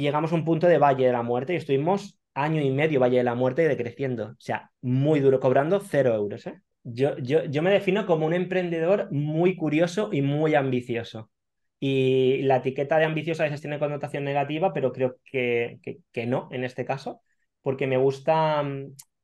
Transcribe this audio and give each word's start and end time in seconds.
llegamos 0.00 0.32
a 0.32 0.34
un 0.34 0.44
punto 0.44 0.66
de 0.66 0.78
Valle 0.78 1.06
de 1.06 1.12
la 1.12 1.22
Muerte 1.22 1.54
y 1.54 1.56
estuvimos 1.56 2.18
año 2.34 2.60
y 2.62 2.70
medio 2.70 3.00
Valle 3.00 3.18
de 3.18 3.24
la 3.24 3.34
Muerte 3.34 3.64
y 3.64 3.66
decreciendo. 3.66 4.26
O 4.26 4.36
sea, 4.38 4.70
muy 4.80 5.20
duro, 5.20 5.40
cobrando 5.40 5.80
cero 5.80 6.14
euros. 6.14 6.46
¿eh? 6.46 6.60
Yo, 6.84 7.16
yo, 7.18 7.44
yo 7.44 7.62
me 7.62 7.70
defino 7.70 8.06
como 8.06 8.26
un 8.26 8.34
emprendedor 8.34 9.10
muy 9.12 9.56
curioso 9.56 10.10
y 10.12 10.22
muy 10.22 10.54
ambicioso. 10.54 11.30
Y 11.80 12.42
la 12.42 12.56
etiqueta 12.56 12.98
de 12.98 13.04
ambicioso 13.04 13.42
a 13.42 13.46
veces 13.46 13.60
tiene 13.60 13.78
connotación 13.78 14.24
negativa, 14.24 14.72
pero 14.72 14.92
creo 14.92 15.16
que, 15.24 15.78
que, 16.12 16.26
no 16.26 16.48
en 16.50 16.64
este 16.64 16.84
caso, 16.84 17.22
porque 17.62 17.86
me 17.86 17.96
gusta, 17.96 18.62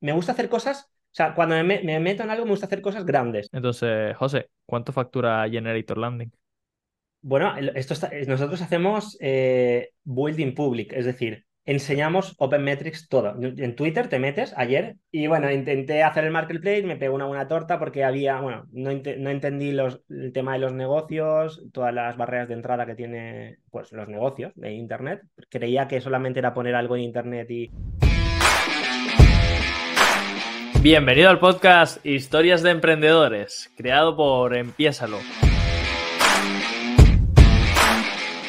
me 0.01 0.13
gusta 0.13 0.33
hacer 0.33 0.49
cosas 0.49 0.91
o 1.15 1.17
sea, 1.17 1.33
cuando 1.33 1.55
me, 1.63 1.81
me, 1.81 2.01
meto 2.01 2.25
en 2.25 2.31
algo 2.31 2.45
me 2.45 2.51
gusta 2.51 2.67
hacer 2.67 2.83
cosas 2.83 3.07
grandes. 3.07 3.49
Entonces, 3.53 4.17
José, 4.17 4.51
¿cuánto 4.67 4.93
factura 4.93 5.49
Generator 5.49 5.97
Landing? 5.97 6.33
Bueno, 7.27 7.55
esto 7.75 7.95
nosotros 8.29 8.61
hacemos 8.61 9.17
eh, 9.19 9.93
building 10.05 10.53
public, 10.55 10.93
es 10.93 11.07
decir, 11.07 11.47
enseñamos 11.65 12.35
Open 12.37 12.63
Metrics 12.63 13.09
todo. 13.09 13.35
En 13.41 13.75
Twitter 13.75 14.09
te 14.09 14.19
metes 14.19 14.53
ayer 14.59 14.97
y 15.11 15.27
bueno, 15.27 15.51
intenté 15.51 16.03
hacer 16.03 16.25
el 16.25 16.33
marketplace, 16.33 16.83
me 16.83 16.97
pegó 16.97 17.15
una 17.15 17.25
buena 17.25 17.49
torta 17.49 17.79
porque 17.79 18.05
había, 18.05 18.43
bueno, 18.43 18.67
no, 18.73 18.91
no 18.93 19.31
entendí 19.31 19.73
los, 19.73 20.03
el 20.11 20.35
tema 20.35 20.53
de 20.53 20.59
los 20.59 20.75
negocios, 20.75 21.63
todas 21.73 21.95
las 21.95 22.19
barreras 22.19 22.49
de 22.49 22.55
entrada 22.57 22.85
que 22.85 22.95
tiene 22.95 23.57
pues 23.71 23.91
los 23.93 24.07
negocios 24.07 24.53
de 24.55 24.75
Internet. 24.75 25.23
Creía 25.49 25.89
que 25.89 26.03
solamente 26.03 26.41
era 26.41 26.53
poner 26.53 26.75
algo 26.75 26.95
en 26.95 27.05
Internet 27.05 27.51
y... 27.51 27.71
Bienvenido 30.83 31.31
al 31.31 31.39
podcast 31.39 32.05
Historias 32.05 32.63
de 32.63 32.73
Emprendedores, 32.73 33.73
creado 33.79 34.15
por 34.15 34.55
Empiésalo. 34.55 35.17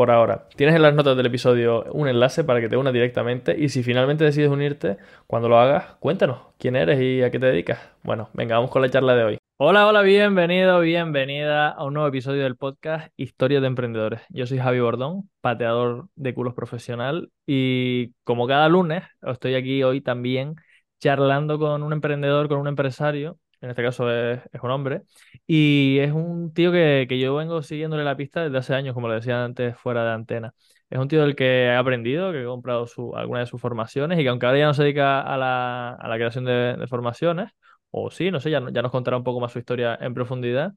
por 0.00 0.10
ahora. 0.10 0.46
Tienes 0.56 0.76
en 0.76 0.80
las 0.80 0.94
notas 0.94 1.14
del 1.14 1.26
episodio 1.26 1.84
un 1.92 2.08
enlace 2.08 2.42
para 2.42 2.58
que 2.62 2.70
te 2.70 2.76
unas 2.78 2.94
directamente 2.94 3.54
y 3.58 3.68
si 3.68 3.82
finalmente 3.82 4.24
decides 4.24 4.48
unirte, 4.48 4.96
cuando 5.26 5.50
lo 5.50 5.58
hagas, 5.58 5.96
cuéntanos 6.00 6.38
quién 6.58 6.74
eres 6.74 6.98
y 7.02 7.22
a 7.22 7.30
qué 7.30 7.38
te 7.38 7.44
dedicas. 7.44 7.80
Bueno, 8.02 8.30
venga, 8.32 8.56
vamos 8.56 8.70
con 8.70 8.80
la 8.80 8.88
charla 8.88 9.14
de 9.14 9.24
hoy. 9.24 9.38
Hola, 9.58 9.86
hola, 9.86 10.00
bienvenido, 10.00 10.80
bienvenida 10.80 11.68
a 11.68 11.84
un 11.84 11.92
nuevo 11.92 12.08
episodio 12.08 12.44
del 12.44 12.56
podcast 12.56 13.12
Historias 13.18 13.60
de 13.60 13.66
Emprendedores. 13.66 14.22
Yo 14.30 14.46
soy 14.46 14.56
Javi 14.56 14.80
Bordón, 14.80 15.28
pateador 15.42 16.08
de 16.14 16.32
culos 16.32 16.54
profesional 16.54 17.28
y 17.46 18.14
como 18.24 18.46
cada 18.46 18.70
lunes 18.70 19.02
estoy 19.20 19.54
aquí 19.54 19.82
hoy 19.82 20.00
también 20.00 20.54
charlando 20.98 21.58
con 21.58 21.82
un 21.82 21.92
emprendedor, 21.92 22.48
con 22.48 22.56
un 22.56 22.68
empresario 22.68 23.36
en 23.60 23.70
este 23.70 23.82
caso 23.82 24.10
es, 24.10 24.40
un 24.62 24.70
hombre, 24.70 25.02
y 25.46 25.98
es 26.00 26.12
un 26.12 26.52
tío 26.54 26.72
que, 26.72 27.06
yo 27.20 27.34
vengo 27.36 27.62
siguiéndole 27.62 28.04
la 28.04 28.16
pista 28.16 28.42
desde 28.44 28.58
hace 28.58 28.74
años, 28.74 28.94
como 28.94 29.08
lo 29.08 29.14
decía 29.14 29.44
antes, 29.44 29.76
fuera 29.76 30.04
de 30.04 30.12
antena. 30.12 30.54
Es 30.88 30.98
un 30.98 31.08
tío 31.08 31.22
del 31.22 31.36
que 31.36 31.64
he 31.66 31.76
aprendido, 31.76 32.32
que 32.32 32.42
he 32.42 32.44
comprado 32.46 32.86
su, 32.86 33.14
algunas 33.14 33.42
de 33.42 33.50
sus 33.50 33.60
formaciones 33.60 34.18
y 34.18 34.22
que 34.22 34.28
aunque 34.28 34.46
ahora 34.46 34.58
ya 34.58 34.66
no 34.66 34.74
se 34.74 34.82
dedica 34.82 35.20
a 35.20 35.36
la, 35.36 36.14
creación 36.16 36.44
de, 36.44 36.84
formaciones, 36.88 37.52
o 37.90 38.10
sí, 38.10 38.30
no 38.30 38.40
sé, 38.40 38.50
ya, 38.50 38.62
ya 38.72 38.82
nos 38.82 38.90
contará 38.90 39.16
un 39.16 39.24
poco 39.24 39.40
más 39.40 39.52
su 39.52 39.58
historia 39.58 39.96
en 40.00 40.14
profundidad, 40.14 40.72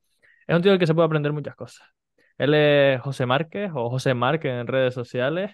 es 0.48 0.56
un 0.56 0.62
tío 0.62 0.72
del 0.72 0.80
que 0.80 0.88
se 0.88 0.94
puede 0.94 1.06
aprender 1.06 1.32
muchas 1.34 1.56
cosas. 1.56 1.88
Él 2.38 2.54
es 2.54 3.02
José 3.02 3.26
Márquez 3.26 3.72
o 3.74 3.90
José 3.90 4.14
Márquez 4.14 4.52
en 4.54 4.68
redes 4.68 4.94
sociales. 4.94 5.52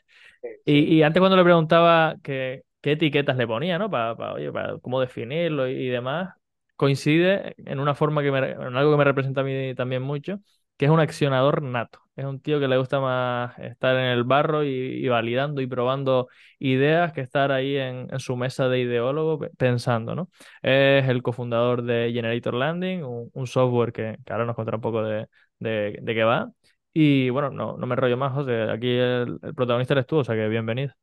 Y, 0.66 1.02
antes 1.02 1.20
cuando 1.20 1.38
le 1.38 1.44
preguntaba 1.44 2.16
qué 2.24 2.64
etiquetas 2.82 3.38
le 3.38 3.48
ponía, 3.48 3.78
¿no? 3.78 3.90
Para, 3.90 4.16
para 4.16 4.78
cómo 4.80 5.02
definirlo 5.02 5.68
y, 5.68 5.88
demás, 5.88 6.34
coincide 6.80 7.56
en 7.66 7.82
una 7.82 7.94
forma 7.94 8.24
que 8.24 8.32
me, 8.32 8.40
en 8.52 8.78
algo 8.78 8.92
que 8.92 8.98
me 8.98 9.04
representa 9.04 9.42
a 9.42 9.44
mí 9.44 9.76
también 9.76 10.02
mucho, 10.02 10.40
que 10.78 10.86
es 10.86 10.92
un 10.92 11.02
accionador 11.02 11.62
nato. 11.62 12.00
Es 12.16 12.24
un 12.24 12.40
tío 12.40 12.58
que 12.62 12.70
le 12.70 12.78
gusta 12.78 13.02
más 13.02 13.60
estar 13.60 13.98
en 13.98 14.06
el 14.06 14.24
barro 14.24 14.64
y, 14.64 15.06
validando 15.10 15.60
y 15.60 15.68
probando 15.68 16.30
ideas 16.58 17.12
que 17.12 17.20
estar 17.20 17.52
ahí 17.52 17.76
en, 17.76 18.08
su 18.20 18.38
mesa 18.38 18.70
de 18.70 18.80
ideólogo 18.80 19.40
pensando, 19.58 20.16
¿no? 20.16 20.30
Es 20.62 21.06
el 21.10 21.22
cofundador 21.22 21.84
de 21.84 22.12
Generator 22.14 22.54
Landing, 22.54 23.04
un, 23.04 23.48
software 23.48 23.92
que, 23.92 24.18
ahora 24.30 24.46
nos 24.46 24.56
contará 24.56 24.78
un 24.78 24.82
poco 24.82 25.04
de, 25.04 25.28
de, 25.60 26.02
qué 26.06 26.24
va. 26.24 26.50
Y 26.94 27.30
bueno, 27.30 27.50
no, 27.50 27.76
no 27.76 27.88
me 27.88 27.96
rollo 27.98 28.16
más, 28.16 28.32
José. 28.32 28.72
Aquí 28.72 28.90
el, 28.90 29.38
protagonista 29.54 29.96
eres 29.96 30.06
tú, 30.08 30.20
o 30.20 30.24
sea 30.24 30.36
que 30.36 30.48
bienvenido. 30.48 30.94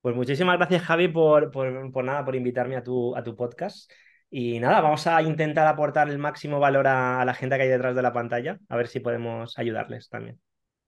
Pues 0.00 0.16
muchísimas 0.16 0.56
gracias, 0.58 0.82
Javi, 0.82 1.06
por, 1.06 1.52
por, 1.52 1.92
por 1.92 2.04
nada, 2.04 2.24
por 2.24 2.34
invitarme 2.34 2.74
a 2.76 2.82
tu, 2.82 3.14
a 3.14 3.22
tu 3.22 3.36
podcast. 3.36 3.88
Y 4.30 4.60
nada, 4.60 4.80
vamos 4.80 5.06
a 5.06 5.22
intentar 5.22 5.66
aportar 5.66 6.08
el 6.08 6.18
máximo 6.18 6.60
valor 6.60 6.86
a, 6.86 7.24
la 7.24 7.34
gente 7.34 7.56
que 7.56 7.62
hay 7.62 7.68
detrás 7.68 7.96
de 7.96 8.02
la 8.02 8.12
pantalla, 8.12 8.58
a 8.68 8.76
ver 8.76 8.88
si 8.88 9.00
podemos 9.00 9.58
ayudarles 9.58 10.08
también. 10.08 10.38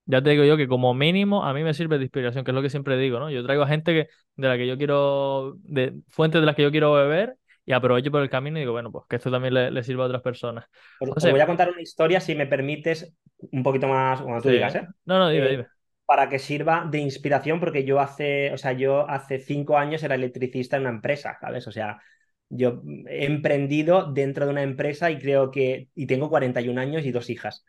Ya 0.05 0.21
te 0.21 0.31
digo 0.31 0.43
yo 0.43 0.57
que 0.57 0.67
como 0.67 0.93
mínimo 0.93 1.43
a 1.43 1.53
mí 1.53 1.63
me 1.63 1.73
sirve 1.73 1.97
de 1.97 2.03
inspiración, 2.03 2.43
que 2.43 2.51
es 2.51 2.55
lo 2.55 2.61
que 2.61 2.69
siempre 2.69 2.97
digo, 2.97 3.19
¿no? 3.19 3.29
Yo 3.29 3.43
traigo 3.43 3.63
a 3.63 3.67
gente 3.67 3.93
que, 3.93 4.09
de 4.35 4.47
la 4.47 4.57
que 4.57 4.67
yo 4.67 4.77
quiero, 4.77 5.55
de 5.63 5.93
fuentes 6.09 6.41
de 6.41 6.45
las 6.45 6.55
que 6.55 6.63
yo 6.63 6.71
quiero 6.71 6.93
beber 6.93 7.37
y 7.65 7.73
aprovecho 7.73 8.11
por 8.11 8.21
el 8.21 8.29
camino 8.29 8.57
y 8.57 8.61
digo, 8.61 8.73
bueno, 8.73 8.91
pues 8.91 9.05
que 9.07 9.15
esto 9.15 9.31
también 9.31 9.53
le, 9.53 9.83
sirva 9.83 10.03
a 10.03 10.07
otras 10.07 10.21
personas. 10.21 10.65
Pues, 10.99 11.31
voy 11.31 11.39
a 11.39 11.45
contar 11.45 11.69
una 11.69 11.81
historia, 11.81 12.19
si 12.19 12.35
me 12.35 12.47
permites, 12.47 13.15
un 13.51 13.63
poquito 13.63 13.87
más, 13.87 14.21
cuando 14.21 14.41
tú 14.41 14.49
digas, 14.49 14.75
¿eh? 14.75 14.87
No, 15.05 15.19
no, 15.19 15.29
dime, 15.29 15.45
eh, 15.47 15.51
dime. 15.51 15.67
Para 16.05 16.27
que 16.27 16.39
sirva 16.39 16.87
de 16.89 16.99
inspiración, 16.99 17.59
porque 17.59 17.85
yo 17.85 17.99
hace, 17.99 18.51
o 18.53 18.57
sea, 18.57 18.73
yo 18.73 19.09
hace 19.09 19.39
cinco 19.39 19.77
años 19.77 20.03
era 20.03 20.15
electricista 20.15 20.77
en 20.77 20.83
una 20.83 20.91
empresa, 20.91 21.37
¿sabes? 21.39 21.67
O 21.67 21.71
sea, 21.71 22.01
yo 22.51 22.81
he 23.07 23.25
emprendido 23.25 24.11
dentro 24.11 24.45
de 24.45 24.51
una 24.51 24.63
empresa 24.63 25.09
y 25.09 25.17
creo 25.17 25.51
que, 25.51 25.89
y 25.95 26.05
tengo 26.05 26.29
41 26.29 26.79
años 26.79 27.05
y 27.05 27.11
dos 27.11 27.29
hijas. 27.29 27.65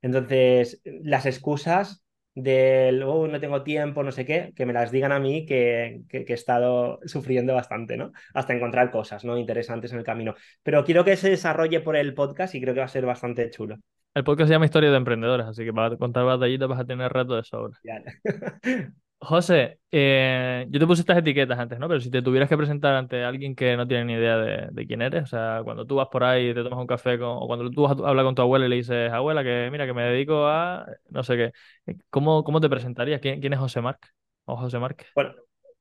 Entonces, 0.00 0.80
las 0.84 1.26
excusas 1.26 2.02
del, 2.34 3.02
oh, 3.02 3.28
no 3.28 3.38
tengo 3.40 3.62
tiempo, 3.62 4.02
no 4.02 4.10
sé 4.10 4.24
qué, 4.24 4.52
que 4.56 4.64
me 4.66 4.72
las 4.72 4.90
digan 4.90 5.12
a 5.12 5.20
mí 5.20 5.44
que, 5.44 6.02
que, 6.08 6.24
he 6.26 6.32
estado 6.32 6.98
sufriendo 7.04 7.54
bastante, 7.54 7.96
¿no? 7.96 8.12
Hasta 8.32 8.54
encontrar 8.54 8.90
cosas, 8.90 9.24
¿no? 9.24 9.36
Interesantes 9.36 9.92
en 9.92 9.98
el 9.98 10.04
camino. 10.04 10.34
Pero 10.62 10.84
quiero 10.84 11.04
que 11.04 11.16
se 11.16 11.30
desarrolle 11.30 11.80
por 11.80 11.94
el 11.94 12.14
podcast 12.14 12.54
y 12.54 12.60
creo 12.60 12.74
que 12.74 12.80
va 12.80 12.86
a 12.86 12.88
ser 12.88 13.04
bastante 13.04 13.50
chulo. 13.50 13.76
El 14.14 14.24
podcast 14.24 14.48
se 14.48 14.54
llama 14.54 14.66
Historia 14.66 14.90
de 14.90 14.96
Emprendedores, 14.96 15.46
así 15.46 15.64
que 15.64 15.72
para 15.72 15.96
contar 15.96 16.24
batallitas 16.24 16.68
vas 16.68 16.80
a 16.80 16.84
tener 16.84 17.12
rato 17.12 17.36
de 17.36 17.44
sobra. 17.44 17.78
José, 19.24 19.78
eh, 19.92 20.66
yo 20.68 20.80
te 20.80 20.86
puse 20.86 21.02
estas 21.02 21.18
etiquetas 21.18 21.56
antes, 21.56 21.78
¿no? 21.78 21.86
Pero 21.86 22.00
si 22.00 22.10
te 22.10 22.22
tuvieras 22.22 22.48
que 22.48 22.56
presentar 22.56 22.94
ante 22.96 23.22
alguien 23.22 23.54
que 23.54 23.76
no 23.76 23.86
tiene 23.86 24.04
ni 24.04 24.14
idea 24.14 24.36
de, 24.36 24.86
quién 24.86 25.00
eres, 25.00 25.22
o 25.22 25.26
sea, 25.26 25.60
cuando 25.62 25.86
tú 25.86 25.94
vas 25.94 26.08
por 26.08 26.24
ahí 26.24 26.48
y 26.48 26.54
te 26.54 26.64
tomas 26.64 26.80
un 26.80 26.88
café 26.88 27.20
con, 27.20 27.28
o 27.28 27.46
cuando 27.46 27.70
tú 27.70 27.86
hablar 27.86 28.24
con 28.24 28.34
tu 28.34 28.42
abuela 28.42 28.66
y 28.66 28.68
le 28.68 28.76
dices, 28.76 29.12
abuela, 29.12 29.44
que 29.44 29.68
mira, 29.70 29.86
que 29.86 29.92
me 29.92 30.02
dedico 30.02 30.48
a 30.48 30.86
no 31.10 31.22
sé 31.22 31.36
qué, 31.36 31.94
¿cómo, 32.10 32.42
cómo 32.42 32.60
te 32.60 32.68
presentarías? 32.68 33.20
¿Quién, 33.20 33.52
es 33.52 33.58
José 33.60 33.80
Marc? 33.80 34.12
¿O 34.44 34.56
José 34.56 34.80
Marc? 34.80 35.06
Bueno, 35.14 35.34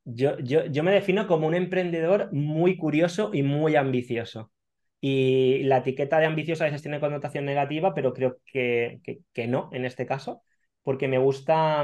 yo, 0.06 0.38
yo, 0.38 0.68
yo 0.68 0.84
me 0.84 0.92
defino 0.92 1.26
como 1.26 1.48
un 1.48 1.56
emprendedor 1.56 2.32
muy 2.32 2.78
curioso 2.78 3.32
y 3.34 3.42
muy 3.42 3.76
ambicioso. 3.76 4.52
Y 5.00 5.64
la 5.64 5.78
etiqueta 5.78 6.20
de 6.20 6.28
ambicioso 6.28 6.64
a 6.64 6.68
veces 6.68 6.84
tiene 6.84 7.00
connotación 7.00 7.46
negativa, 7.46 7.96
pero 7.96 8.14
creo 8.14 8.38
que, 8.46 9.00
que, 9.04 9.22
que 9.34 9.48
no 9.48 9.72
en 9.74 9.86
este 9.86 10.06
caso, 10.06 10.44
porque 10.84 11.08
me 11.08 11.18
gusta 11.18 11.84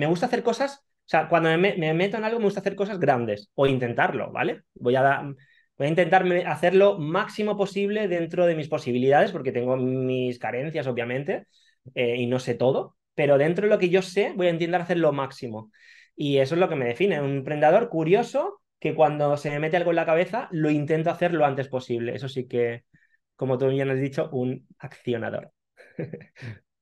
me 0.00 0.06
gusta 0.06 0.26
hacer 0.26 0.42
cosas, 0.42 0.82
o 0.82 1.08
sea, 1.10 1.28
cuando 1.28 1.50
me, 1.58 1.74
meto 1.94 2.16
en 2.16 2.24
algo 2.24 2.38
me 2.38 2.46
gusta 2.46 2.60
hacer 2.60 2.74
cosas 2.74 2.98
grandes 2.98 3.50
o 3.54 3.66
intentarlo, 3.66 4.32
¿vale? 4.32 4.62
Voy 4.74 4.96
a, 4.96 5.20
voy 5.76 5.86
a 5.86 5.90
intentar 5.90 6.26
hacerlo 6.46 6.98
máximo 6.98 7.54
posible 7.54 8.08
dentro 8.08 8.46
de 8.46 8.54
mis 8.56 8.68
posibilidades, 8.68 9.30
porque 9.30 9.52
tengo 9.52 9.76
mis 9.76 10.38
carencias, 10.38 10.86
obviamente, 10.86 11.46
eh, 11.94 12.16
y 12.16 12.26
no 12.26 12.38
sé 12.38 12.54
todo, 12.54 12.96
pero 13.14 13.36
dentro 13.36 13.66
de 13.66 13.70
lo 13.74 13.78
que 13.78 13.90
yo 13.90 14.00
sé 14.00 14.32
voy 14.34 14.46
a 14.46 14.50
intentar 14.50 14.80
hacer 14.80 14.96
lo 14.98 15.12
máximo. 15.12 15.70
Y 16.16 16.38
eso 16.38 16.54
es 16.54 16.60
lo 16.60 16.68
que 16.70 16.76
me 16.76 16.86
define, 16.86 17.20
un 17.20 17.38
emprendedor 17.38 17.90
curioso 17.90 18.62
que 18.78 18.94
cuando 18.94 19.36
se 19.36 19.50
me 19.50 19.58
mete 19.58 19.76
algo 19.76 19.90
en 19.90 19.96
la 19.96 20.06
cabeza 20.06 20.48
lo 20.50 20.70
intento 20.70 21.10
hacer 21.10 21.34
lo 21.34 21.44
antes 21.44 21.68
posible. 21.68 22.14
Eso 22.14 22.28
sí 22.28 22.48
que, 22.48 22.84
como 23.36 23.58
tú 23.58 23.68
bien 23.68 23.90
has 23.90 24.00
dicho, 24.00 24.30
un 24.32 24.66
accionador. 24.78 25.52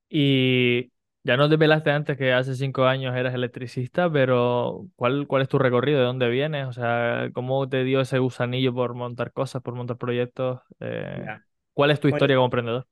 y 0.09 0.93
ya 1.29 1.37
no 1.37 1.49
te 1.51 1.59
pelaste 1.59 1.91
antes 1.91 2.17
que 2.17 2.33
hace 2.33 2.55
cinco 2.57 2.87
años 2.87 3.15
eras 3.17 3.35
electricista, 3.35 4.11
pero 4.11 4.89
¿cuál, 4.97 5.27
cuál 5.27 5.43
es 5.43 5.49
tu 5.49 5.59
recorrido? 5.59 6.01
¿De 6.01 6.07
dónde 6.07 6.29
vienes? 6.31 6.67
O 6.67 6.73
sea, 6.73 7.31
¿cómo 7.35 7.69
te 7.69 7.85
dio 7.85 8.01
ese 8.01 8.19
gusanillo 8.19 8.75
por 8.75 8.95
montar 8.95 9.33
cosas, 9.33 9.63
por 9.63 9.75
montar 9.75 9.99
proyectos? 9.99 10.63
Eh, 10.81 11.31
¿Cuál 11.75 11.91
es 11.91 12.01
tu 12.01 12.09
historia 12.09 12.37
como 12.37 12.47
emprendedor? 12.47 12.89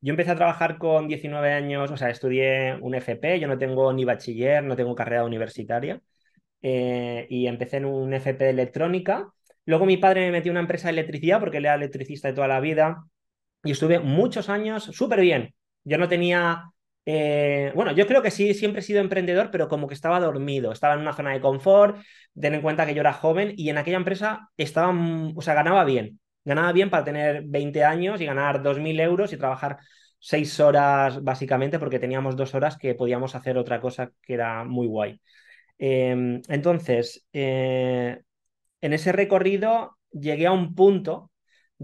Yo 0.00 0.10
empecé 0.12 0.32
a 0.32 0.36
trabajar 0.36 0.78
con 0.78 1.06
19 1.08 1.52
años, 1.52 1.90
o 1.90 1.96
sea, 1.96 2.10
estudié 2.10 2.76
un 2.80 2.94
FP, 2.96 3.38
yo 3.38 3.46
no 3.48 3.56
tengo 3.58 3.92
ni 3.92 4.04
bachiller, 4.04 4.62
no 4.64 4.74
tengo 4.76 4.94
carrera 4.94 5.24
universitaria. 5.24 6.00
eh, 6.62 7.26
y 7.30 7.46
empecé 7.48 7.78
en 7.78 7.86
un 7.86 8.14
FP 8.14 8.44
de 8.46 8.50
electrónica. 8.52 9.32
Luego 9.66 9.86
mi 9.86 9.96
padre 9.98 10.22
me 10.26 10.32
metió 10.32 10.50
en 10.50 10.54
una 10.54 10.60
empresa 10.62 10.88
de 10.88 10.92
electricidad 10.94 11.40
porque 11.40 11.58
él 11.58 11.66
era 11.66 11.76
electricista 11.76 12.28
de 12.28 12.34
toda 12.34 12.48
la 12.48 12.60
vida 12.60 13.04
y 13.64 13.72
estuve 13.72 14.00
muchos 14.00 14.48
años 14.50 14.84
súper 14.84 15.20
bien. 15.22 15.54
Yo 15.84 15.98
no 15.98 16.08
tenía 16.08 16.71
eh, 17.04 17.72
bueno, 17.74 17.92
yo 17.92 18.06
creo 18.06 18.22
que 18.22 18.30
sí, 18.30 18.54
siempre 18.54 18.80
he 18.80 18.84
sido 18.84 19.00
emprendedor, 19.00 19.50
pero 19.50 19.68
como 19.68 19.88
que 19.88 19.94
estaba 19.94 20.20
dormido, 20.20 20.72
estaba 20.72 20.94
en 20.94 21.00
una 21.00 21.14
zona 21.14 21.32
de 21.32 21.40
confort, 21.40 21.98
ten 22.40 22.54
en 22.54 22.62
cuenta 22.62 22.86
que 22.86 22.94
yo 22.94 23.00
era 23.00 23.12
joven 23.12 23.52
y 23.56 23.70
en 23.70 23.78
aquella 23.78 23.96
empresa 23.96 24.48
estaba, 24.56 24.92
mm, 24.92 25.36
o 25.36 25.42
sea, 25.42 25.54
ganaba 25.54 25.84
bien, 25.84 26.20
ganaba 26.44 26.72
bien 26.72 26.90
para 26.90 27.04
tener 27.04 27.42
20 27.46 27.84
años 27.84 28.20
y 28.20 28.26
ganar 28.26 28.62
2.000 28.62 29.00
euros 29.00 29.32
y 29.32 29.36
trabajar 29.36 29.78
6 30.18 30.60
horas 30.60 31.22
básicamente 31.24 31.78
porque 31.80 31.98
teníamos 31.98 32.36
dos 32.36 32.54
horas 32.54 32.76
que 32.78 32.94
podíamos 32.94 33.34
hacer 33.34 33.58
otra 33.58 33.80
cosa 33.80 34.12
que 34.22 34.34
era 34.34 34.64
muy 34.64 34.86
guay. 34.86 35.20
Em, 35.78 36.40
entonces, 36.48 37.26
eh, 37.32 38.20
en 38.82 38.94
ese 38.94 39.12
recorrido 39.12 39.98
llegué 40.12 40.46
a 40.46 40.52
un 40.52 40.74
punto 40.76 41.31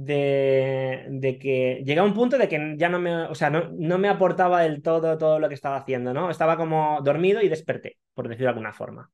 de, 0.05 1.39
que 1.41 1.83
llega 1.85 2.05
un 2.05 2.15
punto 2.15 2.39
de 2.39 2.49
que 2.49 2.75
ya 2.77 2.89
no 2.89 2.99
me, 2.99 3.15
o 3.27 3.35
sea, 3.35 3.51
no, 3.51 3.71
no, 3.79 3.99
me 3.99 4.09
aportaba 4.09 4.63
del 4.63 4.83
todo 4.83 5.19
todo 5.19 5.39
lo 5.39 5.49
que 5.49 5.55
estaba 5.55 5.77
haciendo, 5.77 6.15
¿no? 6.15 6.31
Estaba 6.31 6.57
como 6.57 7.01
dormido 7.03 7.43
y 7.43 7.49
desperté, 7.49 7.99
por 8.15 8.29
decirlo 8.29 8.47
de 8.47 8.51
alguna 8.51 8.73
forma. 8.73 9.11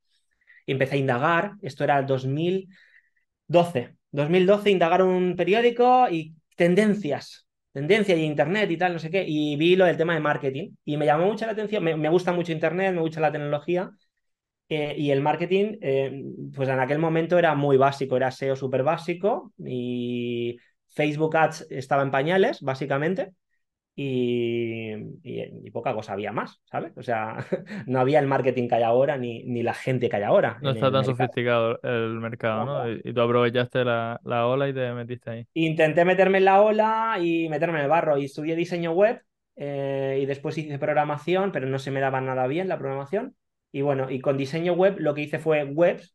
Y 0.66 0.72
empecé 0.72 0.96
a 0.96 0.98
indagar, 0.98 1.52
esto 1.62 1.84
era 1.84 2.02
2012, 2.02 3.96
2012 4.10 4.70
indagar 4.70 5.02
un 5.02 5.36
periódico 5.36 6.08
y 6.10 6.34
tendencias, 6.56 7.46
tendencias 7.72 8.18
y 8.18 8.22
internet 8.22 8.70
y 8.70 8.76
tal, 8.76 8.92
no 8.92 8.98
sé 8.98 9.10
qué, 9.10 9.24
y 9.26 9.56
vi 9.56 9.76
lo 9.76 9.84
del 9.84 9.96
tema 9.96 10.14
de 10.14 10.20
marketing 10.20 10.70
y 10.84 10.96
me 10.96 11.06
llamó 11.06 11.26
mucho 11.26 11.46
la 11.46 11.52
atención, 11.52 11.82
me, 11.84 11.96
me 11.96 12.08
gusta 12.08 12.32
mucho 12.32 12.52
internet, 12.52 12.94
me 12.94 13.00
gusta 13.00 13.20
la 13.20 13.32
tecnología 13.32 13.90
eh, 14.68 14.94
y 14.96 15.10
el 15.10 15.20
marketing, 15.20 15.76
eh, 15.82 16.24
pues 16.54 16.68
en 16.68 16.80
aquel 16.80 16.98
momento 16.98 17.38
era 17.38 17.54
muy 17.54 17.76
básico, 17.76 18.16
era 18.16 18.28
SEO 18.28 18.56
súper 18.56 18.82
básico 18.82 19.52
y 19.58 20.56
Facebook 20.94 21.36
Ads 21.36 21.66
estaba 21.70 22.02
en 22.02 22.10
pañales, 22.10 22.60
básicamente, 22.62 23.32
y, 23.96 25.70
poca 25.70 25.94
cosa 25.94 26.12
había 26.14 26.32
más, 26.32 26.60
¿sabes? 26.64 26.92
O 26.96 27.02
sea, 27.02 27.36
no 27.86 28.00
había 28.00 28.18
el 28.18 28.26
marketing 28.26 28.68
que 28.68 28.76
hay 28.76 28.82
ahora 28.82 29.16
ni, 29.16 29.44
ni 29.44 29.62
la 29.62 29.74
gente 29.74 30.08
que 30.08 30.16
hay 30.16 30.22
ahora. 30.22 30.58
No 30.62 30.70
está 30.70 30.90
tan 30.90 31.04
sofisticado 31.04 31.80
el 31.82 32.20
mercado, 32.20 32.64
¿no? 32.64 32.90
Y, 32.90 33.12
tú 33.12 33.20
aprovechaste 33.20 33.84
la, 33.84 34.20
la, 34.24 34.46
ola 34.46 34.68
y 34.68 34.74
te 34.74 34.92
metiste 34.92 35.30
ahí. 35.30 35.46
Intenté 35.54 36.04
meterme 36.04 36.38
en 36.38 36.44
la 36.44 36.62
ola 36.62 37.18
y 37.20 37.48
meterme 37.48 37.78
en 37.78 37.84
el 37.84 37.90
barro 37.90 38.18
y 38.18 38.24
estudié 38.24 38.56
diseño 38.56 38.92
web 38.92 39.20
eh, 39.56 40.18
y 40.20 40.26
después 40.26 40.58
hice 40.58 40.78
programación, 40.78 41.52
pero 41.52 41.66
no 41.66 41.78
se 41.78 41.90
me 41.90 42.00
daba 42.00 42.20
nada 42.20 42.46
bien 42.46 42.68
la 42.68 42.78
programación. 42.78 43.36
Y 43.70 43.82
bueno, 43.82 44.10
y 44.10 44.20
con 44.20 44.36
diseño 44.36 44.72
web 44.74 44.96
lo 44.98 45.14
que 45.14 45.22
hice 45.22 45.38
fue 45.38 45.64
webs 45.64 46.14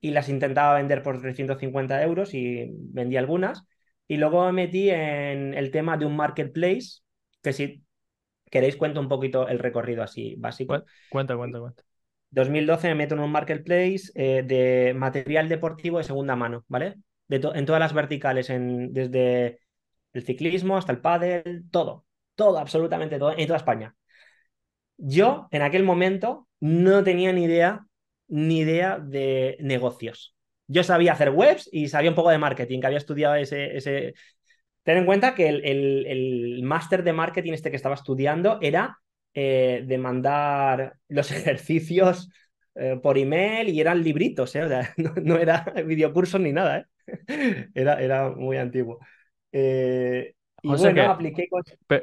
y 0.00 0.10
las 0.10 0.28
intentaba 0.28 0.74
vender 0.74 1.02
por 1.02 1.20
350 1.20 2.02
euros 2.02 2.34
y 2.34 2.70
vendí 2.70 3.16
algunas. 3.16 3.66
Y 4.06 4.16
luego 4.16 4.44
me 4.46 4.52
metí 4.52 4.90
en 4.90 5.54
el 5.54 5.70
tema 5.70 5.96
de 5.96 6.06
un 6.06 6.16
marketplace, 6.16 7.00
que 7.42 7.52
si 7.52 7.84
queréis 8.50 8.76
cuento 8.76 9.00
un 9.00 9.08
poquito 9.08 9.48
el 9.48 9.58
recorrido 9.58 10.02
así 10.02 10.34
básico. 10.38 10.84
Cuenta, 11.10 11.36
cuenta, 11.36 11.58
cuenta. 11.58 11.82
2012 12.30 12.88
me 12.88 12.94
meto 12.94 13.14
en 13.14 13.20
un 13.20 13.30
marketplace 13.30 14.10
eh, 14.14 14.42
de 14.44 14.92
material 14.94 15.48
deportivo 15.48 15.98
de 15.98 16.04
segunda 16.04 16.36
mano, 16.36 16.64
¿vale? 16.68 16.96
De 17.28 17.36
en 17.36 17.64
todas 17.64 17.80
las 17.80 17.94
verticales, 17.94 18.50
en, 18.50 18.92
desde 18.92 19.60
el 20.12 20.24
ciclismo 20.24 20.76
hasta 20.76 20.92
el 20.92 21.00
pádel, 21.00 21.64
todo, 21.70 22.04
todo, 22.34 22.58
absolutamente 22.58 23.18
todo, 23.18 23.36
en 23.36 23.46
toda 23.46 23.56
España. 23.56 23.94
Yo, 24.96 25.48
en 25.50 25.62
aquel 25.62 25.84
momento, 25.84 26.48
no 26.60 27.02
tenía 27.04 27.32
ni 27.32 27.44
idea, 27.44 27.86
ni 28.28 28.58
idea 28.60 28.98
de 28.98 29.56
negocios 29.60 30.33
yo 30.66 30.82
sabía 30.82 31.12
hacer 31.12 31.30
webs 31.30 31.68
y 31.72 31.88
sabía 31.88 32.10
un 32.10 32.16
poco 32.16 32.30
de 32.30 32.38
marketing, 32.38 32.80
que 32.80 32.86
había 32.86 32.98
estudiado 32.98 33.34
ese... 33.36 33.76
ese... 33.76 34.14
Ten 34.82 34.98
en 34.98 35.06
cuenta 35.06 35.34
que 35.34 35.48
el, 35.48 35.64
el, 35.64 36.62
máster 36.62 37.02
de 37.04 37.14
marketing 37.14 37.54
este 37.54 37.70
que 37.70 37.76
estaba 37.76 37.94
estudiando 37.94 38.58
era 38.60 38.98
eh, 39.32 39.82
de 39.86 39.98
mandar 39.98 40.96
los 41.08 41.30
ejercicios 41.32 42.28
eh, 42.74 42.98
por 43.02 43.16
email 43.16 43.68
y 43.68 43.80
eran 43.80 44.02
libritos, 44.02 44.54
¿eh? 44.56 44.62
o 44.64 44.68
sea, 44.68 44.92
no, 45.22 45.38
era 45.38 45.64
videocursos 45.86 46.40
ni 46.40 46.52
nada, 46.52 46.86
¿eh? 47.06 47.68
era, 47.74 48.00
era 48.02 48.30
muy 48.30 48.58
antiguo. 48.58 48.98
Y 50.64 50.68
bueno, 50.68 51.10
apliqué 51.10 51.46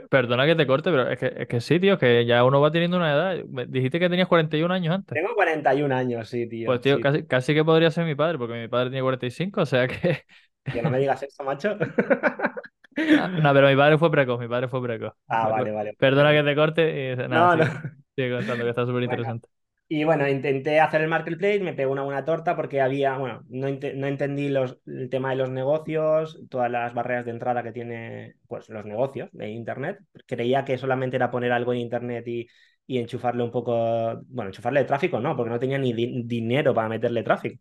perdona 0.08 0.46
que 0.46 0.56
te 0.56 0.68
corte, 0.68 0.92
pero 0.92 1.10
es 1.10 1.18
que, 1.18 1.34
es 1.36 1.48
que 1.48 1.62
sí, 1.62 1.80
tío, 1.80 1.98
que 1.98 2.25
ya 2.28 2.44
uno 2.44 2.62
va 2.62 2.72
teniendo 2.72 2.98
una 2.98 3.12
edad. 3.12 3.44
Dijiste 3.68 4.00
que 4.00 4.08
tenías 4.08 4.28
41 4.28 4.72
años 4.72 4.94
antes. 4.94 5.16
Tengo 5.16 5.34
41 5.34 5.96
años, 5.96 6.30
sí, 6.30 6.48
tío. 6.48 6.68
Pues, 6.68 6.81
tío, 6.81 7.00
casi, 7.00 7.25
casi 7.25 7.56
que 7.56 7.66
podría 7.66 7.90
ser 7.90 8.06
mi 8.06 8.13
padre, 8.13 8.38
porque 8.38 8.54
mi 8.54 8.68
padre 8.68 8.92
tiene 8.92 9.02
45, 9.02 9.62
o 9.62 9.66
sea 9.66 9.88
que. 9.88 10.25
Que 10.72 10.84
no 10.84 10.92
me 10.92 11.00
digas 11.00 11.24
eso, 11.24 11.44
macho. 11.44 11.75
Ah, 12.98 13.30
no, 13.30 13.54
pero 13.54 13.69
mi 13.69 13.75
padre 13.78 13.98
fue 13.98 14.12
precoz, 14.12 14.38
mi 14.38 14.50
padre 14.50 14.68
fue 14.68 14.84
precoz. 14.84 15.13
Ah, 15.30 15.48
vale, 15.48 15.72
vale. 15.72 15.94
Perdona 15.98 16.34
que 16.34 16.44
te 16.44 16.56
corte. 16.56 17.13
Y... 17.13 17.16
no, 17.30 17.56
no. 17.56 17.66
Sigue 18.13 18.36
contando 18.36 18.66
que 18.66 18.69
está 18.69 18.86
súper 18.86 19.04
interesante. 19.04 19.48
Y 19.93 20.05
bueno, 20.05 20.25
intenté 20.25 20.79
hacer 20.79 21.01
el 21.01 21.09
marketplace, 21.09 21.59
me 21.59 21.73
pegó 21.73 21.91
una 21.91 22.03
buena 22.03 22.23
torta 22.23 22.55
porque 22.55 22.79
había, 22.79 23.17
bueno, 23.17 23.43
no, 23.49 23.67
no, 23.67 24.07
entendí 24.07 24.47
los, 24.47 24.79
el 24.88 25.09
tema 25.09 25.31
de 25.31 25.35
los 25.35 25.49
negocios, 25.49 26.39
todas 26.49 26.71
las 26.71 26.93
barreras 26.93 27.25
de 27.25 27.31
entrada 27.31 27.61
que 27.61 27.73
tiene 27.73 28.35
pues, 28.47 28.69
los 28.69 28.85
negocios 28.85 29.27
de 29.33 29.49
Internet. 29.49 29.99
Creía 30.25 30.63
que 30.63 30.77
solamente 30.77 31.17
era 31.17 31.29
poner 31.29 31.51
algo 31.51 31.73
en 31.73 31.79
Internet 31.79 32.25
y, 32.25 32.47
enchufarle 32.88 33.43
un 33.43 33.51
poco, 33.51 34.21
bueno, 34.27 34.49
enchufarle 34.49 34.85
tráfico, 34.85 35.19
no, 35.19 35.35
porque 35.35 35.49
no 35.49 35.59
tenía 35.59 35.77
ni 35.77 35.91
dinero 36.23 36.73
para 36.73 36.88
meterle 36.88 37.21
tráfico. 37.23 37.59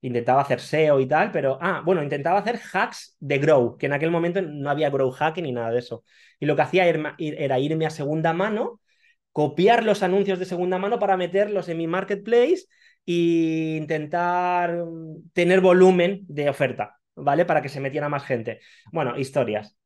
Intentaba 0.00 0.40
hacer 0.40 0.60
SEO 0.60 0.98
y 1.00 1.06
tal, 1.06 1.30
pero, 1.30 1.58
ah, 1.60 1.82
bueno, 1.84 2.02
intentaba 2.02 2.38
hacer 2.38 2.58
hacks 2.72 3.16
de 3.20 3.38
Grow, 3.38 3.76
que 3.76 3.84
en 3.84 3.92
aquel 3.92 4.10
momento 4.10 4.40
no 4.40 4.70
había 4.70 4.88
Grow 4.88 5.10
hacking 5.10 5.44
ni 5.44 5.52
nada 5.52 5.70
de 5.72 5.80
eso. 5.80 6.04
Y 6.40 6.46
lo 6.46 6.56
que 6.56 6.62
hacía 6.62 6.86
era 6.86 7.58
irme 7.58 7.84
a 7.84 7.90
segunda 7.90 8.32
mano 8.32 8.80
copiar 9.36 9.84
los 9.84 10.02
anuncios 10.02 10.38
de 10.38 10.46
segunda 10.46 10.78
mano 10.78 10.98
para 10.98 11.18
meterlos 11.18 11.68
en 11.68 11.76
mi 11.76 11.86
marketplace 11.86 12.62
e 13.04 13.76
intentar 13.76 14.72
mm, 14.74 15.28
tener 15.34 15.60
volumen 15.60 16.22
de 16.26 16.48
oferta, 16.48 16.96
¿vale? 17.14 17.44
Para 17.44 17.60
que 17.60 17.68
se 17.68 17.80
metiera 17.80 18.08
más 18.08 18.24
gente. 18.24 18.60
Bueno, 18.90 19.18
historias. 19.18 19.76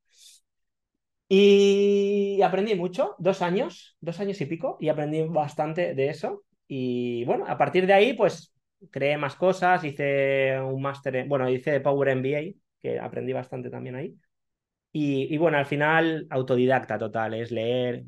Y 1.29 2.41
aprendí 2.43 2.77
mucho, 2.77 3.17
dos 3.19 3.43
años, 3.43 3.97
dos 4.01 4.21
años 4.21 4.41
y 4.41 4.47
pico, 4.47 4.77
y 4.81 4.89
aprendí 4.89 5.23
bastante 5.23 5.95
de 5.97 6.11
eso. 6.11 6.45
Y 6.69 7.25
bueno, 7.25 7.45
a 7.49 7.59
partir 7.59 7.89
de 7.89 7.95
ahí, 7.95 8.13
pues 8.13 8.55
creé 8.93 9.19
más 9.19 9.35
cosas, 9.35 9.83
hice 9.83 10.61
un 10.61 10.81
máster, 10.81 11.27
bueno, 11.27 11.51
hice 11.51 11.81
Power 11.81 12.11
MBA, 12.11 12.55
que 12.81 13.01
aprendí 13.01 13.33
bastante 13.33 13.69
también 13.69 13.97
ahí. 13.97 14.15
Y, 14.93 15.35
y, 15.35 15.39
bueno, 15.39 15.59
al 15.59 15.67
final, 15.67 16.29
autodidacta 16.31 16.99
total, 16.99 17.35
es 17.35 17.51
leer, 17.51 18.05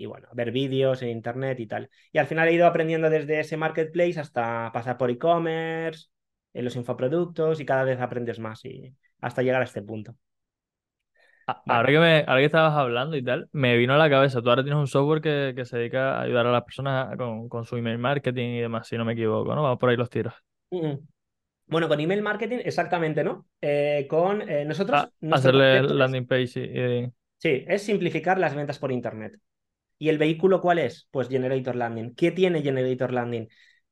y 0.00 0.06
bueno, 0.06 0.28
ver 0.32 0.50
vídeos 0.50 1.02
en 1.02 1.10
internet 1.10 1.60
y 1.60 1.66
tal. 1.66 1.90
Y 2.12 2.18
al 2.18 2.26
final 2.26 2.48
he 2.48 2.54
ido 2.54 2.66
aprendiendo 2.66 3.10
desde 3.10 3.40
ese 3.40 3.56
marketplace 3.56 4.18
hasta 4.18 4.70
pasar 4.72 4.96
por 4.96 5.10
e-commerce, 5.10 6.08
en 6.52 6.64
los 6.64 6.76
infoproductos 6.76 7.60
y 7.60 7.64
cada 7.64 7.84
vez 7.84 8.00
aprendes 8.00 8.38
más 8.38 8.64
y 8.64 8.94
hasta 9.20 9.42
llegar 9.42 9.60
a 9.60 9.64
este 9.64 9.82
punto. 9.82 10.14
Ahora 11.66 11.88
que, 11.88 11.98
me, 11.98 12.18
ahora 12.26 12.38
que 12.38 12.44
estabas 12.44 12.74
hablando 12.74 13.16
y 13.16 13.24
tal, 13.24 13.48
me 13.52 13.76
vino 13.76 13.94
a 13.94 13.98
la 13.98 14.08
cabeza, 14.08 14.40
tú 14.40 14.50
ahora 14.50 14.62
tienes 14.62 14.78
un 14.78 14.86
software 14.86 15.20
que, 15.20 15.52
que 15.56 15.64
se 15.64 15.78
dedica 15.78 16.18
a 16.18 16.22
ayudar 16.22 16.46
a 16.46 16.52
las 16.52 16.62
personas 16.62 17.16
con, 17.16 17.48
con, 17.48 17.64
su 17.64 17.76
email 17.76 17.98
marketing 17.98 18.50
y 18.50 18.60
demás, 18.60 18.86
si 18.86 18.96
no 18.96 19.04
me 19.04 19.14
equivoco, 19.14 19.54
¿no? 19.54 19.62
Vamos 19.62 19.78
por 19.78 19.90
ahí 19.90 19.96
los 19.96 20.10
tiros. 20.10 20.34
Bueno, 21.66 21.88
con 21.88 21.98
email 21.98 22.22
marketing, 22.22 22.58
exactamente, 22.64 23.24
¿no? 23.24 23.46
Eh, 23.60 24.06
con 24.08 24.48
eh, 24.48 24.64
nosotros... 24.64 25.00
Ah, 25.00 25.10
hacerle 25.32 25.82
landing 25.82 26.26
page 26.26 26.60
y... 26.60 27.12
Sí, 27.38 27.64
es 27.66 27.82
simplificar 27.82 28.38
las 28.38 28.54
ventas 28.54 28.78
por 28.78 28.92
Internet. 28.92 29.38
¿Y 30.00 30.08
el 30.08 30.16
vehículo 30.16 30.62
cuál 30.62 30.78
es? 30.78 31.06
Pues 31.10 31.28
Generator 31.28 31.76
Landing. 31.76 32.14
¿Qué 32.14 32.32
tiene 32.32 32.62
Generator 32.62 33.12
Landing? 33.12 33.48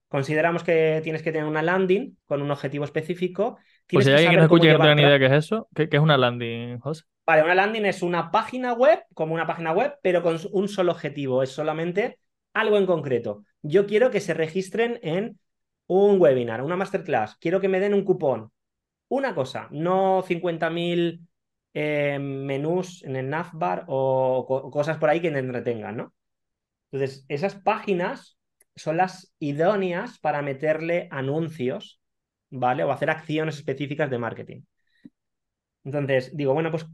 Consideramos 0.09 0.65
que 0.65 1.03
tienes 1.05 1.23
que 1.23 1.33
tener 1.33 1.47
una 1.47 1.61
landing 1.61 2.17
con 2.25 2.41
un 2.41 2.51
objetivo 2.51 2.87
específico. 2.87 3.59
Pues 3.87 4.07
si 4.07 4.11
hay 4.13 4.17
alguien 4.17 4.31
que 4.31 4.37
no 4.39 4.43
escuche 4.45 4.69
que 4.69 4.73
no 4.73 4.79
tenga 4.79 4.95
ni 4.95 5.03
idea 5.03 5.19
qué 5.19 5.27
es 5.27 5.45
eso, 5.45 5.69
¿qué, 5.75 5.87
es 5.93 6.01
una 6.01 6.17
landing, 6.17 6.79
José? 6.79 7.05
Vale, 7.27 7.43
una 7.43 7.55
landing 7.55 7.85
es 7.85 8.03
una 8.03 8.31
página 8.31 8.73
web, 8.73 9.05
como 9.13 9.35
una 9.35 9.47
página 9.47 9.73
web, 9.73 9.99
pero 10.03 10.23
con 10.23 10.39
un 10.51 10.69
solo 10.69 10.93
objetivo, 10.93 11.43
es 11.43 11.51
solamente 11.51 12.19
algo 12.55 12.79
en 12.79 12.87
concreto. 12.87 13.45
Yo 13.61 13.87
quiero 13.87 14.11
que 14.11 14.21
se 14.21 14.33
registren 14.33 14.99
en 15.03 15.39
un 15.89 16.19
webinar, 16.19 16.63
una 16.63 16.77
masterclass, 16.77 17.37
quiero 17.37 17.61
que 17.61 17.69
me 17.69 17.81
den 17.81 17.93
un 17.93 18.05
cupón. 18.05 18.51
Una 19.09 19.35
cosa, 19.35 19.69
no 19.73 20.23
50.000 20.23 21.28
eh, 21.81 22.19
menús 22.19 23.05
en 23.05 23.15
el 23.15 23.31
navbar 23.31 23.85
o 23.87 24.69
cosas 24.73 24.97
por 24.99 25.11
ahí 25.11 25.21
que 25.21 25.31
me 25.31 25.39
entretengan, 25.39 25.97
¿no? 25.97 26.15
Entonces, 26.91 27.25
esas 27.29 27.55
páginas 27.55 28.37
son 28.75 28.97
las 28.97 29.33
idóneas 29.39 30.19
para 30.19 30.43
meterle 30.43 31.07
anuncios, 31.13 32.01
¿vale? 32.51 32.83
O 32.83 32.91
hacer 32.91 33.11
acciones 33.11 33.59
específicas 33.59 34.11
de 34.11 34.19
marketing. 34.19 34.63
Entonces, 35.85 36.37
digo, 36.37 36.53
bueno, 36.53 36.73
pues, 36.73 36.85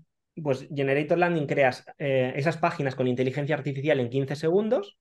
pues 0.42 0.68
Generator 0.68 1.16
Landing 1.16 1.46
creas 1.46 1.86
eh, 1.96 2.34
esas 2.36 2.58
páginas 2.58 2.94
con 2.94 3.08
inteligencia 3.08 3.56
artificial 3.56 4.00
en 4.00 4.10
15 4.10 4.36
segundos, 4.36 4.98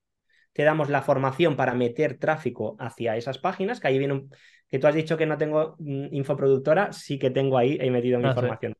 te 0.53 0.63
damos 0.63 0.89
la 0.89 1.01
formación 1.01 1.57
para 1.57 1.73
meter 1.73 2.19
tráfico 2.19 2.77
hacia 2.79 3.17
esas 3.17 3.37
páginas, 3.37 3.81
que 3.81 3.87
ahí 3.89 3.97
viene 3.97 4.13
un... 4.13 4.29
que 4.69 4.79
tú 4.79 4.87
has 4.87 4.95
dicho 4.95 5.17
que 5.17 5.25
no 5.25 5.37
tengo 5.37 5.75
mm, 5.79 6.07
infoproductora, 6.11 6.93
sí 6.93 7.19
que 7.19 7.31
tengo 7.31 7.57
ahí, 7.57 7.77
he 7.81 7.91
metido 7.91 8.17
mi 8.17 8.29
Ah, 8.29 8.57
sí. 8.61 8.73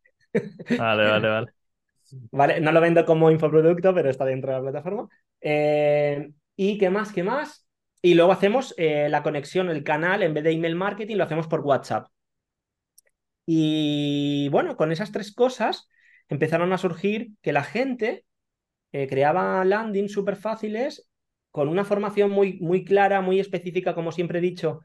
Vale, 0.76 1.06
vale, 1.06 1.28
vale. 1.30 1.48
¿Vale? 2.32 2.62
No 2.62 2.72
lo 2.72 2.82
vendo 2.82 3.06
como 3.06 3.32
infoproducto, 3.32 3.94
pero 3.94 4.10
está 4.10 4.26
dentro 4.26 4.52
de 4.52 4.58
la 4.58 4.64
plataforma. 4.64 5.10
Eh, 5.42 6.32
¿y 6.56 6.78
qué 6.78 6.90
más? 6.90 7.12
¿Qué 7.14 7.24
más? 7.24 7.68
Y 8.02 8.16
luego 8.16 8.32
hacemos 8.32 8.74
eh, 8.78 9.10
la 9.10 9.24
conexión, 9.24 9.70
el 9.70 9.84
canal, 9.84 10.24
en 10.24 10.34
vez 10.34 10.44
de 10.44 10.52
email 10.52 10.76
marketing, 10.76 11.18
lo 11.18 11.24
hacemos 11.26 11.48
por 11.48 11.62
WhatsApp. 11.62 12.08
Y 13.46 14.48
bueno, 14.50 14.78
con 14.78 14.92
esas 14.92 15.12
tres 15.12 15.34
cosas 15.34 15.90
empezaron 16.30 16.72
a 16.74 16.78
surgir 16.78 17.32
que 17.42 17.54
la 17.54 17.64
gente 17.64 18.26
eh, 18.94 19.08
creaba 19.08 19.66
landings 19.66 20.14
súper 20.14 20.38
fáciles 20.38 21.08
con 21.52 21.70
una 21.70 21.86
formación 21.86 22.32
muy, 22.32 22.60
muy 22.62 22.86
clara, 22.86 23.22
muy 23.22 23.40
específica, 23.40 23.96
como 23.96 24.12
siempre 24.12 24.40
he 24.40 24.42
dicho, 24.42 24.82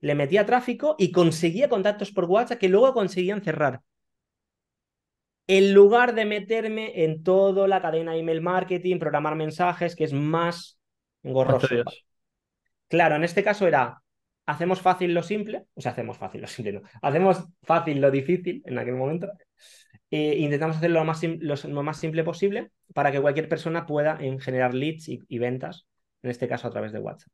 le 0.00 0.14
metía 0.16 0.46
tráfico 0.46 0.96
y 0.98 1.12
conseguía 1.12 1.68
contactos 1.68 2.12
por 2.12 2.26
WhatsApp 2.26 2.58
que 2.60 2.68
luego 2.68 2.94
conseguían 2.94 3.42
cerrar. 3.42 3.82
En 5.46 5.74
lugar 5.74 6.14
de 6.14 6.24
meterme 6.24 7.04
en 7.04 7.22
toda 7.22 7.68
la 7.68 7.82
cadena 7.82 8.16
email 8.16 8.40
marketing, 8.40 8.98
programar 8.98 9.36
mensajes, 9.36 9.94
que 9.96 10.04
es 10.04 10.12
más 10.12 10.78
engorroso. 11.22 11.68
Claro, 12.88 13.16
en 13.16 13.24
este 13.24 13.42
caso 13.42 13.66
era, 13.66 14.02
hacemos 14.46 14.80
fácil 14.80 15.14
lo 15.14 15.22
simple, 15.22 15.64
o 15.74 15.80
sea, 15.80 15.92
hacemos 15.92 16.18
fácil 16.18 16.42
lo 16.42 16.46
simple, 16.48 16.72
no, 16.74 16.82
hacemos 17.00 17.44
fácil 17.62 18.00
lo 18.00 18.10
difícil 18.10 18.62
en 18.66 18.78
aquel 18.78 18.94
momento. 18.94 19.28
e 20.10 20.38
intentamos 20.38 20.76
hacerlo 20.78 21.00
lo 21.00 21.06
más, 21.06 21.20
sim- 21.20 21.38
lo, 21.42 21.54
lo 21.56 21.82
más 21.82 21.98
simple 21.98 22.24
posible 22.24 22.72
para 22.94 23.12
que 23.12 23.20
cualquier 23.20 23.48
persona 23.48 23.86
pueda 23.86 24.18
en, 24.20 24.40
generar 24.40 24.74
leads 24.74 25.08
y, 25.08 25.20
y 25.28 25.38
ventas, 25.38 25.86
en 26.22 26.30
este 26.30 26.48
caso 26.48 26.68
a 26.68 26.70
través 26.70 26.92
de 26.92 27.00
WhatsApp. 27.00 27.30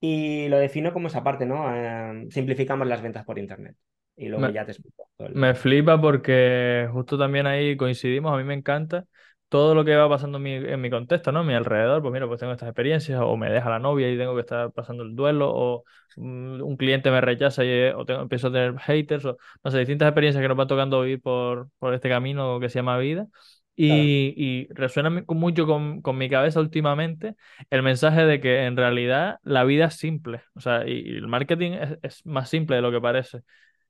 Y 0.00 0.48
lo 0.48 0.58
defino 0.58 0.92
como 0.92 1.08
esa 1.08 1.24
parte, 1.24 1.46
¿no? 1.46 1.74
Eh, 1.74 2.26
simplificamos 2.30 2.86
las 2.88 3.02
ventas 3.02 3.24
por 3.24 3.38
Internet. 3.38 3.76
Y 4.20 4.28
luego 4.28 4.46
Me- 4.46 4.52
ya 4.52 4.64
te 4.64 4.72
explico. 4.72 5.08
el- 5.18 5.34
Me 5.34 5.54
flipa 5.54 6.00
porque 6.00 6.88
justo 6.92 7.18
también 7.18 7.46
ahí 7.46 7.76
coincidimos, 7.76 8.32
a 8.34 8.36
mí 8.38 8.44
me 8.44 8.54
encanta 8.54 9.06
todo 9.48 9.74
lo 9.74 9.84
que 9.84 9.96
va 9.96 10.08
pasando 10.08 10.38
en 10.38 10.44
mi, 10.44 10.54
en 10.54 10.80
mi 10.80 10.90
contexto, 10.90 11.32
¿no? 11.32 11.42
En 11.42 11.46
mi 11.48 11.54
alrededor, 11.54 12.02
pues 12.02 12.12
mira, 12.12 12.26
pues 12.28 12.40
tengo 12.40 12.52
estas 12.52 12.68
experiencias, 12.68 13.20
o 13.22 13.36
me 13.36 13.50
deja 13.50 13.70
la 13.70 13.78
novia 13.80 14.10
y 14.12 14.18
tengo 14.18 14.34
que 14.34 14.40
estar 14.42 14.72
pasando 14.72 15.02
el 15.04 15.16
duelo, 15.16 15.50
o 15.54 15.84
mm, 16.16 16.62
un 16.62 16.76
cliente 16.76 17.10
me 17.10 17.20
rechaza 17.20 17.64
y 17.64 17.68
eh, 17.68 17.94
o 17.94 18.04
tengo- 18.06 18.22
empiezo 18.22 18.48
a 18.48 18.52
tener 18.52 18.78
haters, 18.80 19.24
o 19.26 19.38
no 19.64 19.70
sé, 19.70 19.78
distintas 19.80 20.08
experiencias 20.08 20.42
que 20.42 20.48
nos 20.48 20.56
van 20.58 20.68
tocando 20.68 21.02
vivir 21.02 21.20
por, 21.22 21.70
por 21.78 21.94
este 21.94 22.08
camino 22.10 22.60
que 22.60 22.68
se 22.70 22.80
llama 22.80 22.98
vida. 22.98 23.26
Y, 23.76 24.34
y 24.36 24.68
resuena 24.74 25.08
mucho 25.28 25.66
con, 25.66 26.02
con 26.02 26.18
mi 26.18 26.28
cabeza 26.28 26.60
últimamente 26.60 27.34
el 27.70 27.82
mensaje 27.82 28.26
de 28.26 28.40
que 28.40 28.64
en 28.66 28.76
realidad 28.76 29.38
la 29.42 29.64
vida 29.64 29.86
es 29.86 29.94
simple, 29.96 30.42
o 30.54 30.60
sea, 30.60 30.86
y, 30.86 30.92
y 31.00 31.16
el 31.16 31.28
marketing 31.28 31.72
es, 31.72 31.98
es 32.02 32.26
más 32.26 32.50
simple 32.50 32.76
de 32.76 32.82
lo 32.82 32.90
que 32.92 33.00
parece. 33.00 33.40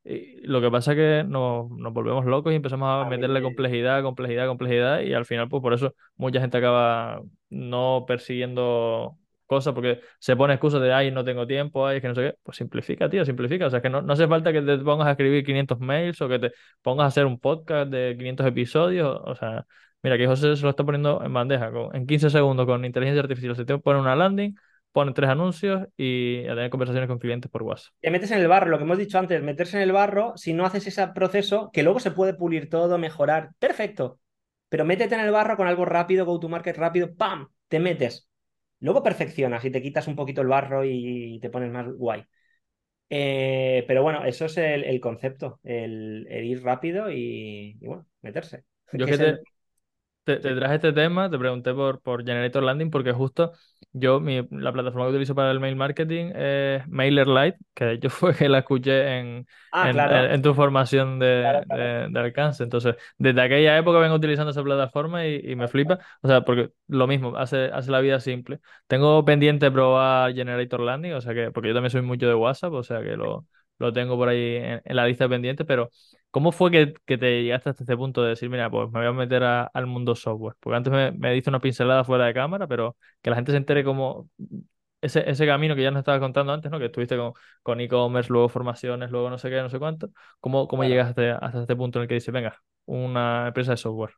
Y 0.05 0.41
lo 0.47 0.61
que 0.63 0.71
pasa 0.71 0.93
es 0.93 0.97
que 0.97 1.25
nos, 1.29 1.71
nos 1.71 1.93
volvemos 1.93 2.25
locos 2.25 2.53
y 2.53 2.57
empezamos 2.57 2.89
a 2.89 3.03
A 3.03 3.05
meterle 3.05 3.41
me- 3.41 3.43
complejidad, 3.43 4.03
complejidad, 4.03 4.47
complejidad 4.47 5.01
y 5.03 5.13
al 5.13 5.27
final 5.27 5.49
pues 5.49 5.63
por 5.63 5.75
eso 5.75 5.95
mucha 6.17 6.41
gente 6.41 6.57
acaba 6.57 7.23
no 7.51 8.05
persiguiendo 8.09 9.19
cosas 9.47 9.75
porque 9.75 10.01
se 10.19 10.37
pone 10.37 10.55
excusas 10.55 10.81
de 10.81 10.93
ay 10.93 11.11
no 11.11 11.25
tengo 11.25 11.47
tiempo, 11.47 11.87
ay 11.87 11.97
es 11.97 12.03
que 12.03 12.09
no 12.09 12.15
sé 12.15 12.23
qué, 12.23 12.35
pues 12.43 12.57
simplifica 12.57 13.11
tío, 13.11 13.25
simplifica, 13.27 13.67
o 13.67 13.71
sea 13.71 13.83
que 13.83 13.91
no, 13.91 14.01
no 14.01 14.13
hace 14.15 14.27
falta 14.29 14.53
que 14.53 14.63
te 14.63 14.79
pongas 14.79 15.09
a 15.09 15.11
escribir 15.13 15.45
500 15.45 15.79
mails 15.81 16.21
o 16.23 16.29
que 16.29 16.39
te 16.39 16.53
pongas 16.83 17.05
a 17.05 17.09
hacer 17.09 17.27
un 17.27 17.39
podcast 17.39 17.91
de 17.91 18.15
500 18.17 18.47
episodios, 18.47 19.21
o 19.25 19.35
sea, 19.35 19.67
mira 20.03 20.17
que 20.17 20.27
José 20.27 20.57
se 20.57 20.63
lo 20.63 20.71
está 20.71 20.85
poniendo 20.85 21.23
en 21.25 21.33
bandeja, 21.33 21.71
en 21.93 22.07
15 22.07 22.31
segundos 22.31 22.65
con 22.67 22.85
inteligencia 22.85 23.21
artificial. 23.23 23.57
Se 23.57 23.65
te 23.65 23.77
pone 23.79 24.01
una 24.01 24.17
landing, 24.17 24.55
pone 24.93 25.13
tres 25.13 25.31
anuncios 25.31 25.89
y 25.97 26.47
a 26.47 26.55
tener 26.55 26.71
conversaciones 26.71 27.09
con 27.09 27.19
clientes 27.19 27.51
por 27.51 27.63
WhatsApp. 27.63 27.95
Te 28.01 28.11
metes 28.11 28.31
en 28.31 28.39
el 28.41 28.49
barro, 28.49 28.71
lo 28.71 28.79
que 28.79 28.85
hemos 28.85 28.97
dicho 28.99 29.19
antes, 29.19 29.43
meterse 29.43 29.77
en 29.77 29.83
el 29.83 29.93
barro, 29.93 30.33
si 30.37 30.55
no 30.55 30.65
haces 30.65 30.87
ese 30.87 31.07
proceso, 31.09 31.71
que 31.73 31.83
luego 31.83 32.01
se 32.01 32.11
puede 32.13 32.33
pulir 32.35 32.71
todo, 32.71 32.97
mejorar, 32.99 33.51
perfecto. 33.59 34.19
Pero 34.71 34.85
métete 34.87 35.15
en 35.15 35.21
el 35.21 35.31
barro 35.33 35.57
con 35.57 35.67
algo 35.69 35.85
rápido, 35.85 36.25
go 36.25 36.41
to 36.41 36.49
market 36.49 36.77
rápido, 36.79 37.15
¡pam! 37.15 37.49
Te 37.69 37.79
metes. 37.79 38.29
Luego 38.81 39.03
perfeccionas 39.03 39.65
y 39.67 39.71
te 39.71 39.83
quitas 39.83 40.09
un 40.09 40.17
poquito 40.17 40.41
el 40.41 40.49
barro 40.49 40.83
y 40.85 41.39
te 41.43 41.51
pones 41.51 41.71
más 41.71 41.87
guay. 41.93 42.25
Eh, 43.11 43.85
pero 43.89 44.03
bueno, 44.03 44.25
eso 44.25 44.47
es 44.47 44.57
el, 44.59 44.85
el 44.85 45.01
concepto, 45.01 45.61
el, 45.65 46.27
el 46.31 46.45
ir 46.47 46.63
rápido 46.65 47.11
y, 47.11 47.79
y 47.81 47.87
bueno, 47.87 48.07
meterse. 48.23 48.65
Yo 48.93 49.07
Que 49.07 49.11
que 49.11 49.17
es 49.17 49.19
te, 49.19 49.25
el- 49.25 49.47
te, 50.25 50.37
te 50.39 50.55
traje 50.55 50.77
este 50.77 50.93
tema, 50.93 51.31
te 51.31 51.39
pregunté 51.39 51.73
por, 51.75 52.01
por 52.03 52.25
Generator 52.25 52.63
Landing 52.63 52.91
porque 52.91 53.13
justo 53.13 53.53
yo, 53.93 54.21
mi, 54.21 54.47
la 54.51 54.73
plataforma 54.73 55.07
que 55.07 55.11
utilizo 55.13 55.35
para 55.35 55.51
el 55.51 55.61
mail 55.61 55.77
marketing 55.77 56.33
es 56.35 56.87
MailerLite, 56.89 57.59
que 57.75 57.85
de 57.85 57.93
hecho 57.95 58.11
fue 58.11 58.35
que 58.35 58.49
la 58.49 58.59
escuché 58.61 59.19
en, 59.19 59.47
Ah, 59.73 59.89
en, 59.89 59.91
claro. 59.91 60.11
en- 60.11 60.31
en 60.33 60.43
tu 60.43 60.55
formación 60.55 61.19
de, 61.19 61.27
Claro, 61.41 61.65
claro. 61.67 61.91
de- 62.05 62.09
de 62.11 62.21
alcance. 62.21 62.63
Entonces, 62.63 62.95
desde 63.19 63.41
aquella 63.43 63.77
época 63.79 63.99
vengo 63.99 64.15
utilizando 64.17 64.51
esa 64.53 64.63
plataforma 64.63 65.27
y, 65.27 65.41
y 65.45 65.57
me 65.57 65.69
flipa. 65.69 65.99
O 66.23 66.29
sea, 66.29 66.43
porque 66.43 66.71
lo 66.89 67.07
mismo, 67.07 67.37
hace, 67.37 67.67
hace 67.73 67.91
la 67.91 68.01
vida 68.01 68.21
simple. 68.21 68.61
Tengo 68.87 69.25
pendiente 69.25 69.71
probar 69.71 70.35
Generator 70.35 70.81
Landing, 70.81 71.15
o 71.15 71.21
sea 71.21 71.35
que, 71.35 71.51
porque 71.51 71.69
yo 71.69 71.75
también 71.75 71.91
soy 71.91 72.03
mucho 72.03 72.27
de 72.29 72.35
WhatsApp, 72.35 72.73
o 72.75 72.83
sea 72.83 73.01
que 73.03 73.17
lo, 73.17 73.47
lo 73.79 73.93
tengo 73.93 74.17
por 74.17 74.29
ahí 74.29 74.57
en 74.57 74.97
la 74.97 75.07
lista 75.07 75.29
pendiente, 75.29 75.65
pero 75.65 75.91
¿cómo 76.31 76.53
fue 76.53 76.71
que, 76.71 76.95
que 77.07 77.19
te 77.19 77.43
llegaste 77.43 77.71
hasta 77.71 77.83
este 77.85 77.97
punto 77.97 78.23
de 78.23 78.31
decir, 78.31 78.49
mira, 78.51 78.71
pues 78.71 78.91
me 78.91 79.01
voy 79.01 79.09
a 79.09 79.13
meter 79.13 79.43
a- 79.45 79.65
al 79.65 79.87
mundo 79.87 80.15
software? 80.15 80.55
Porque 80.61 80.77
antes 80.77 80.93
me, 80.93 81.13
me 81.13 81.33
diste 81.33 81.51
una 81.51 81.61
pincelada 81.61 82.05
fuera 82.05 82.27
de 82.27 82.35
cámara, 82.35 82.67
pero 82.67 82.97
que 83.23 83.31
la 83.31 83.37
gente 83.37 83.53
se 83.53 83.59
entere 83.59 83.85
cómo 83.85 84.29
ese, 85.01 85.29
ese 85.31 85.47
camino 85.47 85.75
que 85.75 85.83
ya 85.83 85.91
nos 85.91 86.01
estabas 86.01 86.21
contando 86.21 86.53
antes, 86.53 86.71
¿no? 86.71 86.79
Que 86.79 86.87
estuviste 86.87 87.17
con, 87.17 87.33
con 87.63 87.81
e-commerce, 87.81 88.31
luego 88.33 88.49
formaciones, 88.49 89.11
luego 89.11 89.31
no 89.31 89.39
sé 89.39 89.51
qué, 89.51 89.57
no 89.63 89.71
sé 89.71 89.79
cuánto. 89.79 90.11
¿Cómo, 90.41 90.69
llegaste 90.85 91.31
hasta 91.31 91.61
este 91.63 91.77
punto 91.77 91.99
en 91.99 92.03
el 92.05 92.09
que 92.09 92.15
dices, 92.15 92.33
venga, 92.33 92.61
una 92.87 93.49
empresa 93.49 93.73
de 93.73 93.77
software? 93.79 94.13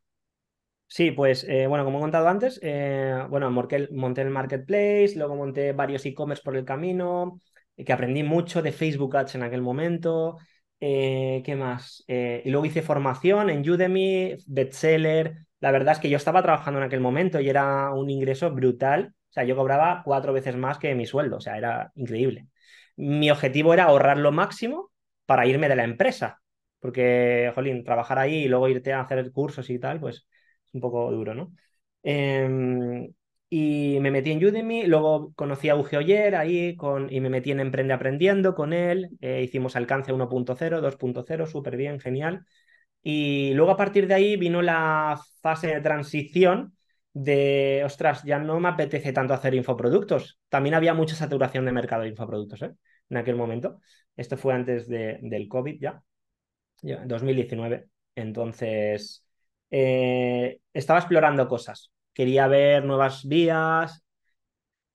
Sí, 0.88 1.10
pues 1.10 1.44
eh, 1.48 1.66
bueno, 1.68 1.84
como 1.86 1.98
he 1.98 2.00
contado 2.02 2.28
antes, 2.28 2.60
eh, 2.62 3.16
bueno, 3.30 3.50
monté 3.50 3.76
el, 3.76 3.90
monté 3.92 4.20
el 4.20 4.28
marketplace, 4.30 5.14
luego 5.16 5.34
monté 5.36 5.72
varios 5.72 6.04
e-commerce 6.04 6.42
por 6.44 6.54
el 6.54 6.66
camino, 6.66 7.40
que 7.76 7.92
aprendí 7.94 8.22
mucho 8.22 8.60
de 8.60 8.72
Facebook 8.72 9.16
Ads 9.16 9.36
en 9.36 9.42
aquel 9.42 9.62
momento. 9.62 10.36
Eh, 10.84 11.42
¿qué 11.44 11.54
más? 11.56 12.04
Eh, 12.08 12.42
y 12.44 12.50
luego 12.50 12.66
hice 12.66 12.82
formación 12.82 13.50
en 13.50 13.68
Udemy, 13.68 14.36
bestseller. 14.46 15.46
La 15.60 15.70
verdad 15.70 15.94
es 15.94 16.00
que 16.00 16.10
yo 16.10 16.16
estaba 16.16 16.42
trabajando 16.42 16.80
en 16.80 16.86
aquel 16.86 17.00
momento 17.00 17.40
y 17.40 17.48
era 17.48 17.92
un 17.92 18.10
ingreso 18.10 18.50
brutal. 18.50 19.14
O 19.30 19.32
sea, 19.32 19.44
yo 19.44 19.54
cobraba 19.56 20.02
cuatro 20.04 20.32
veces 20.32 20.56
más 20.56 20.78
que 20.78 20.94
mi 20.96 21.06
sueldo, 21.06 21.36
o 21.36 21.40
sea, 21.40 21.56
era 21.56 21.92
increíble. 21.94 22.48
Mi 22.96 23.30
objetivo 23.30 23.72
era 23.74 23.84
ahorrar 23.84 24.18
lo 24.18 24.32
máximo 24.32 24.90
para 25.24 25.46
irme 25.46 25.68
de 25.68 25.76
la 25.76 25.84
empresa, 25.84 26.42
porque, 26.80 27.52
jolín, 27.54 27.84
trabajar 27.84 28.18
ahí 28.18 28.44
y 28.44 28.48
luego 28.48 28.68
irte 28.68 28.92
a 28.92 29.00
hacer 29.02 29.30
cursos 29.32 29.70
y 29.70 29.78
tal, 29.78 30.00
pues 30.00 30.16
es 30.16 30.74
un 30.74 30.80
poco 30.80 31.10
duro, 31.12 31.32
¿no? 31.34 31.54
Em, 32.02 33.12
y 33.54 33.98
me 34.00 34.10
metí 34.10 34.30
en 34.30 34.42
Udemy, 34.42 34.86
luego 34.86 35.34
conocí 35.34 35.68
a 35.68 35.76
Uge 35.76 35.98
Oyer 35.98 36.36
ahí 36.36 36.74
con, 36.74 37.12
y 37.12 37.20
me 37.20 37.28
metí 37.28 37.50
en 37.50 37.60
Emprende 37.60 37.92
Aprendiendo 37.92 38.54
con 38.54 38.72
él, 38.72 39.10
eh, 39.20 39.42
hicimos 39.42 39.76
alcance 39.76 40.10
1.0, 40.10 40.80
2.0, 40.80 41.46
súper 41.46 41.76
bien, 41.76 42.00
genial. 42.00 42.46
Y 43.02 43.52
luego 43.52 43.72
a 43.72 43.76
partir 43.76 44.06
de 44.06 44.14
ahí 44.14 44.36
vino 44.36 44.62
la 44.62 45.20
fase 45.42 45.66
de 45.66 45.82
transición 45.82 46.78
de, 47.12 47.82
ostras, 47.84 48.22
ya 48.24 48.38
no 48.38 48.58
me 48.58 48.70
apetece 48.70 49.12
tanto 49.12 49.34
hacer 49.34 49.54
infoproductos. 49.54 50.40
También 50.48 50.74
había 50.74 50.94
mucha 50.94 51.14
saturación 51.14 51.66
de 51.66 51.72
mercado 51.72 52.04
de 52.04 52.08
infoproductos, 52.08 52.62
¿eh? 52.62 52.72
En 53.10 53.18
aquel 53.18 53.36
momento. 53.36 53.80
Esto 54.16 54.38
fue 54.38 54.54
antes 54.54 54.88
de, 54.88 55.18
del 55.20 55.46
COVID 55.48 55.78
ya, 55.78 56.02
ya, 56.80 57.04
2019. 57.04 57.86
Entonces, 58.14 59.26
eh, 59.70 60.58
estaba 60.72 61.00
explorando 61.00 61.46
cosas. 61.46 61.92
Quería 62.14 62.46
ver 62.48 62.84
nuevas 62.84 63.26
vías, 63.28 64.04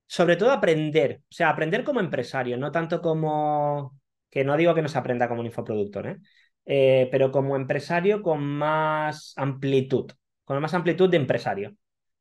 sobre 0.05 0.35
todo 0.37 0.51
aprender, 0.51 1.21
o 1.29 1.33
sea, 1.33 1.49
aprender 1.49 1.83
como 1.83 1.99
empresario, 1.99 2.57
no 2.57 2.71
tanto 2.71 3.01
como, 3.01 3.99
que 4.29 4.43
no 4.43 4.55
digo 4.57 4.73
que 4.75 4.81
no 4.81 4.87
se 4.89 4.97
aprenda 4.97 5.27
como 5.27 5.41
un 5.41 5.47
infoproductor, 5.47 6.07
¿eh? 6.07 6.17
Eh, 6.65 7.07
pero 7.11 7.31
como 7.31 7.55
empresario 7.55 8.21
con 8.21 8.43
más 8.43 9.33
amplitud, 9.37 10.11
con 10.43 10.61
más 10.61 10.73
amplitud 10.73 11.09
de 11.09 11.17
empresario, 11.17 11.75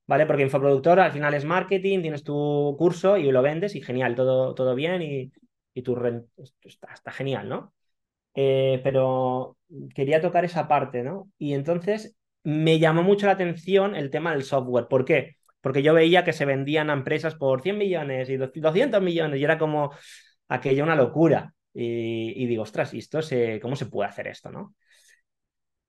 ¿vale? 0.07 0.27
Porque 0.27 0.43
infoproductor 0.45 1.01
al 1.01 1.13
final 1.13 1.35
es 1.35 1.45
marketing, 1.45 2.03
tienes 2.03 2.23
tu 2.25 2.75
curso 2.79 3.17
y 3.17 3.31
lo 3.33 3.43
vendes 3.43 3.75
y 3.75 3.83
genial, 3.83 4.15
todo, 4.15 4.55
todo 4.55 4.75
bien 4.75 5.03
y, 5.03 5.33
y 5.75 5.83
tu 5.83 5.97
rent- 5.97 6.29
está, 6.63 7.13
genial, 7.13 7.49
¿no? 7.49 7.75
Eh, 8.35 8.81
pero 8.85 9.59
quería 9.95 10.21
tocar 10.21 10.45
esa 10.45 10.69
parte, 10.69 11.03
¿no? 11.03 11.31
Y 11.39 11.55
entonces 11.55 12.17
me 12.47 12.79
llamó 12.79 13.03
mucho 13.03 13.27
la 13.27 13.33
atención 13.33 13.97
el 13.97 14.09
tema 14.09 14.31
del 14.31 14.45
software. 14.45 14.87
¿Por 14.87 15.05
qué? 15.05 15.37
Porque 15.61 15.83
yo 15.83 15.93
veía 15.95 16.25
que 16.25 16.33
se 16.33 16.45
vendían 16.45 16.91
a 16.91 16.93
empresas 16.93 17.35
por 17.35 17.61
100 17.61 17.77
millones 17.77 18.31
y 18.31 18.37
200 18.37 19.03
millones 19.03 19.41
y 19.41 19.45
era 19.45 19.59
como 19.59 19.93
aquello 20.49 20.85
una 20.85 20.95
locura. 20.95 21.53
Y, 21.75 22.47
digo, 22.47 22.63
ostras, 22.63 22.95
¿y 22.95 22.99
esto 22.99 23.19
cómo 23.61 23.75
se 23.75 23.87
puede 23.87 24.09
hacer 24.09 24.29
esto, 24.29 24.51
no? 24.53 24.77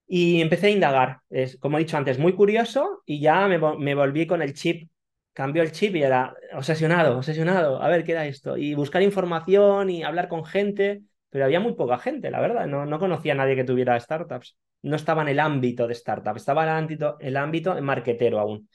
Y 0.07 0.41
empecé 0.41 0.67
a 0.67 0.71
indagar. 0.71 1.19
Es, 1.29 1.57
como 1.59 1.77
he 1.77 1.81
dicho 1.81 1.95
antes, 1.95 2.17
muy 2.17 2.33
curioso 2.33 3.03
y 3.05 3.19
ya 3.19 3.47
me, 3.47 3.59
me 3.77 3.93
volví 3.93 4.25
con 4.25 4.41
el 4.41 4.53
chip 4.55 4.89
cambió 5.37 5.61
el 5.61 5.71
chip 5.71 5.95
y 5.95 6.01
era 6.01 6.33
obsesionado, 6.53 7.19
obsesionado, 7.19 7.79
a 7.79 7.87
ver 7.89 8.03
qué 8.03 8.13
era 8.13 8.25
esto. 8.25 8.57
Y 8.57 8.73
buscar 8.73 9.03
información 9.03 9.91
y 9.91 10.01
hablar 10.01 10.29
con 10.29 10.43
gente, 10.43 11.03
pero 11.29 11.45
había 11.45 11.59
muy 11.59 11.73
poca 11.75 11.97
gente, 11.97 12.31
la 12.31 12.39
verdad. 12.39 12.67
No, 12.67 12.85
no 12.85 12.99
conocía 12.99 13.33
a 13.33 13.35
nadie 13.35 13.55
que 13.55 13.63
tuviera 13.63 13.99
startups. 13.99 14.57
No 14.83 14.95
estaba 14.95 15.21
en 15.23 15.29
el 15.29 15.39
ámbito 15.39 15.87
de 15.87 15.95
startups, 15.95 16.41
estaba 16.41 16.63
en 16.63 16.69
el 16.69 16.75
ámbito, 16.75 17.17
el 17.19 17.37
ámbito 17.37 17.81
marquetero 17.81 18.39
aún. 18.39 18.69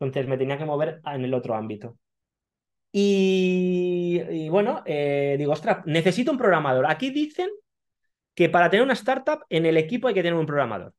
Entonces 0.00 0.28
me 0.28 0.38
tenía 0.38 0.58
que 0.58 0.64
mover 0.64 1.00
en 1.04 1.24
el 1.24 1.34
otro 1.34 1.54
ámbito. 1.54 1.96
Y, 2.92 4.48
bueno, 4.50 4.82
eh, 4.86 5.36
digo, 5.38 5.52
ostras, 5.52 5.84
necesito 5.86 6.30
un 6.32 6.38
programador. 6.38 6.86
Aquí 6.90 7.10
dicen 7.10 7.48
que 8.34 8.48
para 8.48 8.70
tener 8.70 8.84
una 8.84 8.94
startup 8.94 9.44
en 9.50 9.66
el 9.66 9.76
equipo 9.76 10.08
hay 10.08 10.14
que 10.14 10.22
tener 10.22 10.38
un 10.38 10.46
programador. 10.46 10.94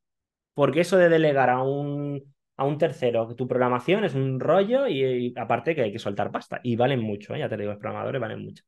Porque 0.54 0.82
eso 0.82 0.98
de 0.98 1.10
delegar 1.10 1.50
a 1.50 1.64
un, 1.64 2.36
a 2.58 2.66
un 2.66 2.78
tercero 2.78 3.36
tu 3.36 3.48
programación 3.48 4.04
es 4.04 4.16
un 4.16 4.40
rollo 4.40 4.88
y, 4.88 5.34
aparte 5.38 5.76
que 5.76 5.84
hay 5.84 5.92
que 5.94 6.00
soltar 6.00 6.32
pasta. 6.32 6.60
Y 6.64 6.76
valen 6.76 7.02
mucho, 7.02 7.36
¿eh? 7.36 7.40
ya 7.40 7.50
te 7.50 7.58
digo, 7.58 7.72
los 7.72 7.80
programadores 7.80 8.22
valen 8.22 8.44
mucho. 8.44 8.64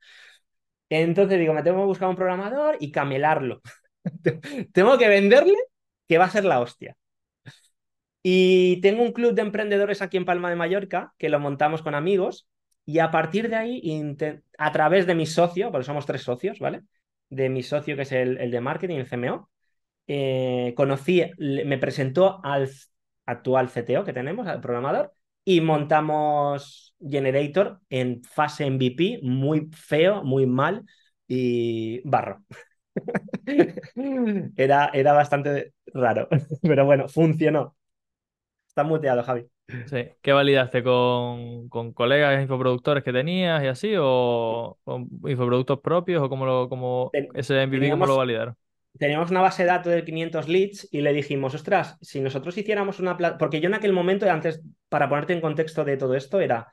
Entonces 0.91 1.39
digo, 1.39 1.53
me 1.53 1.63
tengo 1.63 1.79
que 1.79 1.85
buscar 1.85 2.09
un 2.09 2.17
programador 2.17 2.75
y 2.81 2.91
camelarlo. 2.91 3.61
tengo 4.73 4.97
que 4.97 5.07
venderle 5.07 5.55
que 6.07 6.17
va 6.17 6.25
a 6.25 6.29
ser 6.29 6.43
la 6.43 6.59
hostia. 6.59 6.97
Y 8.21 8.81
tengo 8.81 9.01
un 9.01 9.13
club 9.13 9.33
de 9.33 9.41
emprendedores 9.41 10.01
aquí 10.01 10.17
en 10.17 10.25
Palma 10.25 10.49
de 10.49 10.57
Mallorca 10.57 11.13
que 11.17 11.29
lo 11.29 11.39
montamos 11.39 11.81
con 11.81 11.95
amigos 11.95 12.47
y 12.85 12.99
a 12.99 13.09
partir 13.09 13.49
de 13.49 13.55
ahí, 13.55 14.15
a 14.57 14.71
través 14.73 15.07
de 15.07 15.15
mi 15.15 15.25
socio, 15.25 15.71
porque 15.71 15.85
somos 15.85 16.05
tres 16.05 16.23
socios, 16.23 16.59
¿vale? 16.59 16.81
De 17.29 17.49
mi 17.49 17.63
socio 17.63 17.95
que 17.95 18.01
es 18.01 18.11
el, 18.11 18.51
de 18.51 18.61
marketing, 18.61 18.97
el 18.97 19.07
CMO, 19.07 19.49
eh, 20.07 20.73
conocí, 20.75 21.23
me 21.39 21.77
presentó 21.77 22.41
al 22.43 22.69
actual 23.25 23.69
CTO 23.69 24.03
que 24.03 24.13
tenemos, 24.13 24.45
al 24.47 24.59
programador, 24.59 25.13
y 25.43 25.61
montamos 25.61 26.95
Generator 26.99 27.79
en 27.89 28.23
fase 28.23 28.69
MVP, 28.69 29.19
muy 29.23 29.69
feo, 29.71 30.23
muy 30.23 30.45
mal 30.45 30.85
y 31.27 32.01
barro. 32.07 32.43
era, 34.55 34.89
era 34.93 35.13
bastante 35.13 35.73
raro, 35.93 36.27
pero 36.61 36.85
bueno, 36.85 37.07
funcionó. 37.07 37.75
Está 38.67 38.83
muteado, 38.83 39.23
Javi. 39.23 39.47
Sí. 39.87 40.07
¿Qué 40.21 40.31
validaste 40.31 40.83
con, 40.83 41.69
con 41.69 41.93
colegas 41.93 42.41
infoproductores 42.41 43.03
que 43.03 43.13
tenías 43.13 43.63
y 43.63 43.67
así? 43.67 43.93
¿O 43.97 44.77
con 44.83 45.09
infoproductos 45.25 45.79
propios? 45.79 46.21
¿O 46.21 46.29
cómo, 46.29 46.45
lo, 46.45 46.69
cómo 46.69 47.11
ese 47.33 47.65
MVP 47.65 47.89
cómo 47.91 48.05
lo 48.05 48.17
validaron? 48.17 48.55
Teníamos 48.97 49.31
una 49.31 49.41
base 49.41 49.63
de 49.63 49.69
datos 49.69 49.93
de 49.93 50.03
500 50.03 50.49
leads 50.49 50.87
y 50.91 51.01
le 51.01 51.13
dijimos, 51.13 51.55
ostras, 51.55 51.97
si 52.01 52.19
nosotros 52.19 52.57
hiciéramos 52.57 52.99
una... 52.99 53.17
Porque 53.37 53.61
yo 53.61 53.67
en 53.67 53.73
aquel 53.73 53.93
momento, 53.93 54.29
antes, 54.29 54.61
para 54.91 55.07
ponerte 55.07 55.33
en 55.33 55.41
contexto 55.41 55.85
de 55.85 55.97
todo 55.97 56.15
esto, 56.15 56.41
era... 56.41 56.67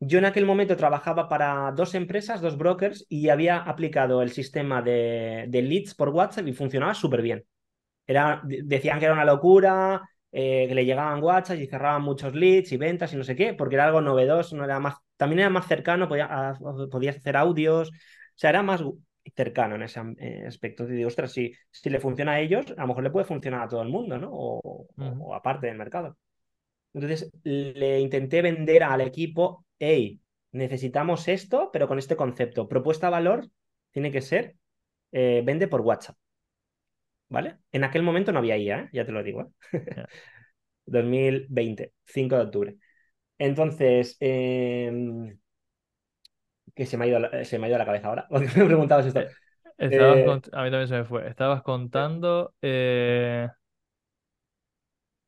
Yo 0.00 0.18
en 0.18 0.26
aquel 0.26 0.46
momento 0.46 0.76
trabajaba 0.76 1.28
para 1.28 1.72
dos 1.72 1.96
empresas, 1.96 2.40
dos 2.40 2.56
brokers, 2.56 3.04
y 3.08 3.30
había 3.30 3.56
aplicado 3.58 4.22
el 4.22 4.30
sistema 4.30 4.80
de, 4.80 5.46
de 5.48 5.62
leads 5.62 5.96
por 5.96 6.10
WhatsApp 6.10 6.46
y 6.46 6.52
funcionaba 6.52 6.94
súper 6.94 7.20
bien. 7.20 7.44
Era, 8.06 8.40
decían 8.44 9.00
que 9.00 9.06
era 9.06 9.14
una 9.14 9.24
locura, 9.24 10.08
eh, 10.30 10.66
que 10.68 10.74
le 10.76 10.84
llegaban 10.84 11.20
WhatsApp 11.22 11.58
y 11.58 11.66
cerraban 11.66 12.02
muchos 12.02 12.32
leads 12.32 12.70
y 12.70 12.76
ventas 12.76 13.12
y 13.12 13.16
no 13.16 13.24
sé 13.24 13.34
qué, 13.34 13.54
porque 13.54 13.74
era 13.74 13.86
algo 13.86 14.00
novedoso, 14.00 14.56
no 14.56 14.64
era 14.64 14.78
más, 14.78 14.94
también 15.16 15.40
era 15.40 15.50
más 15.50 15.66
cercano, 15.66 16.08
podía, 16.08 16.54
podías 16.92 17.16
hacer 17.16 17.36
audios, 17.36 17.88
o 17.90 17.92
sea, 18.36 18.50
era 18.50 18.62
más 18.62 18.84
cercano 19.34 19.74
en 19.74 19.82
ese 19.82 20.00
eh, 20.18 20.44
aspecto. 20.46 20.84
Y 20.84 20.92
digo, 20.92 21.08
ostras, 21.08 21.32
si, 21.32 21.52
si 21.72 21.90
le 21.90 21.98
funciona 21.98 22.32
a 22.34 22.40
ellos, 22.40 22.66
a 22.76 22.82
lo 22.82 22.88
mejor 22.88 23.02
le 23.02 23.10
puede 23.10 23.26
funcionar 23.26 23.62
a 23.62 23.68
todo 23.68 23.82
el 23.82 23.88
mundo, 23.88 24.16
¿no? 24.16 24.30
O, 24.32 25.34
aparte 25.34 25.66
del 25.66 25.76
mercado. 25.76 26.16
Entonces 26.94 27.30
le 27.44 28.00
intenté 28.00 28.42
vender 28.42 28.82
al 28.82 29.00
equipo, 29.00 29.66
hey, 29.78 30.20
necesitamos 30.52 31.28
esto, 31.28 31.70
pero 31.72 31.88
con 31.88 31.98
este 31.98 32.16
concepto. 32.16 32.68
Propuesta 32.68 33.10
valor 33.10 33.48
tiene 33.90 34.10
que 34.10 34.22
ser, 34.22 34.56
eh, 35.12 35.42
vende 35.44 35.68
por 35.68 35.82
WhatsApp. 35.82 36.16
¿vale? 37.28 37.58
En 37.72 37.84
aquel 37.84 38.02
momento 38.02 38.32
no 38.32 38.38
había 38.38 38.56
IA, 38.56 38.80
¿eh? 38.80 38.88
ya 38.92 39.04
te 39.04 39.12
lo 39.12 39.22
digo. 39.22 39.52
2020, 40.86 41.92
5 42.04 42.36
de 42.36 42.42
octubre. 42.42 42.76
Entonces, 43.38 44.16
em, 44.20 45.38
que 46.74 46.86
se 46.86 46.96
me, 46.96 47.04
ha 47.04 47.08
ido, 47.08 47.44
se 47.44 47.58
me 47.58 47.66
ha 47.66 47.68
ido 47.68 47.78
la 47.78 47.86
cabeza 47.86 48.08
ahora, 48.08 48.26
porque 48.30 48.48
me 48.56 48.64
preguntabas 48.64 49.06
esto. 49.06 49.20
Eh, 49.78 50.26
a 50.52 50.64
mí 50.64 50.70
también 50.70 50.88
se 50.88 50.98
me 50.98 51.04
fue. 51.04 51.28
Estabas 51.28 51.62
contando... 51.62 52.54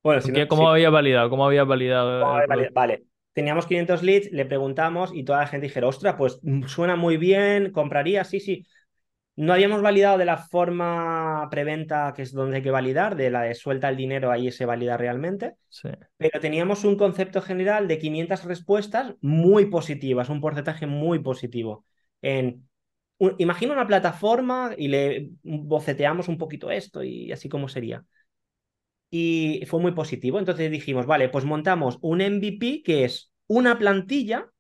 Bueno, 0.03 0.23
¿Cómo 0.49 0.71
había 0.71 0.91
validado? 0.91 1.29
¿Cómo 1.31 1.47
había 1.47 1.65
validado? 1.65 2.25
vale, 2.73 3.05
teníamos 3.33 3.67
500 3.67 4.03
leads, 4.03 4.31
le 4.33 4.47
preguntamos 4.47 5.11
y 5.15 5.25
toda 5.25 5.41
la 5.41 5.47
gente 5.47 5.67
dijera, 5.67 5.89
ostras, 5.89 6.15
pues 6.17 6.39
mm, 6.43 6.65
suena 6.65 6.97
muy 6.97 7.17
bien, 7.17 7.71
compraría, 7.73 8.25
sí, 8.25 8.41
sí. 8.41 8.67
No 9.37 9.53
habíamos 9.53 9.83
validado 9.83 10.19
de 10.19 10.25
la 10.27 10.37
forma 10.39 11.49
preventa, 11.51 12.13
que 12.15 12.23
es 12.23 12.33
donde 12.33 12.59
hay 12.59 12.63
que 12.63 12.71
validar, 12.71 13.17
de 13.17 13.31
la 13.31 13.43
de 13.43 13.55
suelta 13.55 13.89
el 13.89 13.97
dinero, 13.97 14.31
ahí 14.31 14.51
se 14.51 14.67
valida 14.67 14.97
realmente. 14.97 15.55
Pero 16.19 16.41
teníamos 16.41 16.85
un 16.85 16.97
concepto 16.97 17.41
general 17.41 17.89
de 17.89 17.99
500 17.99 18.45
respuestas 18.45 19.15
muy 19.23 19.67
positivas, 19.67 20.29
un 20.29 20.41
porcentaje 20.41 20.87
muy 20.87 21.21
positivo. 21.21 21.87
En, 22.23 22.69
imagina 23.39 23.73
una 23.73 23.87
plataforma 23.87 24.73
y 24.77 24.89
le 24.89 25.31
boceteamos 25.43 26.29
un 26.29 26.39
poquito 26.39 26.71
esto 26.71 27.03
y 27.03 27.33
así 27.33 27.49
como 27.49 27.69
sería. 27.69 28.05
Y 29.11 29.65
fue 29.67 29.81
muy 29.81 29.93
positivo. 29.93 30.39
Entonces 30.39 30.71
dijimos, 30.71 31.07
vale, 31.07 31.29
pues 31.29 31.45
montamos 31.45 31.99
un 32.01 32.21
MVP 32.21 32.83
que 32.83 33.05
es 33.05 33.33
una 33.47 33.79
plantilla 33.79 34.51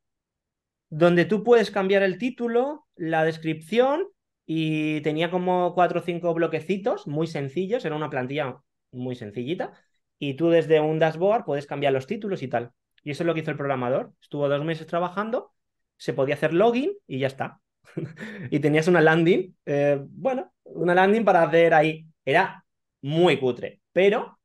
donde 0.89 1.25
tú 1.25 1.45
puedes 1.45 1.71
cambiar 1.71 2.03
el 2.03 2.19
título, 2.19 2.87
la 2.97 3.25
descripción 3.25 4.09
y 4.45 5.01
tenía 5.03 5.31
como 5.31 5.73
cuatro 5.75 6.01
o 6.01 6.03
cinco 6.03 6.35
bloquecitos 6.35 7.07
muy 7.07 7.29
sencillos, 7.29 7.85
era 7.85 7.95
una 7.95 8.11
plantilla 8.11 8.61
muy 8.91 9.15
sencillita, 9.15 9.73
y 10.19 10.35
tú 10.35 10.51
desde 10.51 10.81
un 10.81 10.99
dashboard 10.99 11.45
puedes 11.45 11.67
cambiar 11.67 11.93
los 11.93 12.09
títulos 12.09 12.43
y 12.43 12.49
tal. 12.49 12.73
Y 13.05 13.13
eso 13.13 13.23
es 13.23 13.29
lo 13.29 13.35
que 13.35 13.41
hizo 13.41 13.53
el 13.53 13.57
programador. 13.57 14.13
Estuvo 14.21 14.49
dos 14.49 14.65
meses 14.65 14.89
trabajando, 14.89 15.53
se 15.97 16.13
podía 16.13 16.35
hacer 16.35 16.53
login 16.53 16.93
y 17.07 17.21
ya 17.21 17.29
está. 17.29 17.61
y 18.51 18.59
tenías 18.59 18.89
una 18.89 19.01
landing, 19.01 19.55
eh, 19.67 20.01
bueno, 20.03 20.53
una 20.65 20.97
landing 20.97 21.25
para 21.25 21.45
hacer 21.45 21.73
ahí. 21.73 22.07
Era 22.25 22.65
muy 23.03 23.39
cutre, 23.39 23.81
pero 23.93 24.39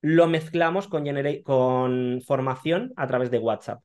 lo 0.00 0.26
mezclamos 0.26 0.88
con, 0.88 2.22
formación 2.26 2.92
a 2.96 3.06
través 3.06 3.30
de 3.30 3.38
WhatsApp. 3.38 3.82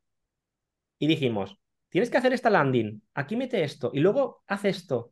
Y 1.00 1.08
dijimos, 1.08 1.58
tienes 1.90 2.10
que 2.10 2.18
hacer 2.18 2.34
esta 2.34 2.50
landing, 2.50 3.02
aquí 3.14 3.36
mete 3.36 3.64
esto 3.64 3.92
y 3.94 4.00
luego 4.00 4.44
haz 4.48 4.66
esto 4.66 5.12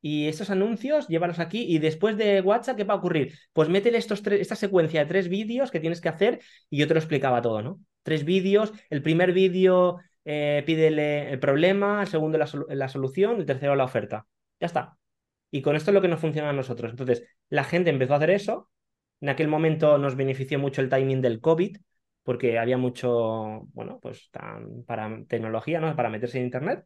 y 0.00 0.28
estos 0.28 0.50
anuncios, 0.50 1.08
llévalos 1.08 1.38
aquí 1.38 1.64
y 1.66 1.78
después 1.78 2.16
de 2.16 2.40
WhatsApp, 2.42 2.76
¿qué 2.76 2.84
va 2.84 2.94
a 2.94 2.98
ocurrir? 2.98 3.38
Pues 3.52 3.68
métele 3.68 3.98
estos 3.98 4.24
esta 4.26 4.54
secuencia 4.54 5.00
de 5.00 5.06
tres 5.06 5.28
vídeos 5.28 5.70
que 5.70 5.80
tienes 5.80 6.00
que 6.00 6.10
hacer 6.10 6.40
y 6.68 6.76
yo 6.76 6.86
te 6.86 6.94
lo 6.94 7.00
explicaba 7.00 7.40
todo, 7.40 7.62
¿no? 7.62 7.80
Tres 8.02 8.24
vídeos, 8.24 8.72
el 8.90 9.02
primer 9.02 9.32
vídeo 9.32 9.98
eh, 10.26 10.62
pídele 10.66 11.30
el 11.30 11.38
problema, 11.38 12.02
el 12.02 12.08
segundo 12.08 12.38
la, 12.38 12.48
la, 12.68 12.88
solución, 12.88 13.36
el 13.36 13.46
tercero 13.46 13.76
la 13.76 13.84
oferta. 13.84 14.26
Ya 14.60 14.66
está. 14.66 14.98
Y 15.50 15.62
con 15.62 15.76
esto 15.76 15.90
es 15.90 15.94
lo 15.94 16.02
que 16.02 16.08
nos 16.08 16.20
funciona 16.20 16.50
a 16.50 16.52
nosotros. 16.52 16.90
Entonces, 16.90 17.24
la 17.48 17.64
gente 17.64 17.90
empezó 17.90 18.14
a 18.14 18.16
hacer 18.16 18.30
eso. 18.30 18.68
En 19.24 19.30
aquel 19.30 19.48
momento 19.48 19.96
nos 19.96 20.16
benefició 20.16 20.58
mucho 20.58 20.82
el 20.82 20.90
timing 20.90 21.22
del 21.22 21.40
COVID, 21.40 21.78
porque 22.24 22.58
había 22.58 22.76
mucho, 22.76 23.62
bueno, 23.72 23.98
pues 23.98 24.28
para 24.86 25.24
tecnología, 25.26 25.80
¿no? 25.80 25.96
Para 25.96 26.10
meterse 26.10 26.36
en 26.36 26.44
Internet. 26.44 26.84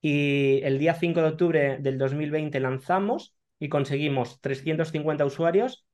Y 0.00 0.60
el 0.64 0.80
día 0.80 0.94
5 0.94 1.22
de 1.22 1.28
octubre 1.28 1.78
del 1.78 1.96
2020 1.96 2.58
lanzamos 2.58 3.36
y 3.60 3.68
conseguimos 3.68 4.40
350 4.40 5.24
usuarios 5.24 5.86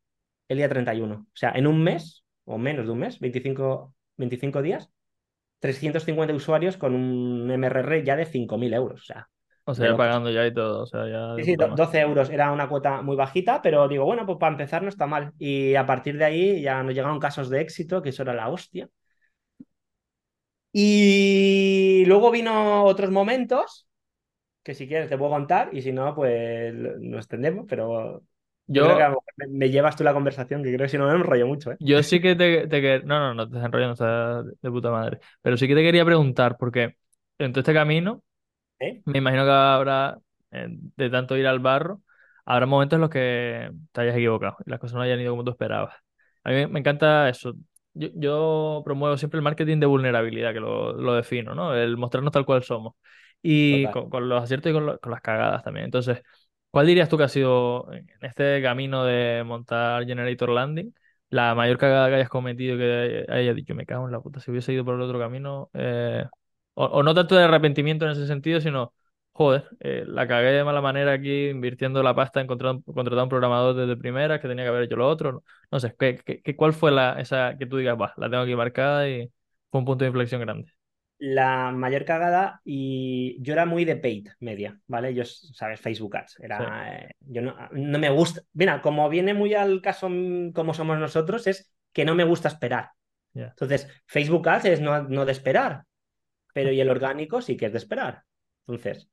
el 0.49 0.57
día 0.57 0.71
31. 0.71 1.17
O 1.17 1.37
sea, 1.37 1.51
en 1.51 1.67
un 1.67 1.83
mes, 1.85 2.25
o 2.47 2.57
menos 2.57 2.87
de 2.87 2.93
un 2.93 3.01
mes, 3.01 3.21
25, 3.21 3.95
25 4.17 4.63
días, 4.63 4.91
350 5.59 6.33
usuarios 6.33 6.79
con 6.79 6.95
un 6.95 7.51
MRR 7.51 8.03
ya 8.03 8.17
de 8.17 8.25
5.000 8.25 8.73
euros. 8.73 9.03
O 9.03 9.05
sea, 9.05 9.29
o 9.65 9.75
sea, 9.75 9.97
pagando 9.97 10.31
ya 10.31 10.47
y 10.47 10.53
todo. 10.53 10.83
O 10.83 10.87
sea, 10.87 11.09
ya 11.09 11.35
sí, 11.37 11.45
sí, 11.45 11.57
12 11.57 12.01
euros 12.01 12.31
era 12.31 12.53
una 12.53 12.69
cuota 12.69 13.03
muy 13.03 13.17
bajita, 13.17 13.63
pero 13.63 13.89
digo, 13.89 14.05
bueno, 14.05 14.27
pues 14.27 14.39
para 14.39 14.53
empezar 14.53 14.83
no 14.83 14.89
está 14.89 15.07
mal. 15.07 15.33
Y 15.39 15.75
a 15.75 15.87
partir 15.87 16.19
de 16.19 16.25
ahí 16.25 16.63
ya 16.63 16.83
nos 16.83 16.95
llegaron 16.95 17.19
casos 17.19 17.49
de 17.51 17.61
éxito, 17.61 18.03
que 18.03 18.11
eso 18.11 18.23
era 18.23 18.35
la 18.35 18.49
hostia. 18.49 18.89
Y 20.73 22.05
luego 22.07 22.31
vino 22.31 22.85
otros 22.85 23.11
momentos 23.11 23.87
que 24.65 24.75
si 24.75 24.89
quieres 24.89 25.09
te 25.09 25.19
puedo 25.19 25.31
contar 25.31 25.69
y 25.73 25.83
si 25.83 25.93
no, 25.93 26.15
pues 26.15 26.75
nos 26.75 27.19
extendemos, 27.19 27.67
pero 27.69 28.23
yo, 28.67 28.85
creo 28.85 29.23
que 29.37 29.47
me, 29.47 29.69
llevas 29.69 29.95
tú 29.95 30.05
la 30.05 30.15
conversación, 30.15 30.63
que 30.63 30.71
creo 30.71 30.87
que 30.87 30.89
si 30.89 30.97
no 30.97 31.07
me 31.07 31.15
enrollo 31.15 31.47
mucho, 31.47 31.73
¿eh? 31.73 31.77
Yo 31.81 32.03
sí 32.03 32.21
que 32.21 32.35
te, 32.35 32.67
te 32.67 33.03
No, 33.05 33.19
no, 33.21 33.35
no 33.35 33.49
te 33.49 33.57
desenrollo, 33.57 33.87
no 33.87 33.93
está 33.93 34.43
de 34.43 34.71
puta 34.71 34.91
madre. 34.91 35.21
Pero 35.43 35.59
sí 35.59 35.69
que 35.69 35.75
te 35.75 35.83
quería 35.83 36.05
preguntar, 36.05 36.57
porque 36.59 36.97
en 37.39 37.53
todo 37.53 37.61
este 37.61 37.75
camino, 37.75 38.23
¿Eh? 38.79 39.05
me 39.05 39.19
imagino 39.19 39.45
que 39.45 39.51
habrá, 39.51 40.19
eh, 40.51 40.67
de 40.71 41.11
tanto 41.11 41.37
ir 41.37 41.47
al 41.47 41.59
barro, 41.61 42.03
habrá 42.45 42.67
momentos 42.67 42.97
en 42.97 43.01
los 43.03 43.11
que 43.11 43.71
te 43.93 44.01
hayas 44.01 44.17
equivocado 44.17 44.57
y 44.67 44.71
las 44.71 44.81
cosas 44.81 44.95
no 44.97 45.03
hayan 45.03 45.21
ido 45.21 45.33
como 45.33 45.45
tú 45.45 45.51
esperabas. 45.51 45.95
A 46.45 46.51
mí 46.51 46.67
me 46.67 46.81
encanta 46.81 47.29
eso, 47.29 47.55
yo, 47.95 48.09
yo 48.15 48.83
promuevo 48.85 49.17
siempre 49.17 49.39
el 49.39 49.43
marketing 49.45 49.79
de 49.81 49.87
vulnerabilidad, 49.87 50.53
que 50.53 50.61
lo, 50.61 50.93
lo 50.93 51.15
defino, 51.15 51.55
¿no? 51.55 51.75
El 51.75 51.97
mostrarnos 51.97 52.33
tal 52.33 52.45
cual 52.47 52.63
somos. 52.63 52.95
Y 53.43 53.89
con, 53.91 54.09
con 54.11 54.29
los 54.29 54.43
aciertos 54.43 54.71
y 54.71 54.73
con, 54.75 54.87
lo- 54.87 54.99
con 55.01 55.13
las 55.13 55.21
cagadas 55.21 55.63
también. 55.63 55.85
Entonces, 55.87 56.23
¿cuál 56.71 56.87
dirías 56.87 57.09
tú 57.09 57.17
que 57.19 57.25
ha 57.25 57.29
sido 57.29 57.91
en 57.93 58.07
este 58.23 58.63
camino 58.63 59.05
de 59.05 59.43
montar 59.45 60.05
Generator 60.07 60.49
Landing 60.51 60.95
la 61.31 61.55
mayor 61.55 61.79
cagada 61.79 62.09
que 62.09 62.15
hayas 62.17 62.29
cometido 62.29 62.77
que 62.79 63.25
hayas 63.29 63.57
dicho, 63.57 63.75
me 63.75 63.87
cago 63.87 64.07
en 64.07 64.13
la 64.13 64.21
puta, 64.21 64.41
si 64.41 64.51
hubiese 64.51 64.73
ido 64.73 64.85
por 64.85 64.95
el 64.95 65.01
otro 65.03 65.19
camino? 65.19 65.71
eh, 65.75 66.25
o, 66.75 66.85
o 66.87 67.03
no 67.03 67.15
tanto 67.15 67.35
de 67.37 67.45
arrepentimiento 67.45 68.05
en 68.05 68.13
ese 68.13 68.27
sentido, 68.27 68.61
sino, 68.61 68.95
joder, 69.33 69.69
eh, 69.81 70.05
la 70.07 70.27
cagué 70.29 70.49
de 70.53 70.65
mala 70.65 70.81
manera 70.81 71.13
aquí 71.13 71.49
invirtiendo 71.49 72.03
la 72.03 72.15
pasta 72.15 72.41
en 72.41 72.47
contratar, 72.47 72.83
contratar 72.85 73.25
un 73.25 73.29
programador 73.29 73.75
desde 73.77 73.97
primera 73.97 74.41
que 74.41 74.49
tenía 74.49 74.65
que 74.65 74.69
haber 74.71 74.83
hecho 74.85 74.97
lo 74.97 75.09
otro. 75.09 75.33
No, 75.33 75.43
no 75.73 75.81
sé, 75.81 75.95
¿qué, 75.99 76.17
qué- 76.43 76.57
cuál 76.57 76.73
fue 76.73 76.91
la, 76.93 77.21
esa 77.21 77.57
que 77.59 77.67
tú 77.67 77.77
digas, 77.79 77.97
va, 78.01 78.15
la 78.17 78.31
tengo 78.31 78.43
aquí 78.43 78.55
marcada 78.57 79.09
y 79.09 79.31
fue 79.71 79.81
un 79.81 79.85
punto 79.87 80.05
de 80.05 80.09
inflexión 80.11 80.41
grande? 80.41 80.73
La 81.19 81.71
mayor 81.71 82.05
cagada, 82.05 82.61
y 82.65 83.41
yo 83.43 83.53
era 83.55 83.65
muy 83.67 83.85
de 83.85 83.97
paid 83.97 84.29
media, 84.41 84.79
¿vale? 84.89 85.15
Yo, 85.15 85.25
sabes, 85.25 85.81
Facebook 85.81 86.17
Ads. 86.17 86.37
Sí, 86.57 86.65
Era, 86.67 86.99
eh, 87.05 87.11
yo 87.21 87.41
no, 87.41 87.57
no 87.73 87.99
me 87.99 88.11
gusta. 88.11 88.43
Mira, 88.53 88.83
como 88.83 89.09
viene 89.09 89.33
muy 89.33 89.55
al 89.55 89.81
caso 89.81 90.09
como 90.55 90.75
somos 90.75 90.99
nosotros, 90.99 91.47
es 91.47 91.73
que 91.93 92.05
no 92.05 92.15
me 92.15 92.25
gusta 92.25 92.49
esperar. 92.49 92.91
Entonces, 93.51 93.89
Facebook 94.07 94.49
Ads 94.49 94.65
es 94.67 94.81
no, 94.81 95.03
no 95.05 95.25
de 95.27 95.33
esperar, 95.33 95.85
pero 96.55 96.73
y 96.73 96.81
el 96.81 96.91
orgánico 96.91 97.43
sí 97.43 97.59
que 97.59 97.67
es 97.69 97.73
de 97.73 97.79
esperar. 97.79 98.25
Entonces, 98.67 99.11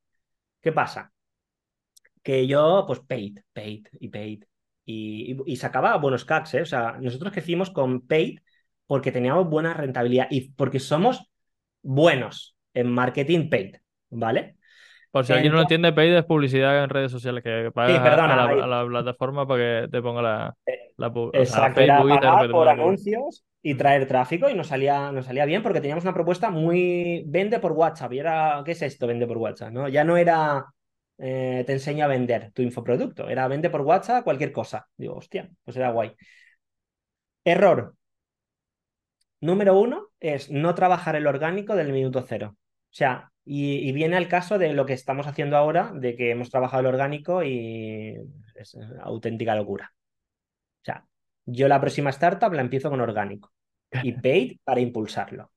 ¿qué 0.62 0.72
pasa? 0.74 1.14
Que 2.24 2.48
yo, 2.48 2.84
pues, 2.88 3.00
paid, 3.02 3.40
paid 3.54 3.88
y 4.00 4.10
paid. 4.10 4.44
Y, 4.86 5.34
y, 5.34 5.54
y 5.54 5.56
sacaba 5.58 5.98
buenos 5.98 6.26
CACs, 6.26 6.54
¿eh? 6.56 6.62
O 6.62 6.66
sea, 6.66 6.98
nosotros 7.00 7.32
crecimos 7.34 7.70
con 7.72 8.08
paid 8.08 8.40
porque 8.88 9.12
teníamos 9.12 9.50
buena 9.50 9.74
rentabilidad 9.74 10.28
y 10.30 10.52
porque 10.52 10.80
somos 10.80 11.32
buenos 11.82 12.58
en 12.74 12.92
marketing 12.92 13.50
paid, 13.50 13.76
¿vale? 14.10 14.58
Por 15.12 15.26
si 15.26 15.34
alguien 15.34 15.52
no 15.52 15.58
lo 15.58 15.62
entiende, 15.64 15.92
Paid 15.94 16.14
es 16.16 16.26
publicidad 16.26 16.84
en 16.84 16.90
redes 16.90 17.12
sociales, 17.12 17.44
que 17.44 17.70
sí, 17.86 18.00
pagas 18.00 18.24
a, 18.26 18.34
a 18.34 18.36
la, 18.36 18.46
a 18.46 18.48
ahí- 18.48 18.68
la 18.68 18.86
plataforma 18.88 19.46
para 19.46 19.84
que 19.84 19.88
te 19.90 20.02
ponga 20.02 20.22
la, 20.22 20.58
eh, 20.66 20.94
la 20.98 21.12
o 21.34 21.46
sea, 21.46 21.74
Facebook, 21.74 22.08
pagar 22.08 22.48
te 22.48 22.48
por 22.50 22.68
anuncios 22.70 23.44
y 23.62 23.76
traer 23.76 24.08
tráfico 24.08 24.50
y 24.50 24.56
nos 24.56 24.68
salía, 24.68 25.12
nos 25.12 25.26
salía 25.26 25.46
bien 25.46 25.62
porque 25.64 25.82
teníamos 25.82 26.04
una 26.04 26.14
propuesta 26.14 26.50
muy 26.50 27.24
vende 27.28 27.60
por 27.60 27.74
WhatsApp 27.74 28.14
era, 28.14 28.62
¿qué 28.66 28.72
es 28.72 28.82
esto? 28.82 29.08
Vende 29.08 29.28
por 29.28 29.38
WhatsApp, 29.38 29.72
¿no? 29.72 29.88
Ya 29.88 30.04
no 30.04 30.18
era 30.18 30.66
eh, 31.18 31.64
te 31.68 31.74
enseño 31.74 32.06
a 32.06 32.08
vender 32.08 32.52
tu 32.54 32.62
infoproducto, 32.64 33.30
era 33.30 33.48
vende 33.48 33.70
por 33.70 33.82
WhatsApp 33.82 34.24
cualquier 34.24 34.52
cosa. 34.52 34.88
Digo, 34.98 35.16
hostia, 35.16 35.50
pues 35.64 35.78
era 35.78 35.92
guay. 35.92 36.16
Error 37.46 37.94
número 39.40 39.80
uno 39.80 40.08
es 40.20 40.50
no 40.52 40.76
trabajar 40.76 41.16
el 41.16 41.28
orgánico 41.28 41.76
del 41.76 41.92
minuto 41.92 42.24
cero. 42.28 42.56
O 42.56 42.94
sea, 42.94 43.32
y, 43.46 43.88
y 43.88 43.92
viene 43.94 44.18
al 44.18 44.28
caso 44.28 44.58
de 44.58 44.74
lo 44.74 44.86
que 44.86 44.94
estamos 44.94 45.28
haciendo 45.28 45.58
ahora, 45.58 45.92
de 45.96 46.16
que 46.16 46.32
hemos 46.32 46.50
trabajado 46.50 46.82
el 46.82 46.88
orgánico 46.88 47.44
y 47.44 48.18
es 48.56 48.78
auténtica 49.02 49.56
locura. 49.56 49.94
O 50.82 50.86
sea, 50.86 51.06
yo 51.54 51.68
la 51.68 51.82
próxima 51.82 52.10
startup 52.12 52.54
la 52.54 52.62
empiezo 52.62 52.90
con 52.90 53.02
orgánico 53.02 53.52
y 54.02 54.14
paid 54.22 54.58
para 54.64 54.82
impulsarlo. 54.82 55.52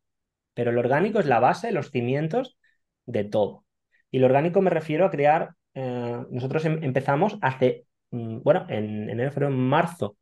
Pero 0.55 0.71
el 0.71 0.79
orgánico 0.79 1.21
es 1.21 1.27
la 1.27 1.41
base, 1.41 1.73
los 1.73 1.91
cimientos 1.91 2.59
de 3.07 3.25
todo. 3.25 3.65
Y 4.11 4.19
el 4.19 4.25
orgánico 4.25 4.63
me 4.63 4.71
refiero 4.71 5.07
a 5.07 5.11
crear, 5.11 5.51
eh, 5.75 6.25
nosotros 6.31 6.65
em- 6.65 6.83
empezamos 6.85 7.39
hace, 7.43 7.87
mm, 8.11 8.41
bueno, 8.43 8.67
en 8.69 9.11
enero, 9.11 9.33
febrero, 9.33 9.53
en 9.53 9.61
marzo, 9.61 10.17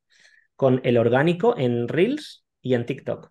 con 0.57 0.81
el 0.85 0.99
orgánico 0.99 1.57
en 1.59 1.89
Reels 1.89 2.45
y 2.63 2.75
en 2.75 2.87
TikTok. 2.87 3.31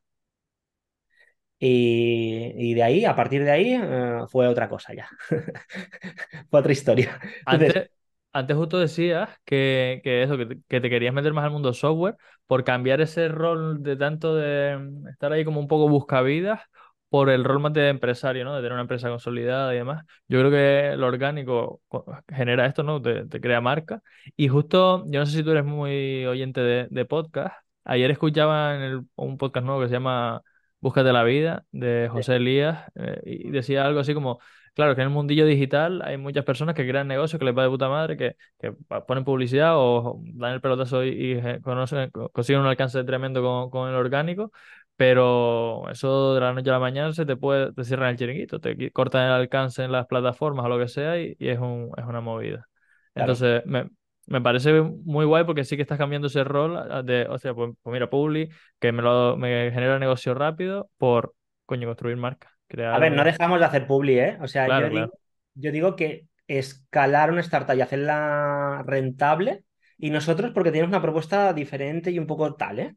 Y, 1.60 2.54
y 2.58 2.74
de 2.74 2.84
ahí, 2.84 3.06
a 3.06 3.16
partir 3.16 3.44
de 3.44 3.52
ahí, 3.52 3.74
eh, 3.76 4.22
fue 4.30 4.48
otra 4.48 4.68
cosa 4.70 4.94
ya. 4.94 5.08
Fue 6.50 6.60
otra 6.60 6.72
historia. 6.72 7.20
Entonces, 7.50 7.76
Antes, 7.76 7.92
antes 8.34 8.56
justo 8.58 8.80
decías 8.80 9.30
que, 9.46 10.02
que 10.04 10.24
eso, 10.24 10.38
que 10.38 10.46
te, 10.46 10.62
que 10.68 10.82
te 10.82 10.90
querías 10.90 11.14
meter 11.14 11.34
más 11.34 11.46
al 11.46 11.52
mundo 11.52 11.74
software 11.74 12.16
por 12.48 12.64
cambiar 12.64 13.02
ese 13.02 13.28
rol 13.30 13.84
de 13.84 13.96
tanto 13.98 14.36
de 14.36 14.78
mm, 14.78 15.08
estar 15.10 15.32
ahí 15.34 15.46
como 15.46 15.60
un 15.60 15.68
poco 15.68 15.88
buscavidas 15.90 16.62
por 17.10 17.30
el 17.30 17.44
rol 17.44 17.60
más 17.60 17.74
de 17.74 17.90
empresario, 17.90 18.46
¿no? 18.46 18.54
De 18.56 18.60
tener 18.62 18.72
una 18.74 18.82
empresa 18.84 19.10
consolidada 19.10 19.74
y 19.74 19.78
demás. 19.78 20.06
Yo 20.30 20.40
creo 20.40 20.52
que 20.52 20.96
lo 20.98 21.08
orgánico 21.08 21.82
co- 21.90 22.06
genera 22.30 22.66
esto, 22.66 22.84
¿no? 22.84 23.02
Te, 23.02 23.26
te 23.28 23.42
crea 23.42 23.60
marca. 23.62 24.02
Y 24.38 24.48
justo, 24.48 25.04
yo 25.10 25.20
no 25.20 25.26
sé 25.26 25.34
si 25.38 25.44
tú 25.44 25.52
eres 25.52 25.66
muy 25.66 26.26
oyente 26.26 26.62
de, 26.62 26.88
de 26.90 27.06
podcast. 27.06 27.54
Ayer 27.84 28.12
escuchaba 28.12 28.76
en 28.76 28.82
el- 28.82 29.02
un 29.16 29.38
podcast 29.38 29.66
nuevo 29.66 29.82
que 29.82 29.88
se 29.88 29.94
llama 29.94 30.42
Búscate 30.80 31.12
la 31.14 31.24
vida, 31.24 31.66
de 31.72 32.08
José 32.12 32.38
Elías, 32.38 32.86
eh, 32.96 33.22
y 33.26 33.52
decía 33.52 33.86
algo 33.86 34.00
así 34.00 34.14
como 34.14 34.40
Claro, 34.74 34.96
que 34.96 35.02
en 35.02 35.08
el 35.10 35.14
mundillo 35.14 35.46
digital 35.46 36.02
hay 36.02 36.18
muchas 36.18 36.46
personas 36.46 36.76
que 36.76 36.88
crean 36.88 37.08
negocios 37.08 37.38
que 37.40 37.46
les 37.46 37.56
va 37.58 37.64
de 37.64 37.70
puta 37.70 37.90
madre, 37.90 38.16
que, 38.16 38.38
que 38.60 38.72
ponen 39.06 39.26
publicidad 39.26 39.74
o 39.76 40.22
dan 40.34 40.54
el 40.54 40.62
pelotazo 40.62 41.04
y, 41.04 41.10
y, 41.10 41.36
conocen- 41.62 42.10
consiguen 42.32 42.62
un 42.62 42.68
alcance 42.68 43.04
tremendo 43.04 43.42
con, 43.42 43.70
con 43.70 43.90
el 43.90 43.96
orgánico, 43.96 44.52
pero 44.96 45.90
eso 45.90 46.34
de 46.36 46.40
la 46.42 46.54
noche 46.54 46.70
a 46.70 46.74
la 46.74 46.80
mañana 46.80 47.12
se 47.12 47.26
te 47.26 47.36
puede, 47.36 47.74
te 47.74 47.84
cierran 47.84 48.12
el 48.12 48.18
chiringuito, 48.18 48.62
te 48.62 48.92
cortan 48.92 49.26
el 49.28 49.34
alcance 49.34 49.84
en 49.84 49.92
las 49.92 50.08
plataformas 50.08 50.66
o 50.66 50.70
lo 50.70 50.80
que 50.80 50.88
sea 50.88 51.20
y, 51.20 51.36
y 51.38 51.50
es 51.50 51.60
un, 51.60 51.92
es 51.98 52.06
una 52.06 52.22
movida. 52.22 52.68
claro. 53.14 53.42
Entonces, 53.42 53.64
me, 53.66 53.90
me 54.28 54.40
parece 54.42 54.82
muy 54.82 55.26
guay 55.26 55.44
porque 55.44 55.66
sí 55.66 55.76
que 55.76 55.82
estás 55.82 55.98
cambiando 55.98 56.28
ese 56.28 56.44
rol 56.46 57.06
de, 57.06 57.26
o 57.30 57.38
sea, 57.38 57.54
pues, 57.54 57.72
pues 57.82 57.92
mira, 57.94 58.10
Publi, 58.10 58.50
que 58.80 58.92
me, 58.94 59.02
lo, 59.02 59.36
me 59.38 59.70
genera 59.74 60.00
negocio 60.00 60.34
rápido 60.34 60.90
por, 60.98 61.34
coño, 61.66 61.88
construir 61.88 62.16
marca, 62.18 62.52
A 62.80 63.00
ver, 63.00 63.12
no 63.14 63.24
dejamos 63.24 63.60
de 63.60 63.66
hacer 63.66 63.88
publi, 63.88 64.20
¿eh? 64.20 64.38
O 64.42 64.48
sea, 64.48 64.66
Claro, 64.68 64.88
yo 64.88 64.92
claro. 64.92 65.08
digo, 65.08 65.20
yo 65.56 65.72
digo 65.72 65.96
que 65.96 66.28
escalar 66.48 67.32
una 67.32 67.42
startup 67.42 67.76
y 67.76 67.82
hacerla 67.82 68.84
rentable, 68.86 69.64
y 69.98 70.10
nosotros 70.10 70.52
porque 70.54 70.72
tenemos 70.72 70.90
una 70.90 71.02
propuesta 71.02 71.54
diferente 71.54 72.12
y 72.12 72.20
un 72.20 72.28
poco 72.28 72.56
tal, 72.56 72.80
¿eh? 72.80 72.96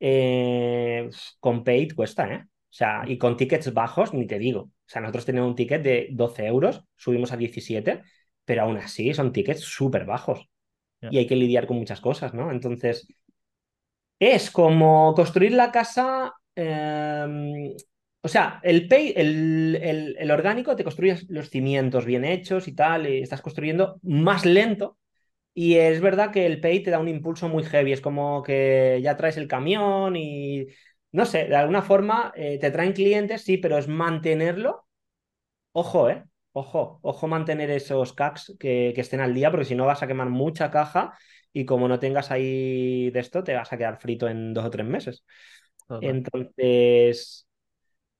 Eh, 0.00 1.08
con 1.40 1.64
paid 1.64 1.94
cuesta, 1.94 2.32
¿eh? 2.32 2.44
O 2.44 2.76
sea, 2.76 3.04
y 3.06 3.18
con 3.18 3.36
tickets 3.36 3.72
bajos, 3.72 4.12
ni 4.14 4.26
te 4.26 4.38
digo. 4.38 4.60
O 4.62 4.70
sea, 4.86 5.00
nosotros 5.00 5.24
tenemos 5.26 5.48
un 5.48 5.54
ticket 5.56 5.82
de 5.82 6.08
12 6.12 6.46
euros, 6.46 6.84
subimos 6.96 7.32
a 7.32 7.36
17, 7.36 8.02
pero 8.44 8.62
aún 8.62 8.76
así 8.78 9.14
son 9.14 9.32
tickets 9.32 9.60
súper 9.62 10.04
bajos 10.04 10.48
y 11.08 11.18
hay 11.18 11.26
que 11.26 11.36
lidiar 11.36 11.66
con 11.66 11.78
muchas 11.78 12.00
cosas, 12.00 12.34
¿no? 12.34 12.50
Entonces, 12.52 13.06
es 14.18 14.50
como 14.50 15.14
construir 15.14 15.52
la 15.52 15.70
casa. 15.72 16.32
eh, 16.56 17.74
o 18.24 18.28
sea, 18.28 18.60
el, 18.64 18.88
pay, 18.88 19.12
el, 19.16 19.76
el, 19.82 20.16
el 20.18 20.30
orgánico 20.32 20.76
te 20.76 20.84
construyes 20.84 21.26
los 21.30 21.50
cimientos 21.50 22.06
bien 22.06 22.24
hechos 22.24 22.68
y 22.68 22.74
tal, 22.74 23.06
y 23.06 23.22
estás 23.22 23.42
construyendo 23.42 24.00
más 24.02 24.46
lento. 24.46 24.98
Y 25.54 25.76
es 25.76 26.00
verdad 26.00 26.32
que 26.32 26.46
el 26.46 26.60
pay 26.60 26.82
te 26.82 26.90
da 26.90 26.98
un 27.00 27.08
impulso 27.08 27.48
muy 27.48 27.64
heavy. 27.64 27.92
Es 27.92 28.00
como 28.02 28.42
que 28.42 29.00
ya 29.02 29.16
traes 29.16 29.36
el 29.36 29.48
camión 29.48 30.16
y. 30.16 30.66
No 31.12 31.26
sé, 31.26 31.46
de 31.46 31.56
alguna 31.56 31.82
forma 31.82 32.32
eh, 32.36 32.58
te 32.60 32.70
traen 32.72 32.92
clientes, 32.92 33.42
sí, 33.42 33.58
pero 33.58 33.78
es 33.78 33.88
mantenerlo. 33.88 34.86
Ojo, 35.72 36.08
¿eh? 36.10 36.24
Ojo, 36.52 37.00
ojo 37.02 37.26
mantener 37.28 37.70
esos 37.70 38.12
CACs 38.12 38.56
que, 38.60 38.92
que 38.94 39.00
estén 39.00 39.20
al 39.20 39.34
día, 39.34 39.50
porque 39.50 39.64
si 39.66 39.74
no 39.74 39.86
vas 39.86 40.02
a 40.02 40.06
quemar 40.06 40.28
mucha 40.30 40.70
caja 40.70 41.18
y 41.52 41.64
como 41.64 41.88
no 41.88 41.98
tengas 41.98 42.30
ahí 42.30 43.10
de 43.10 43.20
esto, 43.20 43.42
te 43.44 43.54
vas 43.54 43.72
a 43.72 43.78
quedar 43.78 44.00
frito 44.00 44.28
en 44.28 44.54
dos 44.54 44.64
o 44.64 44.70
tres 44.70 44.86
meses. 44.86 45.24
Entonces, 46.00 47.48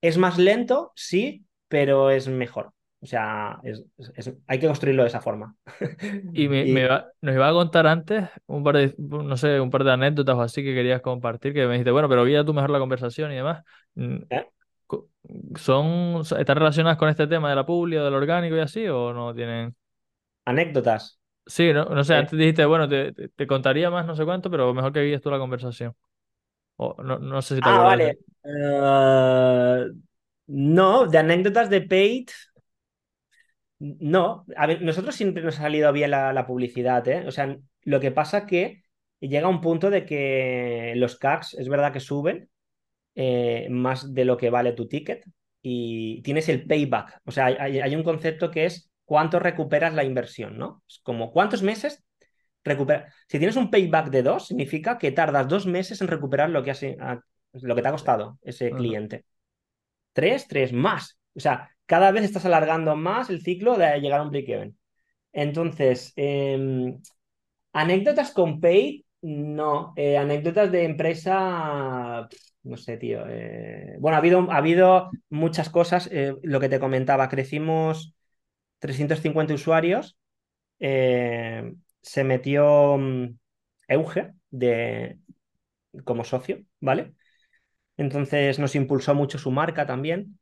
es 0.08 0.18
más 0.18 0.38
lento, 0.38 0.92
sí, 0.96 1.46
pero 1.68 2.10
es 2.10 2.28
mejor. 2.28 2.72
O 3.00 3.06
sea, 3.06 3.60
es- 3.64 3.84
es- 4.16 4.32
hay 4.46 4.58
que 4.60 4.66
construirlo 4.66 5.02
de 5.02 5.08
esa 5.08 5.20
forma. 5.20 5.56
Y 6.32 6.48
me, 6.48 6.62
iba- 6.82 7.12
nos 7.20 7.34
iba 7.34 7.48
a 7.48 7.52
contar 7.52 7.86
antes 7.86 8.28
un 8.46 8.64
par 8.64 8.76
de, 8.76 8.94
no 8.98 9.36
sé, 9.36 9.60
un 9.60 9.70
par 9.70 9.84
de 9.84 9.92
anécdotas 9.92 10.34
o 10.36 10.42
así 10.42 10.64
que 10.64 10.74
querías 10.74 11.00
compartir, 11.00 11.52
que 11.54 11.66
me 11.66 11.74
dijiste, 11.74 11.92
bueno, 11.92 12.08
pero 12.08 12.24
guía 12.24 12.44
tú 12.44 12.52
mejor 12.54 12.70
la 12.70 12.80
conversación 12.80 13.30
y 13.32 13.36
demás. 13.36 13.62
Mm, 13.94 14.18
¿eh? 14.30 14.44
¿Son, 15.56 16.20
están 16.38 16.56
relacionadas 16.56 16.98
con 16.98 17.08
este 17.08 17.26
tema 17.26 17.48
de 17.50 17.56
la 17.56 17.66
publi 17.66 17.96
o 17.98 18.04
del 18.04 18.14
orgánico 18.14 18.56
y 18.56 18.60
así 18.60 18.86
o 18.88 19.12
no 19.12 19.34
tienen? 19.34 19.74
Anécdotas. 20.52 21.18
Sí, 21.46 21.72
no, 21.74 21.84
no 21.86 22.04
sé, 22.04 22.14
Eh, 22.14 22.14
antes 22.14 22.38
dijiste, 22.38 22.64
bueno, 22.64 22.88
te, 22.88 23.12
te- 23.12 23.28
te 23.28 23.46
contaría 23.46 23.90
más 23.90 24.06
no 24.06 24.16
sé 24.16 24.24
cuánto, 24.24 24.50
pero 24.50 24.72
mejor 24.72 24.92
que 24.92 25.02
guíes 25.04 25.20
tú 25.20 25.30
la 25.30 25.38
conversación. 25.38 25.94
O 26.76 27.02
no, 27.02 27.18
no 27.18 27.42
sé 27.42 27.56
si 27.56 27.62
te 27.62 27.70
Ah, 27.70 27.82
de... 27.84 27.84
vale. 27.84 28.18
Eh, 28.44 29.86
no, 30.46 31.06
de 31.06 31.18
anécdotas 31.18 31.70
de 31.70 31.80
paid. 31.82 32.28
No, 33.78 34.46
a 34.56 34.66
ver, 34.66 34.82
nosotros 34.82 35.14
siempre 35.14 35.42
nos 35.42 35.58
ha 35.58 35.62
salido 35.62 35.92
bien 35.92 36.10
la, 36.10 36.32
la 36.32 36.46
publicidad, 36.46 37.06
¿eh? 37.08 37.26
O 37.26 37.30
sea, 37.32 37.56
lo 37.82 38.00
que 38.00 38.10
pasa 38.12 38.46
que 38.46 38.82
llega 39.20 39.48
un 39.48 39.60
punto 39.60 39.90
de 39.90 40.06
que 40.06 40.94
los 40.96 41.16
CACs 41.18 41.54
es 41.54 41.68
verdad 41.68 41.92
que 41.92 42.00
suben 42.00 42.48
eh, 43.16 43.68
más 43.70 44.14
de 44.14 44.24
lo 44.26 44.36
que 44.38 44.50
vale 44.50 44.72
tu 44.72 44.88
ticket 44.88 45.24
y 45.62 46.22
tienes 46.22 46.48
el 46.50 46.66
payback. 46.66 47.20
O 47.26 47.32
sea, 47.32 47.46
hay, 47.46 47.80
hay 47.80 47.96
un 47.96 48.04
concepto 48.04 48.50
que 48.50 48.66
es 48.66 48.90
cuánto 49.04 49.40
recuperas 49.40 49.94
la 49.94 50.04
inversión, 50.04 50.58
¿no? 50.58 50.82
Es 50.88 51.00
como 51.02 51.32
cuántos 51.32 51.62
meses 51.62 52.04
recuperas. 52.64 53.14
Si 53.28 53.38
tienes 53.38 53.56
un 53.56 53.70
payback 53.70 54.10
de 54.10 54.22
dos, 54.22 54.46
significa 54.46 54.98
que 54.98 55.12
tardas 55.12 55.48
dos 55.48 55.66
meses 55.66 56.00
en 56.00 56.08
recuperar 56.08 56.50
lo 56.50 56.62
que 56.62 56.70
has, 56.70 56.82
lo 57.52 57.74
que 57.74 57.82
te 57.82 57.88
ha 57.88 57.92
costado 57.92 58.38
ese 58.42 58.70
cliente. 58.70 59.24
Tres, 60.12 60.48
tres, 60.48 60.72
más. 60.72 61.18
O 61.34 61.40
sea, 61.40 61.70
cada 61.86 62.10
vez 62.10 62.24
estás 62.24 62.46
alargando 62.46 62.96
más 62.96 63.30
el 63.30 63.42
ciclo 63.42 63.76
de 63.76 64.00
llegar 64.00 64.20
a 64.20 64.22
un 64.22 64.30
break-even. 64.30 64.76
Entonces, 65.32 66.12
em, 66.16 67.00
anécdotas 67.72 68.30
con 68.30 68.60
Paid, 68.60 69.02
no. 69.22 69.92
Eh, 69.96 70.16
anécdotas 70.16 70.70
de 70.70 70.84
empresa, 70.84 72.28
no 72.62 72.76
sé, 72.76 72.96
tío. 72.96 73.24
Eh, 73.28 73.96
bueno, 73.98 74.16
ha 74.16 74.18
habido, 74.18 74.50
ha 74.50 74.56
habido 74.56 75.10
muchas 75.30 75.70
cosas. 75.70 76.08
Eh, 76.12 76.34
lo 76.42 76.60
que 76.60 76.68
te 76.68 76.78
comentaba, 76.78 77.28
crecimos 77.28 78.14
350 78.78 79.54
usuarios. 79.54 80.16
Se 82.04 82.22
metió 82.24 82.98
mm, 82.98 83.38
Euge 83.88 84.32
de, 84.50 85.18
como 86.04 86.24
socio, 86.24 86.64
¿vale? 86.80 87.14
Entonces 87.96 88.58
nos 88.58 88.74
impulsó 88.76 89.14
mucho 89.14 89.38
su 89.38 89.50
marca 89.50 89.86
también 89.86 90.38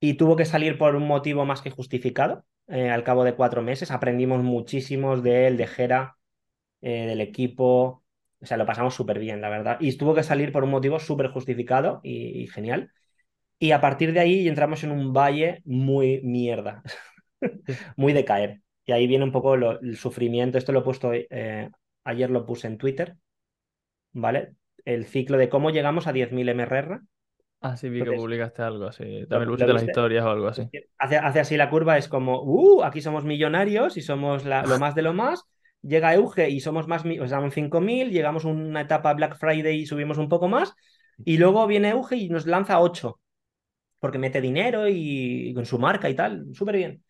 y 0.00 0.14
tuvo 0.14 0.36
que 0.36 0.44
salir 0.44 0.78
por 0.78 0.94
un 0.96 1.06
motivo 1.06 1.44
más 1.44 1.62
que 1.62 1.70
justificado. 1.70 2.44
Eh, 2.68 2.90
al 2.90 3.04
cabo 3.04 3.24
de 3.24 3.34
cuatro 3.34 3.62
meses 3.62 3.90
aprendimos 3.90 4.42
muchísimos 4.42 5.22
de 5.22 5.46
él, 5.48 5.56
de 5.56 5.66
Jera, 5.66 6.16
eh, 6.82 7.06
del 7.06 7.20
equipo. 7.20 8.04
O 8.40 8.46
sea, 8.46 8.56
lo 8.56 8.66
pasamos 8.66 8.94
súper 8.94 9.18
bien, 9.18 9.40
la 9.40 9.48
verdad. 9.50 9.78
Y 9.80 9.96
tuvo 9.98 10.14
que 10.14 10.22
salir 10.22 10.52
por 10.52 10.64
un 10.64 10.70
motivo 10.70 10.98
súper 11.00 11.28
justificado 11.28 12.00
y, 12.04 12.46
genial. 12.48 12.92
Y 13.58 13.72
a 13.72 13.80
partir 13.80 14.12
de 14.12 14.20
ahí 14.20 14.48
entramos 14.48 14.84
en 14.84 14.92
un 14.92 15.12
valle 15.12 15.62
muy 15.64 16.20
mierda, 16.22 16.82
muy 17.96 18.12
de 18.12 18.24
caer. 18.24 18.62
Y 18.88 18.92
ahí 18.92 19.06
viene 19.06 19.24
un 19.24 19.32
poco 19.32 19.54
el 19.54 19.98
sufrimiento. 19.98 20.56
Esto 20.56 20.72
lo 20.72 20.80
he 20.80 20.82
puesto, 20.82 21.12
eh, 21.12 21.70
ayer 22.04 22.30
lo 22.30 22.46
puse 22.46 22.68
en 22.68 22.78
Twitter, 22.78 23.16
¿vale? 24.12 24.54
El 24.86 25.04
ciclo 25.04 25.36
de 25.36 25.50
cómo 25.50 25.68
llegamos 25.68 26.06
a 26.06 26.12
10.000 26.12 26.48
MRR 26.48 27.02
Ah, 27.60 27.76
sí, 27.76 27.90
vi 27.90 28.02
que 28.02 28.12
publicaste 28.12 28.62
algo 28.62 28.86
así. 28.86 29.26
También 29.28 29.50
lo, 29.50 29.74
las 29.74 29.82
historias 29.82 30.24
o 30.24 30.30
algo 30.30 30.48
así. 30.48 30.70
Hace, 30.96 31.18
hace, 31.18 31.40
así 31.40 31.58
la 31.58 31.68
curva, 31.68 31.98
es 31.98 32.08
como, 32.08 32.40
uh, 32.40 32.82
aquí 32.82 33.02
somos 33.02 33.24
millonarios 33.24 33.98
y 33.98 34.00
somos 34.00 34.46
lo 34.46 34.78
más 34.78 34.94
de 34.94 35.02
lo 35.02 35.12
más. 35.12 35.42
Llega 35.82 36.14
Euge 36.14 36.48
y 36.48 36.60
somos 36.60 36.88
más, 36.88 37.02
o 37.04 37.26
sea, 37.26 37.40
5.000, 37.40 38.10
llegamos 38.10 38.46
a 38.46 38.48
una 38.48 38.80
etapa 38.80 39.12
Black 39.12 39.36
Friday 39.36 39.80
y 39.80 39.86
subimos 39.86 40.16
un 40.16 40.30
poco 40.30 40.48
más. 40.48 40.72
Y 41.26 41.36
luego 41.36 41.66
viene 41.66 41.90
Euge 41.90 42.16
y 42.16 42.30
nos 42.30 42.46
lanza 42.46 42.80
8, 42.80 43.20
porque 43.98 44.18
mete 44.18 44.40
dinero 44.40 44.88
y, 44.88 45.52
con 45.52 45.66
su 45.66 45.78
marca 45.78 46.08
y 46.08 46.14
tal, 46.14 46.46
súper 46.54 46.76
bien. 46.76 47.02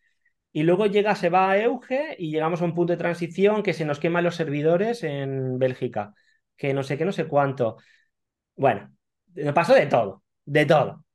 Y 0.51 0.63
luego 0.63 0.87
llega, 0.87 1.15
se 1.15 1.29
va 1.29 1.51
a 1.51 1.57
Euge 1.59 2.15
y 2.17 2.31
llegamos 2.31 2.61
a 2.61 2.65
un 2.65 2.73
punto 2.73 2.93
de 2.93 2.97
transición 2.97 3.63
que 3.63 3.73
se 3.73 3.85
nos 3.85 3.99
queman 3.99 4.23
los 4.23 4.35
servidores 4.35 5.03
en 5.03 5.59
Bélgica, 5.59 6.13
que 6.57 6.73
no 6.73 6.83
sé 6.83 6.97
qué, 6.97 7.05
no 7.05 7.11
sé 7.11 7.27
cuánto. 7.27 7.77
Bueno, 8.55 8.91
me 9.35 9.53
pasó 9.53 9.73
de 9.75 9.85
todo 9.87 10.23
de 10.49 10.65
todo. 10.65 11.05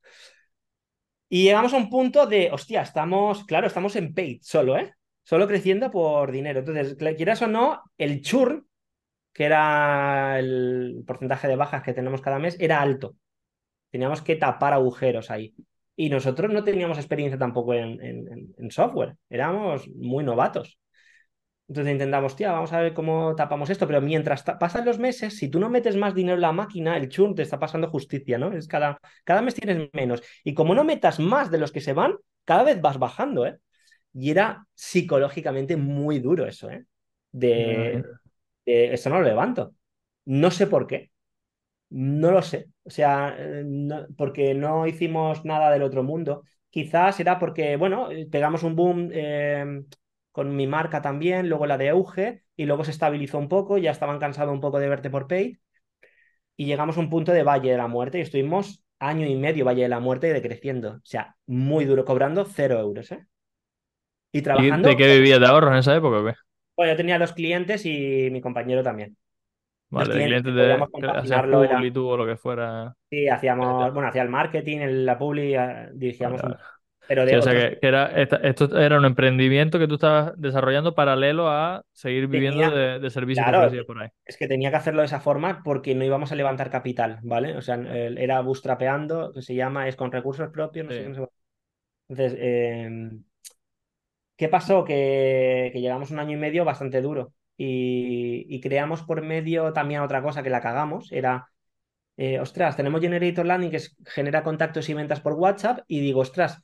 Y 1.29 1.43
llegamos 1.43 1.73
a 1.73 1.77
un 1.77 1.89
punto 1.89 2.25
de, 2.27 2.49
hostia, 2.51 2.81
estamos, 2.81 3.45
claro, 3.45 3.67
estamos 3.67 3.95
en 3.95 4.13
paid 4.13 4.39
solo, 4.41 4.77
¿eh? 4.77 4.93
Solo 5.23 5.47
creciendo 5.47 5.91
por 5.91 6.31
dinero. 6.31 6.59
Entonces, 6.59 6.95
quieras 7.17 7.41
o 7.41 7.47
no, 7.47 7.81
el 7.97 8.21
churn, 8.21 8.67
que 9.33 9.45
era 9.45 10.39
el 10.39 11.03
porcentaje 11.05 11.47
de 11.47 11.55
bajas 11.55 11.83
que 11.83 11.93
tenemos 11.93 12.21
cada 12.21 12.39
mes, 12.39 12.57
era 12.59 12.81
alto. 12.81 13.15
Teníamos 13.91 14.21
que 14.21 14.35
tapar 14.35 14.73
agujeros 14.73 15.31
ahí. 15.31 15.55
Y 15.95 16.09
nosotros 16.09 16.51
no 16.51 16.63
teníamos 16.63 16.97
experiencia 16.97 17.37
tampoco 17.37 17.73
en, 17.73 17.99
en 18.57 18.71
software. 18.71 19.15
Éramos 19.29 19.87
muy 19.89 20.23
novatos. 20.23 20.77
Entonces 21.67 21.93
intentamos, 21.93 22.35
tía, 22.35 22.51
vamos 22.51 22.71
a 22.73 22.79
ver 22.79 22.93
cómo 22.93 23.35
tapamos 23.35 23.69
esto, 23.71 23.87
pero 23.87 23.99
mientras 23.99 24.43
pasan 24.43 24.85
los 24.85 24.99
meses, 24.99 25.35
si 25.35 25.49
tú 25.49 25.59
no 25.59 25.69
metes 25.69 25.95
más 25.95 26.13
dinero 26.13 26.35
en 26.35 26.41
la 26.41 26.51
máquina, 26.51 26.95
el 26.95 27.09
churn 27.09 27.33
te 27.33 27.41
está 27.41 27.57
pasando 27.57 27.89
justicia, 27.89 28.37
¿no? 28.37 28.53
Es 28.53 28.67
cada, 28.67 28.99
cada 29.23 29.41
mes 29.41 29.55
tienes 29.55 29.89
menos. 29.93 30.21
Y 30.43 30.53
como 30.53 30.75
no 30.75 30.83
metas 30.83 31.19
más 31.19 31.49
de 31.49 31.57
los 31.57 31.71
que 31.71 31.81
se 31.81 31.93
van, 31.93 32.15
cada 32.43 32.63
vez 32.63 32.81
vas 32.81 32.99
bajando, 32.99 33.47
¿eh? 33.47 33.57
Y 34.13 34.29
era 34.29 34.65
psicológicamente 34.75 35.75
muy 35.75 36.19
duro 36.19 36.45
eso, 36.45 36.69
¿eh? 36.69 36.85
De, 37.31 38.03
eso 38.65 39.09
no 39.09 39.19
lo 39.19 39.25
levanto. 39.25 39.73
No 40.25 40.51
sé 40.51 40.67
por 40.67 40.85
qué. 40.85 41.09
No 41.97 42.31
lo 42.31 42.41
sé. 42.41 42.67
O 42.83 42.89
sea, 42.89 43.35
eh, 43.37 43.63
porque 44.17 44.53
no 44.53 44.85
hicimos 44.85 45.45
nada 45.45 45.71
del 45.71 45.83
otro 45.83 46.03
mundo. 46.03 46.43
Quizás 46.69 47.19
era 47.19 47.39
porque, 47.39 47.77
bueno, 47.77 48.09
pegamos 48.29 48.63
un 48.63 48.75
boom. 48.75 49.09
Eh, 49.13 49.83
con 50.35 50.53
mi 50.53 50.67
marca 50.67 51.01
también, 51.01 51.47
luego 51.47 51.65
la 51.65 51.77
de 51.77 51.87
Auge, 51.87 52.43
y 52.57 52.65
luego 52.65 52.83
se 52.83 52.91
estabilizó 52.91 53.37
un 53.37 53.47
poco, 53.47 53.77
ya 53.77 53.91
estaban 53.91 54.19
cansados 54.19 54.53
un 54.53 54.59
poco 54.59 54.79
de 54.79 54.89
verte 54.89 55.09
por 55.09 55.29
Pay, 55.29 55.59
y 56.57 56.65
llegamos 56.65 56.97
a 56.97 56.99
un 56.99 57.09
punto 57.09 57.31
de 57.31 57.43
Valle 57.43 57.71
de 57.71 57.77
la 57.77 57.87
Muerte 57.87 58.17
y 58.17 58.21
estuvimos 58.21 58.83
año 58.99 59.25
y 59.25 59.37
medio 59.37 59.63
Valle 59.63 59.83
de 59.83 59.87
la 59.87 60.01
Muerte 60.01 60.33
decreciendo, 60.33 60.95
o 60.95 61.01
sea, 61.05 61.37
muy 61.45 61.85
duro, 61.85 62.03
cobrando 62.03 62.43
cero 62.43 62.77
euros, 62.81 63.13
¿eh? 63.13 63.25
Y 64.33 64.41
trabajando... 64.41 64.89
¿De 64.89 64.97
qué 64.97 65.07
vivía 65.15 65.39
de 65.39 65.47
ahorros 65.47 65.71
en 65.71 65.77
esa 65.77 65.95
época 65.95 66.17
o 66.17 66.25
qué? 66.25 66.33
Bueno, 66.75 66.91
yo 66.91 66.97
tenía 66.97 67.17
dos 67.17 67.31
clientes 67.31 67.85
y 67.85 68.27
mi 68.29 68.41
compañero 68.41 68.83
también. 68.83 69.15
Vale, 69.95 70.25
clientes, 70.25 70.53
de 70.53 70.73
hacías 70.73 71.43
publi 71.43 71.91
o 71.95 72.17
lo 72.17 72.25
que 72.25 72.35
fuera. 72.35 72.95
Sí, 73.09 73.27
hacíamos, 73.27 73.93
bueno, 73.93 74.09
hacía 74.09 74.21
el 74.21 74.29
marketing, 74.29 74.79
la 75.05 75.17
publi, 75.17 75.55
eh, 75.55 75.89
dirigíamos 75.93 76.43
un 76.43 76.55
pero 77.07 77.23
o 77.23 77.41
sea 77.41 77.53
que, 77.53 77.79
era, 77.81 78.07
esto 78.07 78.79
era 78.79 78.97
un 78.97 79.05
emprendimiento 79.05 79.77
que 79.77 79.87
tú 79.87 79.95
estabas 79.95 80.33
desarrollando 80.37 80.95
paralelo 80.95 81.49
a 81.49 81.83
seguir 81.91 82.27
viviendo 82.27 82.69
de, 82.71 82.99
de 82.99 83.09
servicios 83.09 83.45
por 83.85 84.01
ahí. 84.01 84.09
Es 84.25 84.37
que 84.37 84.47
tenía 84.47 84.71
que 84.71 84.77
hacerlo 84.77 85.01
de 85.01 85.05
esa 85.05 85.19
forma 85.19 85.61
porque 85.63 85.93
no 85.93 86.03
íbamos 86.03 86.31
a 86.31 86.35
levantar 86.35 86.69
capital, 86.69 87.19
¿vale? 87.21 87.55
O 87.57 87.61
sea, 87.61 87.75
era 87.75 88.41
bootstrapeando, 88.41 89.33
que 89.33 89.41
se 89.41 89.55
llama, 89.55 89.87
es 89.87 89.95
con 89.95 90.11
recursos 90.11 90.49
propios, 90.49 90.85
no 90.87 90.91
sé 90.91 91.03
qué. 91.03 91.27
Entonces, 92.07 92.37
em, 92.39 93.23
¿qué 94.35 94.49
pasó? 94.49 94.83
Que, 94.83 95.71
llegamos 95.75 96.11
un 96.11 96.19
año 96.19 96.37
y 96.37 96.39
medio 96.39 96.65
bastante 96.65 97.01
duro 97.01 97.33
y, 97.57 98.59
creamos 98.61 99.03
por 99.03 99.21
medio 99.21 99.73
también 99.73 100.01
otra 100.01 100.21
cosa 100.21 100.43
que 100.43 100.49
la 100.49 100.61
cagamos, 100.61 101.11
era... 101.11 101.49
Eh, 102.17 102.39
ostras, 102.39 102.77
tenemos 102.77 103.01
Generator 103.01 103.45
Landing 103.45 103.71
que 103.71 103.81
genera 104.05 104.41
contactos 104.41 104.87
y 104.87 104.93
ventas 104.93 105.19
por 105.19 105.33
WhatsApp 105.33 105.79
y 105.87 105.99
digo, 105.99 106.21
ostras, 106.21 106.61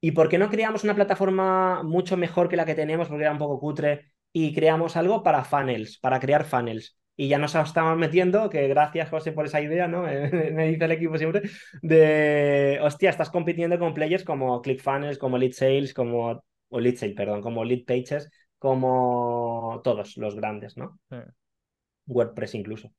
¿Y 0.00 0.12
por 0.12 0.28
qué 0.28 0.38
no 0.38 0.50
creamos 0.50 0.84
una 0.84 0.94
plataforma 0.94 1.82
mucho 1.82 2.16
mejor 2.16 2.48
que 2.48 2.56
la 2.56 2.64
que 2.64 2.74
tenemos, 2.74 3.08
porque 3.08 3.24
era 3.24 3.32
un 3.32 3.38
poco 3.38 3.58
cutre, 3.58 4.12
y 4.32 4.54
creamos 4.54 4.96
algo 4.96 5.22
para 5.22 5.44
funnels, 5.44 5.98
para 5.98 6.20
crear 6.20 6.44
funnels? 6.44 6.96
Y 7.16 7.28
ya 7.28 7.38
nos 7.38 7.54
estamos 7.54 7.96
metiendo, 7.96 8.50
que 8.50 8.68
gracias 8.68 9.08
José 9.08 9.32
por 9.32 9.46
esa 9.46 9.60
idea, 9.60 9.88
¿no? 9.88 10.02
Me 10.52 10.68
dice 10.68 10.84
el 10.84 10.92
equipo 10.92 11.16
siempre, 11.16 11.42
de, 11.82 12.78
hostia, 12.82 13.10
estás 13.10 13.30
compitiendo 13.30 13.78
con 13.78 13.94
players 13.94 14.22
como 14.22 14.60
ClickFunnels, 14.60 15.18
como 15.18 15.38
Lead 15.38 15.52
Sales, 15.52 15.94
como, 15.94 16.44
o 16.68 16.80
Lead 16.80 16.96
Sales, 16.96 17.16
perdón, 17.16 17.40
como 17.40 17.64
Lead 17.64 17.84
Pages, 17.86 18.30
como 18.58 19.80
todos 19.84 20.16
los 20.16 20.34
grandes, 20.34 20.76
¿no? 20.76 20.98
WordPress 22.06 22.54
incluso. 22.54 22.92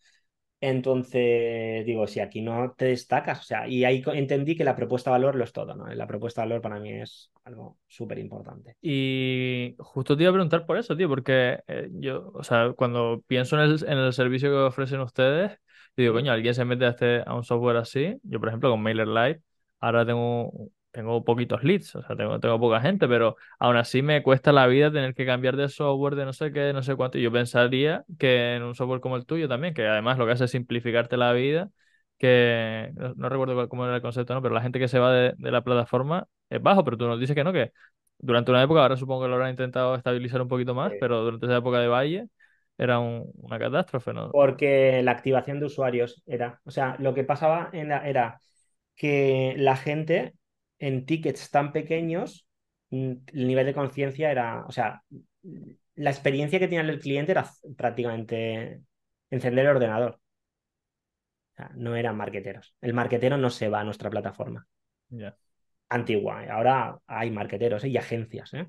Entonces, 0.59 1.85
digo, 1.85 2.07
si 2.07 2.19
aquí 2.19 2.41
no 2.41 2.73
te 2.75 2.85
destacas, 2.85 3.41
o 3.41 3.43
sea, 3.43 3.67
y 3.67 3.85
ahí 3.85 4.03
entendí 4.13 4.55
que 4.55 4.63
la 4.63 4.75
propuesta 4.75 5.11
de 5.11 5.13
valor 5.13 5.35
lo 5.35 5.43
es 5.43 5.53
todo, 5.53 5.75
¿no? 5.75 5.85
La 5.87 6.07
propuesta 6.07 6.41
de 6.41 6.47
valor 6.47 6.61
para 6.61 6.79
mí 6.79 6.93
es 6.93 7.31
algo 7.43 7.77
súper 7.87 8.17
importante. 8.17 8.75
Y 8.81 9.75
justo 9.77 10.17
te 10.17 10.23
iba 10.23 10.31
a 10.31 10.33
preguntar 10.33 10.65
por 10.65 10.77
eso, 10.77 10.97
tío, 10.97 11.07
porque 11.07 11.59
eh, 11.67 11.89
yo, 11.93 12.31
o 12.33 12.43
sea, 12.43 12.73
cuando 12.75 13.23
pienso 13.27 13.55
en 13.55 13.69
el, 13.69 13.85
en 13.87 13.97
el 13.99 14.13
servicio 14.13 14.49
que 14.49 14.55
ofrecen 14.55 14.99
ustedes, 15.01 15.59
digo, 15.95 16.13
coño, 16.13 16.31
alguien 16.31 16.55
se 16.55 16.65
mete 16.65 16.85
a, 16.85 16.89
este, 16.89 17.21
a 17.23 17.35
un 17.35 17.43
software 17.43 17.77
así, 17.77 18.17
yo 18.23 18.39
por 18.39 18.49
ejemplo 18.49 18.71
con 18.71 18.81
MailerLite, 18.81 19.43
ahora 19.79 20.07
tengo 20.07 20.71
tengo 20.97 21.23
poquitos 21.23 21.63
leads, 21.63 21.95
o 21.95 22.01
sea, 22.01 22.15
tengo, 22.15 22.39
tengo 22.39 22.59
poca 22.59 22.81
gente, 22.81 23.07
pero 23.07 23.35
aún 23.59 23.75
así 23.77 24.01
me 24.01 24.23
cuesta 24.23 24.51
la 24.51 24.65
vida 24.65 24.91
tener 24.91 25.13
que 25.13 25.27
cambiar 25.27 25.55
de 25.55 25.69
software 25.69 26.15
de 26.15 26.25
no 26.25 26.33
sé 26.33 26.51
qué, 26.51 26.73
no 26.73 26.81
sé 26.81 26.95
cuánto. 26.95 27.19
Yo 27.19 27.31
pensaría 27.31 28.03
que 28.17 28.55
en 28.55 28.63
un 28.63 28.73
software 28.73 28.99
como 28.99 29.15
el 29.15 29.27
tuyo 29.27 29.47
también, 29.47 29.75
que 29.75 29.85
además 29.85 30.17
lo 30.17 30.25
que 30.25 30.31
hace 30.31 30.45
es 30.45 30.51
simplificarte 30.51 31.15
la 31.15 31.33
vida, 31.33 31.69
que 32.17 32.91
no, 32.95 33.29
recuerdo 33.29 33.69
cómo 33.69 33.85
era 33.85 33.97
el 33.97 34.01
concepto, 34.01 34.33
¿no? 34.33 34.41
Pero 34.41 34.55
la 34.55 34.61
gente 34.63 34.79
que 34.79 34.87
se 34.87 34.97
va 34.97 35.13
de, 35.13 35.35
la 35.37 35.61
plataforma 35.61 36.27
es 36.49 36.63
bajo, 36.63 36.83
pero 36.83 36.97
tú 36.97 37.05
nos 37.05 37.19
dices 37.19 37.35
que 37.35 37.43
no, 37.43 37.53
que 37.53 37.73
durante 38.17 38.49
una 38.49 38.63
época, 38.63 38.81
ahora 38.81 38.97
supongo 38.97 39.21
que 39.21 39.27
lo 39.27 39.35
habrán 39.35 39.51
intentado 39.51 39.93
estabilizar 39.93 40.41
un 40.41 40.47
poquito 40.47 40.73
más, 40.73 40.93
pero 40.99 41.21
durante 41.21 41.45
esa 41.45 41.57
época 41.57 41.77
de 41.77 41.89
Valle 41.89 42.27
era 42.75 42.97
una 42.97 43.59
catástrofe, 43.59 44.13
¿no? 44.13 44.31
Porque 44.31 45.03
la 45.03 45.11
activación 45.11 45.59
de 45.59 45.67
usuarios 45.67 46.23
era, 46.25 46.59
o 46.65 46.71
sea, 46.71 46.95
lo 46.97 47.13
que 47.13 47.23
pasaba 47.23 47.69
era 47.71 48.41
que 48.95 49.53
la 49.57 49.75
gente 49.75 50.33
en 50.79 51.05
tickets 51.05 51.49
tan 51.51 51.71
pequeños, 51.71 52.47
mm, 52.89 53.11
el 53.33 53.47
nivel 53.47 53.65
de 53.65 53.73
conciencia 53.73 54.31
era, 54.31 54.65
o 54.65 54.71
sea, 54.71 55.03
la 55.95 56.09
experiencia 56.09 56.59
que 56.59 56.67
tenía 56.67 56.81
el 56.81 56.99
cliente 56.99 57.31
era 57.31 57.49
prácticamente 57.75 58.81
encender 59.29 59.65
el 59.65 59.75
ordenador. 59.75 60.19
O 61.53 61.55
sea, 61.55 61.71
no 61.75 61.95
eran 61.95 62.15
marqueteros. 62.15 62.75
El 62.81 62.93
marquetero 62.93 63.37
no 63.37 63.49
se 63.49 63.69
va 63.69 63.81
a 63.81 63.83
nuestra 63.83 64.09
plataforma. 64.09 64.67
Antigua. 65.89 66.43
Ahora 66.51 66.99
hay 67.07 67.31
marqueteros 67.31 67.83
¿eh? 67.83 67.89
y 67.89 67.97
agencias. 67.97 68.53
¿eh? 68.53 68.67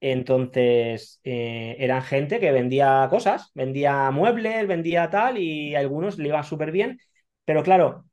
Entonces, 0.00 1.20
eh, 1.24 1.76
eran 1.78 2.02
gente 2.02 2.40
que 2.40 2.52
vendía 2.52 3.06
cosas, 3.10 3.50
vendía 3.54 4.10
muebles, 4.10 4.66
vendía 4.66 5.08
tal, 5.10 5.38
y 5.38 5.74
a 5.74 5.80
algunos 5.80 6.18
le 6.18 6.28
iba 6.28 6.42
súper 6.42 6.72
bien 6.72 6.98
Pero 7.44 7.62
claro, 7.62 8.06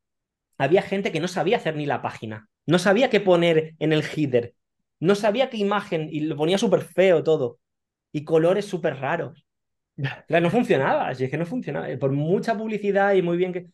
había 0.58 0.82
gente 0.82 1.12
que 1.12 1.20
no 1.20 1.28
sabía 1.28 1.56
hacer 1.56 1.76
ni 1.76 1.86
la 1.86 2.02
página, 2.02 2.48
no 2.68 2.78
sabía 2.78 3.08
qué 3.08 3.18
poner 3.18 3.74
en 3.78 3.94
el 3.94 4.02
header, 4.02 4.54
no 5.00 5.14
sabía 5.14 5.48
qué 5.48 5.56
imagen 5.56 6.10
y 6.12 6.20
lo 6.20 6.36
ponía 6.36 6.58
súper 6.58 6.82
feo 6.82 7.22
todo 7.22 7.58
y 8.12 8.24
colores 8.24 8.66
súper 8.66 8.96
raros. 8.96 9.46
Claro, 9.96 10.42
no 10.42 10.50
funcionaba, 10.50 11.08
así 11.08 11.24
es 11.24 11.30
que 11.30 11.38
no 11.38 11.46
funcionaba. 11.46 11.88
Por 11.98 12.12
mucha 12.12 12.56
publicidad 12.56 13.14
y 13.14 13.22
muy 13.22 13.38
bien 13.38 13.54
que... 13.54 13.68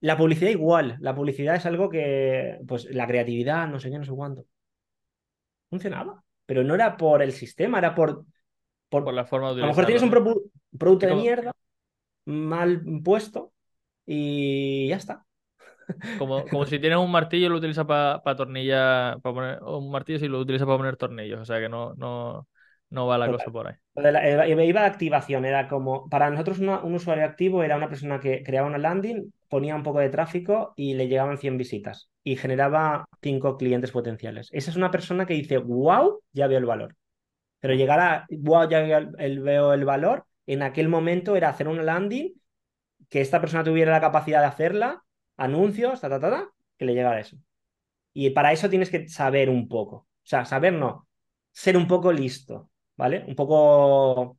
La 0.00 0.18
publicidad 0.18 0.50
igual, 0.50 0.98
la 1.00 1.14
publicidad 1.14 1.56
es 1.56 1.64
algo 1.64 1.88
que, 1.88 2.58
pues 2.68 2.84
la 2.90 3.06
creatividad, 3.06 3.66
no 3.66 3.80
sé 3.80 3.90
qué, 3.90 3.98
no 3.98 4.04
sé 4.04 4.12
cuánto. 4.12 4.44
Funcionaba, 5.70 6.22
pero 6.44 6.62
no 6.62 6.74
era 6.74 6.98
por 6.98 7.22
el 7.22 7.32
sistema, 7.32 7.78
era 7.78 7.94
por... 7.94 8.26
Por, 8.90 9.10
la 9.12 9.24
forma 9.24 9.54
de 9.54 9.62
A 9.62 9.64
lo 9.64 9.68
mejor 9.68 9.86
tienes 9.86 10.02
un 10.02 10.10
producto 10.10 11.06
de 11.06 11.14
mierda 11.14 11.52
mal 12.26 12.82
puesto 13.02 13.52
y 14.04 14.88
ya 14.88 14.96
está. 14.96 15.23
Como, 16.18 16.44
como 16.48 16.66
si 16.66 16.78
tienes 16.78 16.98
un 16.98 17.10
martillo 17.10 17.46
y 17.46 17.48
lo 17.50 17.56
utilizas 17.56 17.86
para 17.86 18.36
tornillar, 18.36 19.20
para 19.20 19.34
poner, 19.34 19.62
un 19.62 19.90
martillo 19.90 20.18
si 20.18 20.28
lo 20.28 20.40
utilizas 20.40 20.66
para 20.66 20.78
poner 20.78 20.96
tornillos, 20.96 21.40
o 21.40 21.44
sea 21.44 21.60
que 21.60 21.68
no, 21.68 21.94
no, 21.94 22.48
no 22.90 23.06
va 23.06 23.18
la 23.18 23.30
cosa 23.30 23.50
por 23.50 23.66
ahí. 23.68 23.74
iba 24.68 24.80
de 24.80 24.86
activación, 24.86 25.44
era 25.44 25.68
como, 25.68 26.08
para 26.08 26.30
nosotros 26.30 26.58
un 26.58 26.94
usuario 26.94 27.24
activo 27.24 27.62
era 27.62 27.76
una 27.76 27.88
persona 27.88 28.20
que 28.20 28.42
creaba 28.42 28.68
una 28.68 28.78
landing, 28.78 29.32
ponía 29.48 29.76
un 29.76 29.82
poco 29.82 30.00
de 30.00 30.10
tráfico 30.10 30.72
y 30.76 30.94
le 30.94 31.08
llegaban 31.08 31.38
100 31.38 31.58
visitas 31.58 32.08
y 32.22 32.36
generaba 32.36 33.06
5 33.22 33.56
clientes 33.56 33.90
potenciales. 33.90 34.48
Esa 34.52 34.70
es 34.70 34.76
una 34.76 34.90
persona 34.90 35.26
que 35.26 35.34
dice, 35.34 35.58
wow, 35.58 36.20
ya 36.32 36.46
veo 36.46 36.58
el 36.58 36.66
valor. 36.66 36.96
Pero 37.60 37.74
llegar 37.74 38.00
a, 38.00 38.26
wow, 38.30 38.68
ya 38.68 38.80
veo 38.82 39.72
el 39.72 39.84
valor, 39.84 40.24
en 40.46 40.62
aquel 40.62 40.88
momento 40.88 41.36
era 41.36 41.48
hacer 41.48 41.68
una 41.68 41.82
landing, 41.82 42.34
que 43.08 43.20
esta 43.20 43.40
persona 43.40 43.64
tuviera 43.64 43.92
la 43.92 44.00
capacidad 44.00 44.40
de 44.40 44.46
hacerla, 44.46 45.03
anuncios, 45.36 46.00
ta, 46.00 46.08
ta, 46.08 46.20
ta, 46.20 46.48
que 46.76 46.84
le 46.84 46.94
llegara 46.94 47.20
eso. 47.20 47.36
Y 48.12 48.30
para 48.30 48.52
eso 48.52 48.70
tienes 48.70 48.90
que 48.90 49.08
saber 49.08 49.50
un 49.50 49.68
poco. 49.68 49.96
O 49.96 50.26
sea, 50.26 50.44
saber 50.44 50.72
no, 50.72 51.08
ser 51.52 51.76
un 51.76 51.86
poco 51.86 52.12
listo, 52.12 52.70
¿vale? 52.96 53.24
Un 53.26 53.34
poco... 53.34 54.38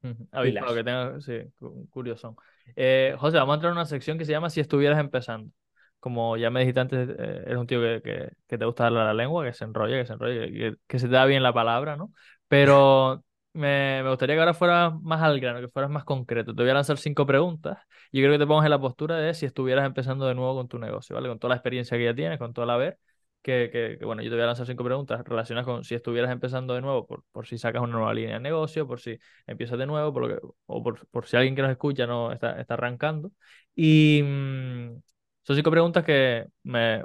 Que 0.00 1.20
sí, 1.20 1.52
curioso. 1.90 2.36
Eh, 2.76 3.16
José, 3.18 3.38
vamos 3.38 3.54
a 3.54 3.56
entrar 3.56 3.72
en 3.72 3.78
una 3.78 3.86
sección 3.86 4.18
que 4.18 4.24
se 4.24 4.32
llama 4.32 4.50
Si 4.50 4.60
estuvieras 4.60 5.00
empezando. 5.00 5.50
Como 5.98 6.36
ya 6.36 6.50
me 6.50 6.60
dijiste 6.60 6.80
antes, 6.80 7.08
eh, 7.08 7.42
eres 7.46 7.56
un 7.56 7.66
tío 7.66 7.80
que, 7.80 8.30
te 8.46 8.64
gusta 8.64 8.86
hablar 8.86 9.06
la 9.06 9.14
lengua, 9.14 9.44
que 9.44 9.52
se 9.52 9.64
enrolla, 9.64 9.98
que 9.98 10.06
se 10.06 10.12
enrolla, 10.12 10.46
que, 10.46 10.76
que, 10.86 10.98
se 10.98 11.08
te 11.08 11.14
da 11.14 11.24
bien 11.24 11.42
la 11.42 11.52
palabra, 11.52 11.96
¿no? 11.96 12.12
Pero 12.46 13.24
me, 13.52 14.02
gustaría 14.08 14.36
que 14.36 14.40
ahora 14.40 14.54
fueras 14.54 14.94
más 15.02 15.22
al 15.22 15.40
grano, 15.40 15.60
que 15.60 15.68
fueras 15.68 15.90
más 15.90 16.04
concreto. 16.04 16.54
Te 16.54 16.62
voy 16.62 16.70
a 16.70 16.74
lanzar 16.74 16.98
cinco 16.98 17.26
preguntas 17.26 17.78
y 18.12 18.20
creo 18.20 18.32
que 18.32 18.38
te 18.38 18.46
pongas 18.46 18.64
en 18.66 18.70
la 18.70 18.80
postura 18.80 19.16
de 19.16 19.34
si 19.34 19.46
estuvieras 19.46 19.86
empezando 19.86 20.26
de 20.26 20.34
nuevo 20.34 20.54
con 20.54 20.68
tu 20.68 20.78
negocio, 20.78 21.14
¿vale? 21.14 21.28
Con 21.28 21.38
toda 21.38 21.50
la 21.50 21.56
experiencia 21.56 21.96
que 21.98 22.04
ya 22.04 22.14
tienes, 22.14 22.38
con 22.38 22.52
toda 22.52 22.66
la 22.66 22.76
ver, 22.76 22.98
que, 23.42 23.70
que, 23.98 24.04
bueno, 24.04 24.22
yo 24.22 24.30
te 24.30 24.36
voy 24.36 24.44
a 24.44 24.46
lanzar 24.46 24.66
cinco 24.66 24.84
preguntas 24.84 25.22
relacionadas 25.24 25.66
con 25.66 25.84
si 25.84 25.94
estuvieras 25.94 26.30
empezando 26.30 26.74
de 26.74 26.82
nuevo, 26.82 27.06
por, 27.06 27.24
por 27.32 27.46
si 27.46 27.58
sacas 27.58 27.82
una 27.82 27.92
nueva 27.92 28.14
línea 28.14 28.34
de 28.34 28.40
negocio, 28.40 28.86
por 28.86 29.00
si 29.00 29.18
empiezas 29.46 29.78
de 29.78 29.86
nuevo, 29.86 30.12
por 30.12 30.28
lo 30.28 30.28
que, 30.28 30.46
o 30.66 30.82
por, 30.82 31.06
por, 31.08 31.26
si 31.26 31.36
alguien 31.36 31.54
que 31.56 31.62
nos 31.62 31.70
escucha 31.70 32.06
no 32.06 32.32
está, 32.32 32.60
está 32.60 32.74
arrancando. 32.74 33.32
Y 33.74 34.22
mm, 34.22 35.00
son 35.42 35.56
cinco 35.56 35.70
preguntas 35.70 36.04
que 36.04 36.46
me, 36.62 37.04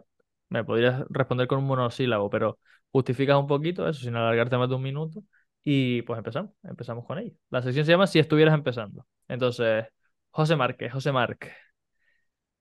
me 0.49 0.63
podrías 0.63 1.03
responder 1.09 1.47
con 1.47 1.59
un 1.59 1.65
monosílabo, 1.65 2.29
pero 2.29 2.59
justificas 2.91 3.37
un 3.37 3.47
poquito 3.47 3.87
eso 3.87 4.01
sin 4.01 4.15
alargarte 4.15 4.57
más 4.57 4.69
de 4.69 4.75
un 4.75 4.81
minuto 4.83 5.23
y 5.63 6.01
pues 6.03 6.17
empezamos, 6.17 6.51
empezamos 6.63 7.05
con 7.05 7.19
ello. 7.19 7.33
La 7.49 7.61
sección 7.61 7.85
se 7.85 7.91
llama 7.91 8.07
Si 8.07 8.19
estuvieras 8.19 8.53
empezando. 8.53 9.07
Entonces, 9.27 9.85
José 10.31 10.55
Márquez, 10.55 10.91
José 10.93 11.11
Márquez, 11.11 11.53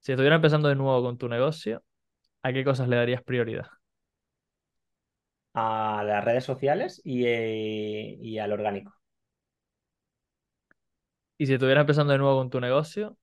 si 0.00 0.12
estuvieras 0.12 0.36
empezando 0.36 0.68
de 0.68 0.74
nuevo 0.76 1.02
con 1.02 1.16
tu 1.18 1.28
negocio, 1.28 1.82
¿a 2.42 2.52
qué 2.52 2.64
cosas 2.64 2.88
le 2.88 2.96
darías 2.96 3.22
prioridad? 3.22 3.66
A 5.54 6.02
las 6.06 6.24
redes 6.24 6.44
sociales 6.44 7.00
y, 7.04 7.24
eh, 7.26 8.16
y 8.20 8.38
al 8.38 8.52
orgánico. 8.52 8.92
Y 11.38 11.46
si 11.46 11.54
estuvieras 11.54 11.82
empezando 11.82 12.12
de 12.12 12.18
nuevo 12.18 12.38
con 12.38 12.50
tu 12.50 12.60
negocio, 12.60 13.18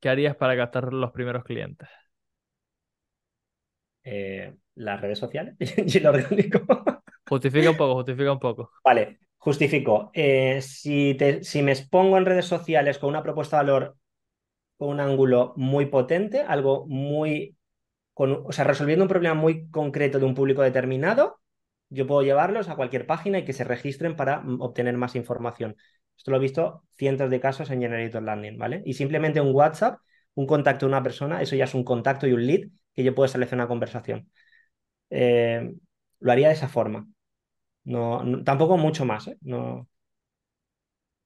¿qué 0.00 0.08
harías 0.10 0.36
para 0.36 0.56
captar 0.56 0.92
los 0.92 1.12
primeros 1.12 1.44
clientes? 1.44 1.88
Eh, 4.04 4.54
las 4.76 5.00
redes 5.00 5.18
sociales 5.18 5.56
y 5.60 5.98
el 5.98 6.06
orgánico. 6.06 6.60
Justifica 7.30 7.70
un 7.70 7.76
poco, 7.76 7.94
justifica 7.94 8.32
un 8.32 8.40
poco. 8.40 8.72
Vale, 8.84 9.20
justifico. 9.38 10.10
Eh, 10.12 10.60
si, 10.62 11.16
me 11.62 11.70
expongo 11.70 12.18
en 12.18 12.26
redes 12.26 12.46
sociales 12.46 12.98
con 12.98 13.08
una 13.08 13.22
propuesta 13.22 13.56
de 13.56 13.62
valor 13.62 13.96
con 14.76 14.88
un 14.88 14.98
ángulo 14.98 15.52
muy 15.56 15.86
potente, 15.86 16.40
algo 16.40 16.86
muy, 16.88 17.56
con, 18.14 18.42
o 18.44 18.50
sea, 18.50 18.64
resolviendo 18.64 19.04
un 19.04 19.08
problema 19.08 19.36
muy 19.36 19.70
concreto 19.70 20.18
de 20.18 20.24
un 20.24 20.34
público 20.34 20.62
determinado, 20.62 21.40
yo 21.88 22.04
puedo 22.08 22.22
llevarlos 22.22 22.68
a 22.68 22.74
cualquier 22.74 23.06
página 23.06 23.38
y 23.38 23.44
que 23.44 23.52
se 23.52 23.62
registren 23.62 24.16
para 24.16 24.40
mm, 24.40 24.60
obtener 24.60 24.96
más 24.96 25.14
información. 25.14 25.76
Esto 26.16 26.32
lo 26.32 26.38
he 26.38 26.40
visto 26.40 26.82
cientos 26.96 27.30
de 27.30 27.38
casos 27.38 27.70
en 27.70 27.80
Generator 27.80 28.24
Landing, 28.24 28.58
¿vale? 28.58 28.82
Y 28.84 28.94
simplemente 28.94 29.40
un 29.40 29.54
WhatsApp, 29.54 30.00
un 30.34 30.48
contacto 30.48 30.86
de 30.86 30.90
una 30.90 31.02
persona, 31.04 31.42
eso 31.42 31.54
ya 31.54 31.64
es 31.64 31.74
un 31.74 31.84
contacto 31.84 32.26
y 32.26 32.32
un 32.32 32.44
lead 32.44 32.70
que 32.92 33.04
yo 33.04 33.14
puedo 33.14 33.26
establecer 33.26 33.54
una 33.54 33.68
conversación. 33.68 34.28
Eh, 35.10 35.72
lo 36.20 36.32
haría 36.32 36.48
de 36.48 36.54
esa 36.54 36.68
forma. 36.68 37.06
No, 37.90 38.22
tampoco 38.44 38.76
mucho 38.76 39.04
más, 39.04 39.26
¿eh? 39.26 39.36
No. 39.40 39.88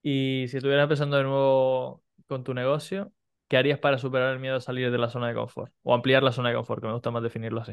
Y 0.02 0.46
si 0.48 0.56
estuvieras 0.56 0.84
empezando 0.84 1.16
de 1.18 1.24
nuevo 1.24 2.02
con 2.26 2.42
tu 2.42 2.54
negocio, 2.54 3.12
¿qué 3.48 3.58
harías 3.58 3.78
para 3.78 3.98
superar 3.98 4.32
el 4.32 4.40
miedo 4.40 4.56
a 4.56 4.60
salir 4.60 4.90
de 4.90 4.98
la 4.98 5.10
zona 5.10 5.28
de 5.28 5.34
confort? 5.34 5.72
O 5.82 5.94
ampliar 5.94 6.22
la 6.22 6.32
zona 6.32 6.48
de 6.48 6.56
confort, 6.56 6.80
que 6.80 6.86
me 6.86 6.94
gusta 6.94 7.10
más 7.10 7.22
definirlo 7.22 7.60
así. 7.60 7.72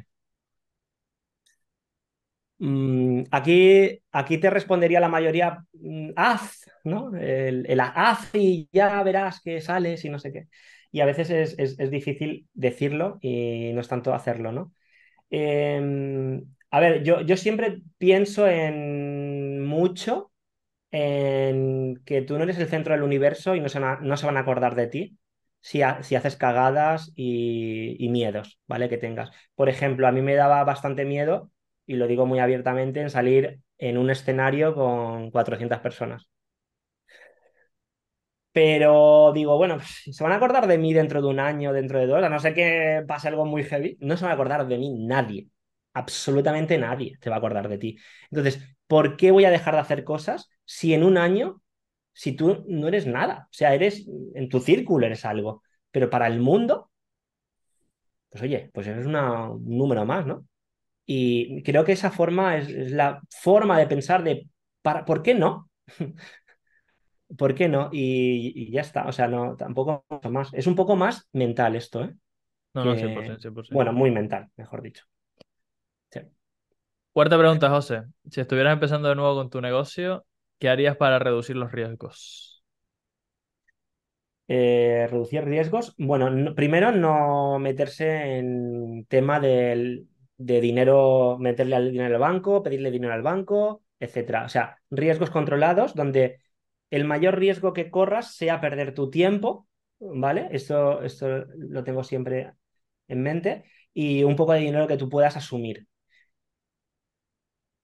Mm, 2.60 3.24
aquí, 3.32 4.00
aquí 4.12 4.38
te 4.38 4.50
respondería 4.50 5.00
la 5.00 5.10
mayoría, 5.10 5.66
mm, 5.74 6.12
haz, 6.16 6.70
¿no? 6.84 7.16
El, 7.16 7.66
haz 7.80 8.30
y 8.36 8.70
ya 8.72 9.02
verás 9.04 9.42
que 9.42 9.62
sales 9.62 10.04
y 10.06 10.10
no 10.10 10.20
sé 10.20 10.32
qué. 10.34 10.48
Y 10.92 11.00
a 11.00 11.06
veces 11.06 11.30
es, 11.58 11.78
difícil 11.90 12.50
decirlo 12.54 13.18
y 13.22 13.72
no 13.74 13.82
es 13.82 13.88
tanto 13.88 14.14
hacerlo, 14.14 14.52
¿no? 14.52 14.74
Em, 15.30 16.46
a 16.72 16.80
ver, 16.80 17.04
yo, 17.04 17.22
yo 17.22 17.38
siempre 17.38 17.82
pienso 17.98 18.48
en 18.48 19.62
mucho 19.66 20.32
en 20.92 22.02
que 22.06 22.22
tú 22.22 22.38
no 22.38 22.44
eres 22.44 22.58
el 22.60 22.68
centro 22.68 22.94
del 22.94 23.04
universo 23.04 23.56
y 23.56 23.62
no 23.62 23.70
se 23.70 23.80
van 23.80 23.98
a, 23.98 24.02
no 24.02 24.18
se 24.18 24.26
van 24.26 24.38
a 24.38 24.42
acordar 24.42 24.76
de 24.76 24.88
ti 24.88 25.18
si, 25.62 25.82
si 26.02 26.16
haces 26.16 26.36
cagadas 26.38 27.12
y, 27.16 28.08
miedos, 28.10 28.60
¿vale? 28.68 28.90
Que 28.90 28.98
tengas. 28.98 29.32
Por 29.56 29.70
ejemplo, 29.70 30.08
a 30.08 30.12
mí 30.12 30.22
me 30.22 30.36
daba 30.36 30.64
bastante 30.64 31.06
miedo, 31.06 31.52
y 31.86 31.96
lo 31.96 32.08
digo 32.08 32.26
muy 32.26 32.40
abiertamente, 32.40 33.02
en 33.02 33.10
salir 33.10 33.62
en 33.78 33.98
un 33.98 34.10
escenario 34.10 34.76
con 34.76 35.32
400 35.32 35.80
personas. 35.80 36.28
Pero 38.54 39.32
digo, 39.34 39.58
bueno, 39.58 39.78
pues, 39.78 40.16
se 40.16 40.24
van 40.24 40.34
a 40.34 40.36
acordar 40.36 40.68
de 40.68 40.78
mí 40.78 40.94
dentro 40.94 41.22
de 41.22 41.28
un 41.28 41.40
año, 41.40 41.72
dentro 41.74 42.00
de 42.00 42.08
dos, 42.08 42.24
a 42.24 42.30
no 42.30 42.40
ser 42.40 42.54
que 42.54 43.04
pase 43.08 43.30
algo 43.30 43.46
muy 43.46 43.64
heavy, 43.64 43.98
no 44.02 44.18
se 44.18 44.24
van 44.26 44.32
a 44.32 44.34
acordar 44.36 44.68
de 44.68 44.78
mí 44.78 44.90
nadie 45.06 45.48
absolutamente 45.94 46.78
nadie 46.78 47.18
te 47.20 47.30
va 47.30 47.38
a 47.38 47.40
acordar 47.40 47.68
de 47.70 47.78
ti. 47.78 47.98
Entonces, 48.30 48.62
¿por 48.88 49.18
qué 49.18 49.32
voy 49.32 49.46
a 49.46 49.52
dejar 49.52 49.74
de 49.74 49.82
hacer 49.82 50.04
cosas 50.04 50.50
si 50.66 50.94
en 50.94 51.04
un 51.04 51.18
año, 51.18 51.62
si 52.14 52.34
tú 52.34 52.64
no 52.68 52.88
eres 52.88 53.08
nada? 53.08 53.48
O 53.50 53.54
sea, 53.54 53.74
eres, 53.74 54.08
en 54.36 54.50
tu 54.50 54.60
círculo 54.60 55.06
eres 55.06 55.26
algo, 55.26 55.64
pero 55.92 56.10
para 56.10 56.28
el 56.28 56.40
mundo, 56.40 56.92
pues 58.30 58.44
oye, 58.44 58.70
pues 58.74 58.88
eres 58.88 59.06
un 59.06 59.14
número 59.66 60.06
más, 60.06 60.26
¿no? 60.26 60.46
Y 61.06 61.62
creo 61.64 61.84
que 61.84 61.92
esa 61.92 62.12
forma 62.12 62.58
es, 62.58 62.92
la 62.92 63.22
forma 63.30 63.78
de 63.78 63.88
pensar 63.88 64.24
de, 64.24 64.48
para, 64.82 65.04
¿por 65.04 65.22
qué 65.22 65.36
no? 65.36 65.70
¿Por 67.38 67.56
qué 67.56 67.68
no? 67.68 67.90
Y, 67.92 68.72
ya 68.72 68.82
está, 68.82 69.08
o 69.08 69.12
sea, 69.12 69.28
no, 69.28 69.56
tampoco 69.56 70.06
más. 70.30 70.54
Es 70.54 70.68
un 70.68 70.76
poco 70.76 70.96
más 70.96 71.30
mental 71.34 71.76
esto, 71.76 72.04
¿eh? 72.04 72.14
No, 72.74 72.86
no, 72.86 72.96
100%, 72.96 73.40
100%. 73.40 73.74
Bueno, 73.74 73.92
muy 73.94 74.12
mental, 74.12 74.50
mejor 74.56 74.82
dicho. 74.82 75.04
Cuarta 77.14 77.38
pregunta, 77.38 77.70
José. 77.70 78.04
Si 78.30 78.40
estuvieras 78.40 78.72
empezando 78.72 79.10
de 79.10 79.16
nuevo 79.16 79.36
con 79.36 79.50
tu 79.50 79.60
negocio, 79.60 80.26
¿qué 80.60 80.70
harías 80.70 80.96
para 80.96 81.20
reducir 81.20 81.58
los 81.58 81.74
riesgos? 81.74 82.64
Eh, 84.48 85.08
reducir 85.12 85.44
riesgos. 85.44 85.94
Bueno, 85.98 86.56
primero 86.56 86.94
no 86.94 87.60
meterse 87.60 88.38
en 88.38 89.06
tema 89.10 89.42
de 89.42 90.06
dinero, 90.38 91.38
meterle 91.38 91.76
al 91.76 91.92
dinero 91.92 92.16
al 92.16 92.22
banco, 92.22 92.64
pedirle 92.64 92.92
dinero 92.92 93.14
al 93.14 93.24
banco, 93.24 93.84
etcétera. 94.00 94.46
O 94.46 94.50
sea, 94.50 94.78
riesgos 94.90 95.32
controlados 95.32 95.94
donde 95.94 96.40
el 96.92 97.04
mayor 97.04 97.38
riesgo 97.38 97.74
que 97.74 97.92
corras 97.92 98.36
sea 98.36 98.62
perder 98.62 98.94
tu 98.94 99.10
tiempo, 99.10 99.68
¿vale? 100.00 100.48
Esto, 100.52 101.02
esto 101.02 101.46
lo 101.58 101.84
tengo 101.84 102.06
siempre 102.06 102.54
en 103.10 103.22
mente, 103.22 103.66
y 103.94 104.24
un 104.24 104.38
poco 104.38 104.54
de 104.54 104.60
dinero 104.60 104.88
que 104.88 104.96
tú 104.96 105.10
puedas 105.10 105.36
asumir 105.36 105.88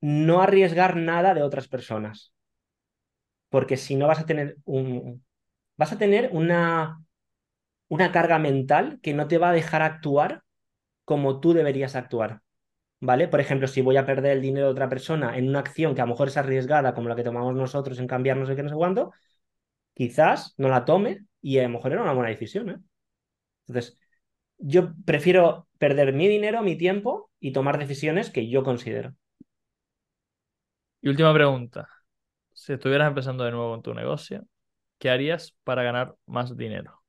no 0.01 0.41
arriesgar 0.41 0.95
nada 0.95 1.33
de 1.33 1.43
otras 1.43 1.67
personas. 1.67 2.33
Porque 3.49 3.77
si 3.77 3.95
no 3.95 4.07
vas 4.07 4.19
a 4.19 4.25
tener 4.25 4.57
un. 4.65 5.25
Vas 5.77 5.93
a 5.93 5.97
tener 5.97 6.29
una. 6.33 7.01
una 7.89 8.11
carga 8.11 8.39
mental 8.39 8.99
que 9.01 9.13
no 9.13 9.27
te 9.27 9.37
va 9.37 9.49
a 9.51 9.53
dejar 9.53 9.81
actuar 9.81 10.43
como 11.05 11.39
tú 11.39 11.53
deberías 11.53 11.95
actuar. 11.95 12.41
¿Vale? 12.99 13.27
Por 13.27 13.39
ejemplo, 13.41 13.67
si 13.67 13.81
voy 13.81 13.97
a 13.97 14.05
perder 14.05 14.33
el 14.33 14.41
dinero 14.41 14.67
de 14.67 14.71
otra 14.73 14.89
persona 14.89 15.37
en 15.37 15.49
una 15.49 15.59
acción 15.59 15.95
que 15.95 16.01
a 16.01 16.05
lo 16.05 16.11
mejor 16.11 16.29
es 16.29 16.37
arriesgada, 16.37 16.95
como 16.95 17.09
la 17.09 17.15
que 17.15 17.23
tomamos 17.23 17.55
nosotros 17.55 17.99
en 17.99 18.07
cambiar 18.07 18.37
no 18.37 18.45
sé 18.47 18.55
qué, 18.55 18.63
no 18.63 18.69
sé 18.69 18.75
quizás 19.93 20.53
no 20.57 20.69
la 20.69 20.85
tome 20.85 21.25
y 21.41 21.59
a 21.59 21.63
lo 21.63 21.69
mejor 21.69 21.93
era 21.93 22.03
una 22.03 22.13
buena 22.13 22.29
decisión. 22.29 22.69
¿eh? 22.69 22.77
Entonces, 23.67 23.99
yo 24.57 24.93
prefiero 25.05 25.67
perder 25.79 26.13
mi 26.13 26.27
dinero, 26.27 26.63
mi 26.63 26.77
tiempo 26.77 27.31
y 27.39 27.51
tomar 27.53 27.77
decisiones 27.79 28.29
que 28.29 28.49
yo 28.49 28.63
considero. 28.63 29.15
Y 31.01 31.09
última 31.09 31.33
pregunta. 31.33 31.87
Si 32.53 32.73
estuvieras 32.73 33.07
empezando 33.07 33.43
de 33.43 33.51
nuevo 33.51 33.75
en 33.75 33.81
tu 33.81 33.93
negocio, 33.93 34.45
¿qué 34.97 35.09
harías 35.09 35.55
para 35.63 35.83
ganar 35.83 36.15
más 36.25 36.57
dinero? 36.57 37.01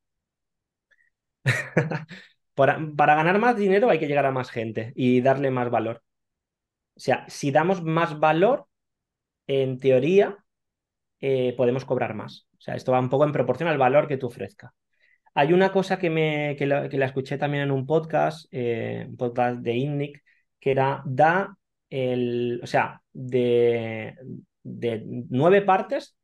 para, 2.55 3.15
ganar 3.15 3.39
más 3.39 3.57
dinero 3.57 3.91
hay 3.91 3.99
que 3.99 4.07
llegar 4.07 4.27
a 4.27 4.31
más 4.31 4.51
gente 4.51 4.93
y 4.95 5.21
darle 5.21 5.51
más 5.51 5.71
valor. 5.71 6.03
O 6.97 7.01
sea, 7.01 7.25
si 7.29 7.51
damos 7.51 7.83
más 7.83 8.19
valor, 8.19 8.67
en 9.47 9.79
teoría, 9.79 10.37
eh, 11.21 11.55
podemos 11.57 11.85
cobrar 11.85 12.15
más. 12.15 12.49
O 12.59 12.61
sea, 12.61 12.75
esto 12.75 12.93
va 12.93 13.01
un 13.01 13.09
poco 13.11 13.25
en 13.25 13.33
proporción 13.33 13.69
al 13.69 13.79
valor 13.79 14.09
que 14.09 14.19
tú 14.19 14.27
ofrezcas. 14.27 14.73
Hay 15.35 15.53
una 15.53 15.73
cosa 15.73 15.99
que, 15.99 16.11
me, 16.11 16.57
que, 16.57 16.67
la, 16.67 16.87
escuché 17.07 17.39
también 17.39 17.65
en 17.65 17.71
un 17.71 17.87
podcast, 17.87 18.47
eh, 18.51 19.07
un 19.09 19.17
podcast 19.17 19.61
de 19.61 19.75
INNIC, 19.75 20.23
que 20.61 20.73
era 20.73 21.03
da 21.07 21.58
el, 21.91 22.61
o 22.63 22.67
sea, 22.67 23.03
de, 23.13 24.17
de 24.63 25.03
nueve 25.31 25.63
partes, 25.63 26.17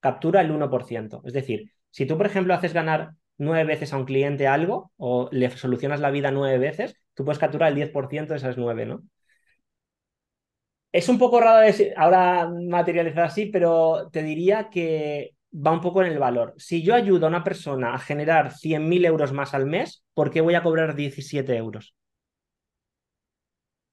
captura 0.00 0.40
el 0.40 0.50
1%. 0.50 1.22
Es 1.24 1.32
decir, 1.32 1.72
si 1.90 2.06
tú, 2.06 2.16
por 2.16 2.26
ejemplo, 2.26 2.54
haces 2.54 2.72
ganar 2.72 3.12
nueve 3.38 3.64
veces 3.64 3.92
a 3.92 3.96
un 3.96 4.04
cliente 4.04 4.46
algo 4.46 4.92
o 4.96 5.28
le 5.32 5.50
solucionas 5.50 6.00
la 6.00 6.10
vida 6.10 6.30
nueve 6.30 6.58
veces, 6.58 6.96
tú 7.14 7.24
puedes 7.24 7.38
capturar 7.38 7.70
el 7.70 7.76
10% 7.76 8.32
de 8.34 8.38
esas 8.38 8.58
nueve, 8.58 8.86
¿no? 8.86 9.02
Es 10.92 11.08
un 11.08 11.18
poco 11.18 11.40
raro 11.40 11.72
ahora 11.96 12.48
materializar 12.48 13.24
así, 13.24 13.46
pero 13.46 14.08
te 14.12 14.22
diría 14.22 14.70
que 14.70 15.36
va 15.54 15.72
un 15.72 15.80
poco 15.80 16.02
en 16.02 16.12
el 16.12 16.18
valor. 16.18 16.54
Si 16.56 16.82
yo 16.82 16.94
ayudo 16.94 17.26
a 17.26 17.28
una 17.28 17.44
persona 17.44 17.94
a 17.94 17.98
generar 17.98 18.52
100.000 18.52 19.04
euros 19.04 19.32
más 19.32 19.54
al 19.54 19.66
mes, 19.66 20.04
¿por 20.14 20.30
qué 20.30 20.40
voy 20.40 20.54
a 20.54 20.62
cobrar 20.62 20.96
17 20.96 21.56
euros? 21.56 21.94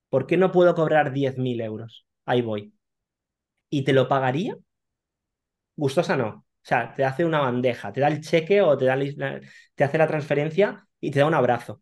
¿Por 0.10 0.28
qué 0.28 0.38
no 0.38 0.51
puedo 0.51 0.76
cobrar 0.76 1.12
10.000 1.14 1.62
euros? 1.62 2.05
Ahí 2.26 2.41
voy. 2.41 2.74
¿Y 3.70 3.84
te 3.84 3.93
lo 3.93 4.08
pagaría? 4.08 4.55
Gustosa 5.76 6.16
no. 6.18 6.28
O 6.28 6.43
sea, 6.70 6.93
te 6.95 7.05
hace 7.05 7.24
una 7.26 7.39
bandeja, 7.39 7.93
te 7.93 8.01
da 8.01 8.08
el 8.08 8.22
cheque 8.22 8.62
o 8.62 8.78
te, 8.78 8.86
da 8.86 8.97
te 9.76 9.84
hace 9.84 9.97
la 9.97 10.08
transferencia 10.08 10.86
y 10.99 11.12
te 11.12 11.20
da 11.20 11.26
un 11.26 11.34
abrazo. 11.34 11.82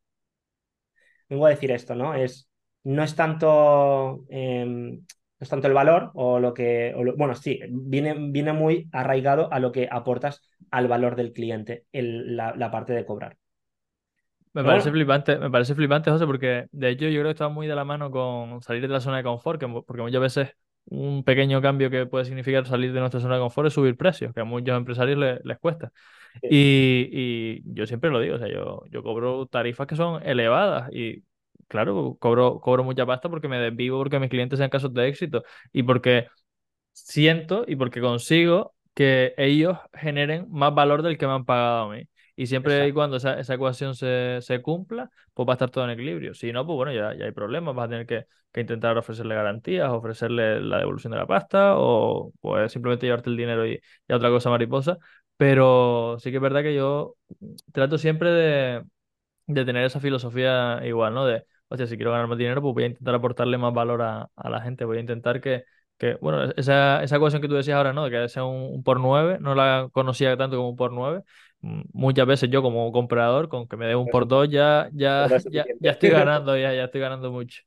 Vengo 1.30 1.46
a 1.48 1.50
decir 1.50 1.72
esto, 1.72 1.96
¿no? 1.96 2.14
Es, 2.14 2.50
no 2.84 3.04
es 3.04 3.16
tanto 3.16 4.26
em, 4.30 5.04
es 5.40 5.50
tanto 5.50 5.68
el 5.68 5.74
valor 5.74 6.12
o 6.14 6.40
lo 6.40 6.54
que, 6.54 6.94
bueno, 7.18 7.36
sí, 7.36 7.60
viene, 7.70 8.16
viene 8.32 8.54
muy 8.54 8.90
arraigado 8.92 9.52
a 9.52 9.60
lo 9.60 9.72
que 9.72 9.88
aportas 9.92 10.42
al 10.72 10.88
valor 10.88 11.16
del 11.16 11.34
cliente, 11.34 11.86
la, 11.92 12.72
parte 12.72 12.94
de 12.94 13.06
cobrar. 13.06 13.38
Me 14.56 14.64
parece 14.64 14.90
flipante, 14.90 15.38
me 15.38 15.52
parece 15.52 15.76
flipante, 15.76 16.10
José, 16.10 16.26
porque 16.26 16.68
de 16.72 16.90
hecho 16.90 17.10
yo 17.10 17.20
creo 17.20 17.26
que 17.26 17.32
está 17.32 17.50
muy 17.50 17.68
de 17.68 17.76
la 17.76 17.84
mano 17.84 18.10
con 18.10 18.62
salir 18.62 18.82
de 18.84 18.88
la 18.88 19.02
zona 19.02 19.18
de 19.18 19.24
confort, 19.24 19.62
porque 19.86 20.02
muchas 20.02 20.22
veces 20.22 20.52
un 20.86 21.26
pequeño 21.26 21.62
cambio 21.62 21.90
que 21.90 22.06
puede 22.06 22.24
significar 22.24 22.66
salir 22.66 22.94
de 22.94 23.02
nuestra 23.02 23.20
zona 23.20 23.36
de 23.36 23.42
confort 23.42 23.68
es 23.68 23.74
subir 23.74 23.98
precios, 23.98 24.34
que 24.34 24.40
a 24.40 24.46
muchos 24.46 24.78
empresarios 24.78 25.20
les, 25.44 25.60
cuesta. 25.60 25.92
Y, 26.42 27.64
yo 27.74 27.86
siempre 27.86 28.10
lo 28.10 28.22
digo, 28.22 28.36
o 28.36 28.40
sea, 28.40 28.48
yo, 28.48 28.86
yo 28.90 29.04
cobro 29.04 29.46
tarifas 29.48 29.88
que 29.88 29.98
son 29.98 30.26
elevadas 30.26 30.90
y 30.94 31.24
claro, 31.68 32.16
cobro, 32.18 32.62
cobro 32.62 32.86
mucha 32.86 33.06
pasta 33.06 33.28
porque 33.28 33.50
me 33.50 33.60
desvivo 33.60 33.98
porque 33.98 34.20
mis 34.20 34.30
clientes 34.30 34.58
sean 34.58 34.70
casos 34.70 34.94
de 34.94 35.10
éxito 35.10 35.44
y 35.74 35.84
porque 35.84 36.28
siento 36.94 37.66
y 37.68 37.76
porque 37.76 38.00
consigo 38.00 38.74
que 38.94 39.34
ellos 39.38 39.78
generen 39.94 40.48
más 40.50 40.74
valor 40.74 41.02
del 41.02 41.18
que 41.18 41.28
me 41.28 41.34
han 41.34 41.44
pagado 41.44 41.92
a 41.92 41.96
mí. 41.96 42.08
Y 42.36 42.48
siempre 42.48 42.88
y 42.88 42.92
cuando 42.92 43.18
esa, 43.18 43.40
ecuación 43.54 43.96
se, 43.96 44.62
cumpla, 44.62 45.10
pues 45.34 45.48
va 45.48 45.54
a 45.54 45.56
estar 45.56 45.70
todo 45.70 45.86
en 45.86 45.92
equilibrio. 45.92 46.34
Si 46.34 46.52
no, 46.52 46.66
pues 46.66 46.76
bueno, 46.76 46.92
ya, 46.94 47.16
ya 47.18 47.26
hay 47.26 47.32
problemas. 47.32 47.76
Vas 47.76 47.86
a 47.88 47.90
tener 47.90 48.06
que, 48.06 48.26
intentar 48.60 48.98
ofrecerle 48.98 49.36
garantías, 49.36 49.90
ofrecerle 49.92 50.62
la 50.62 50.78
devolución 50.80 51.12
de 51.12 51.18
la 51.18 51.28
pasta 51.28 51.74
o 51.78 52.32
pues 52.40 52.72
simplemente 52.72 53.06
llevarte 53.06 53.30
el 53.30 53.36
dinero 53.38 53.68
y, 53.68 53.82
y 54.08 54.14
otra 54.14 54.30
cosa 54.30 54.50
mariposa. 54.50 54.98
Pero 55.38 56.18
sí 56.20 56.32
que 56.32 56.38
es 56.38 56.42
verdad 56.42 56.62
que 56.64 56.74
yo 56.74 57.16
trato 57.74 57.98
siempre 57.98 58.30
de, 58.32 58.84
de 59.48 59.66
tener 59.66 59.86
esa 59.86 60.00
filosofía 60.00 60.82
igual, 60.86 61.14
¿no? 61.14 61.26
De, 61.26 61.46
o 61.68 61.78
sea, 61.78 61.88
si 61.88 61.96
quiero 61.98 62.12
ganar 62.12 62.28
más 62.28 62.38
dinero, 62.38 62.62
pues 62.62 62.74
voy 62.74 62.84
a 62.84 62.88
intentar 62.88 63.16
aportarle 63.16 63.58
más 63.58 63.74
valor 63.74 64.02
a, 64.02 64.30
la 64.50 64.62
gente, 64.62 64.86
voy 64.86 64.98
a 64.98 65.00
intentar 65.02 65.42
que, 65.42 65.64
que 65.98 66.16
bueno, 66.22 66.44
esa, 66.56 67.04
esa 67.04 67.16
ecuación 67.18 67.42
que 67.42 67.48
tú 67.48 67.56
decías 67.56 67.78
ahora, 67.78 67.94
¿no? 67.94 68.06
De 68.06 68.12
que 68.12 68.30
sea 68.30 68.46
un, 68.46 68.84
por 68.84 69.00
nueve, 69.00 69.38
no 69.40 69.56
la 69.56 69.90
conocía 69.92 70.36
tanto 70.38 70.58
como 70.58 70.70
un 70.70 70.76
por 70.76 70.92
nueve. 70.94 71.24
Muchas 71.94 72.28
veces 72.28 72.50
yo 72.50 72.62
como 72.62 72.92
comprador, 72.92 73.50
con 73.50 73.68
que 73.68 73.78
me 73.78 73.88
dé 73.88 73.96
un 73.96 74.08
por 74.10 74.28
dos, 74.28 74.50
ya, 74.50 74.90
ya, 74.94 75.28
ya, 75.52 75.66
ya, 75.80 75.92
estoy 75.92 76.10
ganando, 76.12 76.58
ya, 76.58 76.74
ya 76.74 76.86
estoy 76.86 77.02
ganando 77.02 77.32
mucho. 77.32 77.62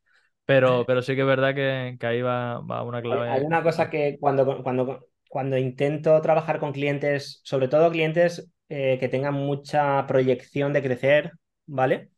Pero, 0.44 0.84
pero 0.86 1.03
sí 1.03 1.14
que 1.14 1.22
es 1.22 1.26
verdad 1.26 1.55
que, 1.55 1.96
que 1.99 2.07
ahí 2.07 2.22
va, 2.22 2.61
va, 2.61 2.82
una 2.82 3.03
clave. 3.03 3.28
Hay 3.28 3.42
una 3.42 3.62
cosa 3.62 3.90
que 3.90 4.18
cuando, 4.20 4.62
cuando, 4.62 5.07
cuando 5.28 5.59
intento 5.59 6.20
trabajar 6.20 6.59
con 6.59 6.72
clientes, 6.72 7.40
sobre 7.44 7.68
todo 7.68 7.90
clientes 7.90 8.51
eh, 8.68 8.99
que 8.99 9.09
tengan 9.09 9.34
mucha 9.34 10.07
proyección 10.07 10.72
de 10.72 10.82
crecer, 10.82 11.32
¿vale? 11.66 12.11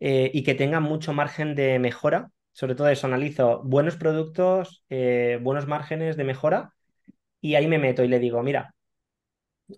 Eh, 0.00 0.30
y 0.34 0.44
que 0.44 0.54
tengan 0.54 0.82
mucho 0.82 1.12
margen 1.12 1.54
de 1.54 1.78
mejora. 1.78 2.30
Sobre 2.52 2.74
todo 2.74 2.88
eso, 2.88 3.06
analizo 3.06 3.62
buenos 3.64 3.96
productos, 3.96 4.84
eh, 4.90 5.38
buenos 5.42 5.66
márgenes 5.66 6.16
de 6.16 6.24
mejora 6.24 6.72
y 7.40 7.56
ahí 7.56 7.68
me 7.68 7.78
meto 7.78 8.04
y 8.04 8.08
le 8.08 8.20
digo, 8.20 8.42
mira, 8.44 8.75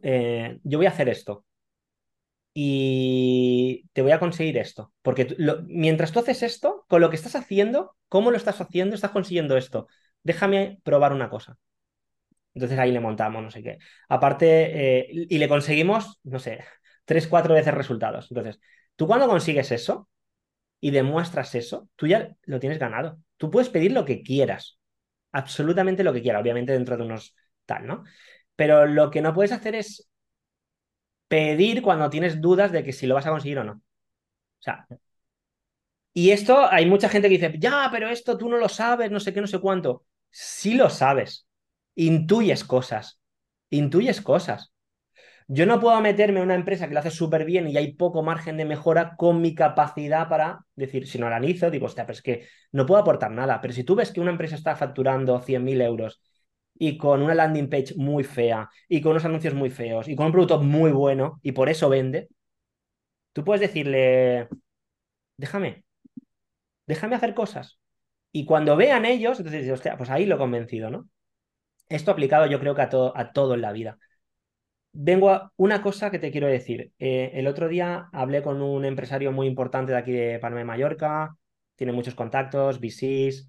eh, 0.03 0.59
yo 0.65 0.79
voy 0.79 0.87
a 0.87 0.91
hacer 0.91 1.09
esto 1.09 1.45
y 2.55 3.87
te 3.93 4.03
voy 4.03 4.13
a 4.13 4.19
conseguir 4.21 4.59
esto. 4.59 4.93
Porque 5.03 5.37
mientras 5.67 6.13
tú 6.13 6.21
haces 6.21 6.43
esto, 6.43 6.85
con 6.89 7.01
lo 7.01 7.11
que 7.11 7.17
estás 7.17 7.37
haciendo, 7.37 7.97
¿cómo 8.09 8.31
lo 8.31 8.37
estás 8.37 8.61
haciendo? 8.61 8.95
Estás 8.95 9.13
consiguiendo 9.13 9.57
esto. 9.57 9.87
Déjame 10.23 10.81
probar 10.83 11.13
una 11.13 11.31
cosa. 11.31 11.57
Entonces 12.55 12.79
ahí 12.79 12.93
le 12.93 13.01
montamos, 13.01 13.43
no 13.43 13.51
sé 13.51 13.63
qué. 13.63 13.79
Aparte, 14.09 15.09
y 15.13 15.39
le 15.39 15.49
conseguimos, 15.49 16.21
no 16.25 16.39
sé, 16.39 16.65
tres, 17.05 17.29
cuatro 17.29 17.55
veces 17.55 17.75
resultados. 17.75 18.29
Entonces, 18.31 18.61
Tú 18.97 19.07
cuando 19.07 19.29
consigues 19.29 19.71
eso 19.71 20.09
y 20.81 20.91
demuestras 20.93 21.55
eso, 21.55 21.89
tú 21.97 22.07
ya 22.07 22.35
lo 22.45 22.61
tienes 22.61 22.79
ganado. 22.79 23.21
Tú 23.37 23.51
puedes 23.51 23.69
pedir 23.71 23.93
lo 23.93 24.05
que 24.05 24.23
quieras, 24.23 24.79
absolutamente 25.33 26.05
lo 26.05 26.13
que 26.13 26.23
quieras, 26.23 26.43
obviamente 26.43 26.73
dentro 26.73 26.97
de 26.97 27.05
unos 27.05 27.35
tal, 27.67 27.87
¿no? 27.87 28.05
Pero 28.59 28.87
lo 28.87 29.11
que 29.13 29.23
no 29.23 29.33
puedes 29.35 29.53
hacer 29.53 29.77
es 29.77 30.09
pedir 31.29 31.83
cuando 31.83 32.11
tienes 32.11 32.41
dudas 32.41 32.73
de 32.73 32.83
que 32.85 32.93
si 32.93 33.07
lo 33.07 33.15
vas 33.15 33.27
a 33.27 33.31
conseguir 33.31 33.59
o 33.59 33.65
no. 33.65 33.73
O 33.75 33.83
sea, 34.63 34.87
y 36.13 36.31
esto 36.31 36.67
hay 36.71 36.87
mucha 36.87 37.09
gente 37.09 37.29
que 37.29 37.39
dice, 37.39 37.55
ya, 37.59 37.89
pero 37.93 38.09
esto 38.09 38.37
tú 38.37 38.49
no 38.49 38.57
lo 38.57 38.69
sabes, 38.69 39.11
no 39.11 39.21
sé 39.21 39.33
qué, 39.33 39.41
no 39.41 39.47
sé 39.47 39.61
cuánto. 39.61 40.05
Sí 40.31 40.75
lo 40.75 40.91
sabes. 40.91 41.47
Intuyes 41.95 42.65
cosas. 42.65 43.21
Intuyes 43.71 44.21
cosas. 44.21 44.73
Yo 45.49 45.67
no 45.67 45.81
puedo 45.81 46.01
meterme 46.01 46.41
en 46.41 46.47
una 46.47 46.55
empresa 46.57 46.89
que 46.89 46.95
lo 46.95 47.01
hace 47.01 47.11
súper 47.11 47.45
bien 47.45 47.69
y 47.69 47.77
hay 47.77 47.95
poco 47.95 48.23
margen 48.23 48.57
de 48.59 48.67
mejora 48.67 49.17
con 49.17 49.43
mi 49.43 49.55
capacidad 49.55 50.29
para 50.29 50.67
decir, 50.77 51.07
si 51.09 51.19
no 51.19 51.27
analizo, 51.27 51.71
digo, 51.71 51.87
hostia, 51.87 52.07
pero 52.07 52.15
es 52.17 52.23
que 52.23 52.49
no 52.73 52.87
puedo 52.87 53.01
aportar 53.01 53.31
nada. 53.31 53.61
Pero 53.61 53.75
si 53.75 53.85
tú 53.85 53.95
ves 53.97 54.13
que 54.13 54.21
una 54.21 54.33
empresa 54.33 54.57
está 54.57 54.77
facturando 54.77 55.41
100.000 55.41 55.81
euros 55.83 56.23
y 56.79 56.97
con 56.97 57.23
una 57.23 57.35
landing 57.35 57.69
page 57.69 57.95
muy 57.97 58.25
fea 58.25 58.71
y 58.89 59.01
con 59.01 59.13
unos 59.13 59.25
anuncios 59.25 59.55
muy 59.55 59.71
feos 59.71 60.09
y 60.09 60.17
con 60.17 60.27
un 60.27 60.33
producto 60.33 60.61
muy 60.61 60.93
bueno 60.93 61.41
y 61.43 61.53
por 61.53 61.69
eso 61.69 61.89
vende, 61.89 62.29
tú 63.33 63.45
puedes 63.45 63.61
decirle, 63.61 64.49
déjame, 65.37 65.85
déjame 66.87 67.17
hacer 67.17 67.35
cosas. 67.35 67.79
Y 68.33 68.45
cuando 68.45 68.77
vean 68.77 69.05
ellos, 69.07 69.39
entonces 69.39 69.63
dices, 69.63 69.75
hostia, 69.75 69.97
pues 69.97 70.11
ahí 70.11 70.27
lo 70.27 70.37
he 70.37 70.39
convencido, 70.39 70.91
¿no? 70.91 71.09
Esto 71.89 72.11
aplicado 72.11 72.47
yo 72.47 72.61
creo 72.61 72.75
que 72.75 72.83
a 72.83 72.91
todo, 72.91 73.17
a 73.17 73.33
todo 73.33 73.55
en 73.55 73.63
la 73.63 73.73
vida. 73.73 73.99
Vengo 74.93 75.31
a 75.31 75.53
una 75.57 75.83
cosa 75.83 76.11
que 76.11 76.19
te 76.19 76.31
quiero 76.33 76.49
decir. 76.49 76.93
Eh, 76.99 77.31
el 77.35 77.47
otro 77.47 77.69
día 77.69 78.09
hablé 78.13 78.43
con 78.43 78.63
un 78.63 78.85
empresario 78.85 79.33
muy 79.33 79.47
importante 79.47 79.93
de 79.93 79.99
aquí 79.99 80.13
de 80.13 80.39
Palma 80.41 80.59
de 80.59 80.65
Mallorca, 80.65 81.37
tiene 81.77 81.93
muchos 81.93 82.15
contactos, 82.15 82.81
VCs 82.81 83.49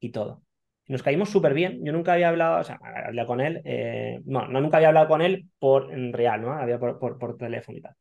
y 0.00 0.10
todo. 0.12 0.42
Nos 0.90 1.02
caímos 1.04 1.30
súper 1.30 1.54
bien. 1.54 1.84
Yo 1.84 1.92
nunca 1.92 2.14
había 2.14 2.28
hablado, 2.30 2.60
o 2.60 2.64
sea, 2.64 2.80
hablé 3.06 3.24
con 3.24 3.40
él, 3.40 3.62
eh, 3.64 4.20
no, 4.24 4.48
no, 4.48 4.60
nunca 4.60 4.78
había 4.78 4.88
hablado 4.88 5.08
con 5.08 5.22
él 5.22 5.48
por 5.60 5.92
en 5.92 6.12
real, 6.12 6.42
¿no? 6.42 6.52
Había 6.52 6.80
por, 6.80 6.98
por, 6.98 7.36
teléfono 7.36 7.78
y 7.78 7.80
tal. 7.82 7.94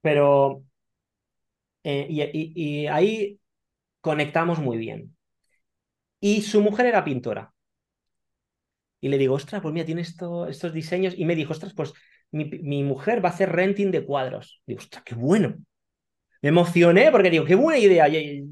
Pero, 0.00 0.64
eh, 1.84 2.06
y 2.10 2.86
ahí 2.88 3.38
conectamos 4.00 4.58
muy 4.58 4.76
bien. 4.76 5.16
Y 6.20 6.42
su 6.42 6.60
mujer 6.60 6.86
era 6.86 7.04
pintora. 7.04 7.52
Y 9.00 9.08
le 9.08 9.18
digo, 9.18 9.34
ostras, 9.34 9.62
pues 9.62 9.72
mira, 9.72 9.86
tiene 9.86 10.00
esto, 10.02 10.48
estos 10.48 10.72
diseños. 10.72 11.14
Y 11.16 11.24
me 11.26 11.36
dijo, 11.36 11.52
ostras, 11.52 11.74
pues 11.74 11.92
mi, 12.32 12.46
mi, 12.46 12.82
mujer 12.82 13.24
va 13.24 13.28
a 13.28 13.32
hacer 13.32 13.52
renting 13.52 13.92
de 13.92 14.04
cuadros. 14.04 14.62
Digo, 14.66 14.80
ostras, 14.80 15.04
qué 15.04 15.14
bueno. 15.14 15.56
Me 16.42 16.48
emocioné 16.50 17.10
porque 17.12 17.30
digo, 17.30 17.44
qué 17.44 17.54
buena 17.54 17.78
idea. 17.78 18.08
Y 18.08 18.44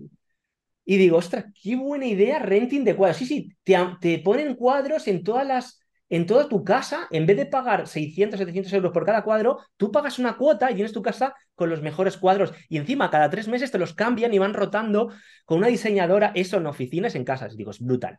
digo, 0.85 1.19
ostras, 1.19 1.47
qué 1.63 1.77
buena 1.77 2.07
idea 2.07 2.39
renting 2.39 2.85
de 2.85 2.97
cuadros. 2.97 3.19
Sí, 3.19 3.27
sí, 3.27 3.49
te, 3.63 3.77
te 4.01 4.19
ponen 4.19 4.55
cuadros 4.55 5.09
en 5.09 5.25
todas 5.25 5.47
las 5.47 5.81
en 6.11 6.27
toda 6.27 6.49
tu 6.49 6.63
casa, 6.65 7.09
en 7.11 7.27
vez 7.27 7.37
de 7.37 7.47
pagar 7.47 7.89
600, 7.89 8.39
700 8.39 8.73
euros 8.75 8.93
por 8.93 9.05
cada 9.07 9.25
cuadro, 9.25 9.59
tú 9.77 9.91
pagas 9.91 10.19
una 10.19 10.37
cuota 10.37 10.71
y 10.71 10.75
tienes 10.75 10.93
tu 10.93 11.03
casa 11.03 11.35
con 11.55 11.71
los 11.71 11.83
mejores 11.83 12.17
cuadros. 12.19 12.53
Y 12.69 12.77
encima, 12.77 13.11
cada 13.11 13.31
tres 13.31 13.49
meses 13.49 13.71
te 13.73 13.79
los 13.79 13.95
cambian 13.95 14.33
y 14.35 14.39
van 14.39 14.55
rotando 14.55 15.11
con 15.45 15.59
una 15.59 15.69
diseñadora, 15.69 16.31
eso 16.35 16.59
en 16.59 16.67
oficinas, 16.67 17.15
en 17.15 17.25
casas. 17.25 17.57
Digo, 17.57 17.71
es 17.71 17.81
brutal. 17.81 18.19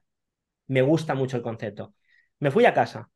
Me 0.68 0.82
gusta 0.84 1.16
mucho 1.16 1.38
el 1.38 1.44
concepto. 1.44 1.96
Me 2.40 2.52
fui 2.52 2.66
a 2.66 2.74
casa. 2.74 3.10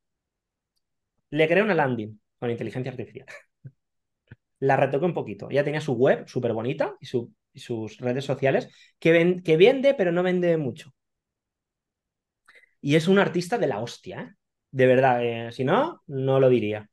Le 1.31 1.47
creé 1.47 1.63
una 1.63 1.73
landing 1.79 2.11
con 2.39 2.51
inteligencia 2.51 2.91
artificial. 2.91 3.25
La 4.59 4.75
retoqué 4.77 5.05
un 5.05 5.13
poquito. 5.13 5.49
Ya 5.49 5.63
tenía 5.63 5.81
su 5.81 5.93
web 5.93 6.27
súper 6.27 6.53
bonita 6.53 6.95
y, 6.99 7.07
sus 7.55 7.97
redes 7.97 8.25
sociales 8.25 8.69
que, 8.99 9.11
vende, 9.57 9.93
pero 9.95 10.11
no 10.11 10.23
vende 10.23 10.57
mucho. 10.57 10.93
Y 12.81 12.95
es 12.95 13.07
un 13.07 13.19
artista 13.19 13.57
de 13.57 13.67
la 13.67 13.79
hostia, 13.79 14.21
¿eh? 14.21 14.35
De 14.71 14.85
verdad, 14.87 15.23
eh, 15.25 15.51
si 15.51 15.63
no, 15.65 16.01
no 16.07 16.39
lo 16.39 16.49
diría. 16.49 16.89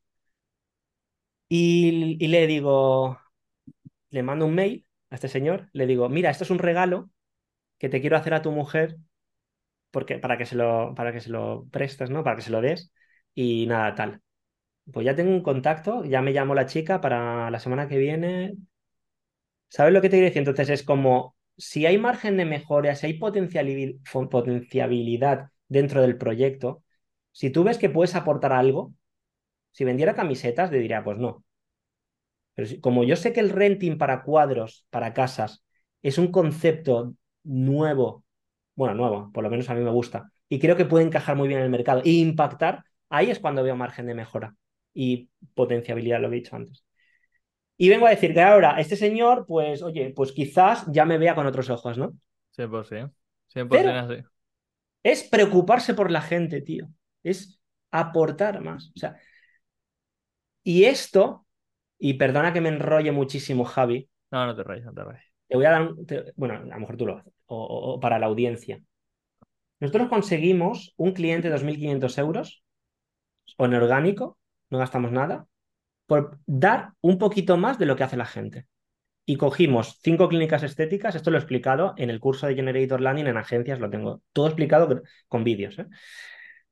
Y, 1.49 2.17
le 2.27 2.47
digo, 2.47 3.17
le 4.11 4.23
mando 4.23 4.45
un 4.45 4.55
mail 4.55 4.87
a 5.09 5.15
este 5.15 5.29
señor, 5.29 5.69
le 5.73 5.87
digo, 5.87 6.09
mira, 6.09 6.29
esto 6.31 6.43
es 6.45 6.51
un 6.51 6.59
regalo 6.59 7.11
que 7.79 7.89
te 7.89 8.01
quiero 8.01 8.17
hacer 8.17 8.33
a 8.35 8.41
tu 8.43 8.51
mujer 8.51 8.97
porque, 9.91 10.19
para, 10.19 10.37
que 10.37 10.45
se 10.45 10.55
lo, 10.55 10.93
para 10.95 11.13
que 11.13 11.21
se 11.21 11.29
lo 11.31 11.67
prestes, 11.71 12.09
¿no? 12.09 12.23
Para 12.23 12.35
que 12.37 12.41
se 12.43 12.51
lo 12.51 12.61
des 12.61 12.91
y 13.33 13.67
nada, 13.67 13.95
tal. 13.95 14.21
Pues 14.91 15.05
ya 15.05 15.15
tengo 15.15 15.31
un 15.31 15.43
contacto, 15.43 16.05
ya 16.05 16.21
me 16.21 16.31
llamo 16.33 16.55
la 16.55 16.65
chica 16.67 17.01
para 17.01 17.51
la 17.51 17.59
semana 17.59 17.87
que 17.87 17.97
viene. 17.97 18.55
¿Sabes 19.69 19.93
lo 19.93 20.01
que 20.01 20.09
te 20.09 20.17
quiero 20.17 20.25
decir? 20.25 20.39
Entonces 20.39 20.69
es 20.69 20.83
como, 20.83 21.35
si 21.57 21.85
hay 21.85 21.97
margen 21.97 22.37
de 22.37 22.45
mejora, 22.45 22.95
si 22.95 23.07
hay 23.07 23.13
potenciabilidad 23.15 25.49
dentro 25.67 26.01
del 26.01 26.17
proyecto, 26.17 26.83
si 27.31 27.49
tú 27.49 27.63
ves 27.63 27.77
que 27.77 27.89
puedes 27.89 28.15
aportar 28.15 28.53
algo, 28.53 28.93
si 29.71 29.85
vendiera 29.85 30.15
camisetas, 30.15 30.71
te 30.71 30.79
diría, 30.79 31.03
pues 31.03 31.17
no. 31.19 31.45
Pero 32.55 32.69
como 32.81 33.03
yo 33.03 33.15
sé 33.15 33.33
que 33.33 33.39
el 33.39 33.49
renting 33.51 33.97
para 33.97 34.23
cuadros, 34.23 34.85
para 34.89 35.13
casas, 35.13 35.63
es 36.01 36.17
un 36.17 36.31
concepto 36.31 37.13
nuevo, 37.43 38.23
bueno, 38.75 38.95
nuevo, 38.95 39.31
por 39.33 39.43
lo 39.43 39.49
menos 39.49 39.69
a 39.69 39.75
mí 39.75 39.83
me 39.83 39.91
gusta, 39.91 40.31
y 40.49 40.59
creo 40.59 40.75
que 40.75 40.85
puede 40.85 41.05
encajar 41.05 41.35
muy 41.35 41.47
bien 41.47 41.59
en 41.59 41.65
el 41.65 41.71
mercado 41.71 42.01
e 42.03 42.09
impactar, 42.11 42.83
ahí 43.09 43.29
es 43.31 43.39
cuando 43.39 43.63
veo 43.63 43.75
margen 43.75 44.07
de 44.07 44.15
mejora 44.15 44.55
y 44.93 45.29
potenciabilidad, 45.53 46.21
lo 46.21 46.27
he 46.29 46.31
dicho 46.31 46.55
antes. 46.55 46.83
Y 47.77 47.89
vengo 47.89 48.07
a 48.07 48.11
decir 48.11 48.33
que 48.33 48.41
ahora 48.41 48.79
este 48.79 48.95
señor, 48.95 49.45
pues, 49.47 49.81
oye, 49.83 50.11
pues 50.15 50.31
quizás 50.31 50.85
ya 50.91 51.05
me 51.05 51.17
vea 51.17 51.35
con 51.35 51.45
otros 51.45 51.69
ojos, 51.69 51.97
¿no? 51.97 52.13
Sí, 52.51 52.63
pues 52.67 52.87
sí. 52.87 52.95
100% 53.53 53.89
así. 53.89 54.23
Es 55.03 55.23
preocuparse 55.23 55.93
por 55.93 56.11
la 56.11 56.21
gente, 56.21 56.61
tío 56.61 56.89
es 57.29 57.59
aportar 57.91 58.61
más. 58.61 58.91
O 58.95 58.99
sea, 58.99 59.19
y 60.63 60.85
esto, 60.85 61.45
y 61.97 62.15
perdona 62.15 62.53
que 62.53 62.61
me 62.61 62.69
enrolle 62.69 63.11
muchísimo, 63.11 63.65
Javi. 63.65 64.09
No, 64.31 64.45
no 64.45 64.55
te 64.55 64.63
rayes, 64.63 64.85
no 64.85 64.93
te 64.93 65.03
rayes. 65.03 65.23
Te 65.47 65.55
voy 65.55 65.65
a 65.65 65.71
dar, 65.71 65.89
bueno, 66.35 66.55
a 66.55 66.59
lo 66.59 66.79
mejor 66.79 66.97
tú 66.97 67.05
lo 67.05 67.17
haces, 67.17 67.33
o, 67.45 67.99
para 67.99 68.19
la 68.19 68.25
audiencia. 68.25 68.81
Nosotros 69.79 70.09
conseguimos 70.09 70.93
un 70.97 71.13
cliente 71.13 71.49
de 71.49 71.53
2.500 71.55 72.17
euros, 72.17 72.63
o 73.57 73.65
en 73.65 73.73
orgánico, 73.75 74.37
no 74.69 74.79
gastamos 74.79 75.11
nada, 75.11 75.47
por 76.07 76.39
dar 76.47 76.93
un 77.01 77.19
poquito 77.19 77.57
más 77.57 77.77
de 77.77 77.85
lo 77.85 77.95
que 77.95 78.03
hace 78.03 78.17
la 78.17 78.25
gente. 78.25 78.65
Y 79.25 79.35
cogimos 79.37 79.99
cinco 80.01 80.29
clínicas 80.29 80.63
estéticas, 80.63 81.15
esto 81.15 81.31
lo 81.31 81.37
he 81.37 81.39
explicado 81.41 81.93
en 81.97 82.09
el 82.09 82.19
curso 82.19 82.47
de 82.47 82.55
Generator 82.55 83.01
Landing 83.01 83.27
en 83.27 83.37
agencias, 83.37 83.79
lo 83.79 83.89
tengo 83.89 84.21
todo 84.33 84.47
explicado 84.47 85.03
con 85.27 85.43
vídeos. 85.43 85.77
¿eh? 85.79 85.85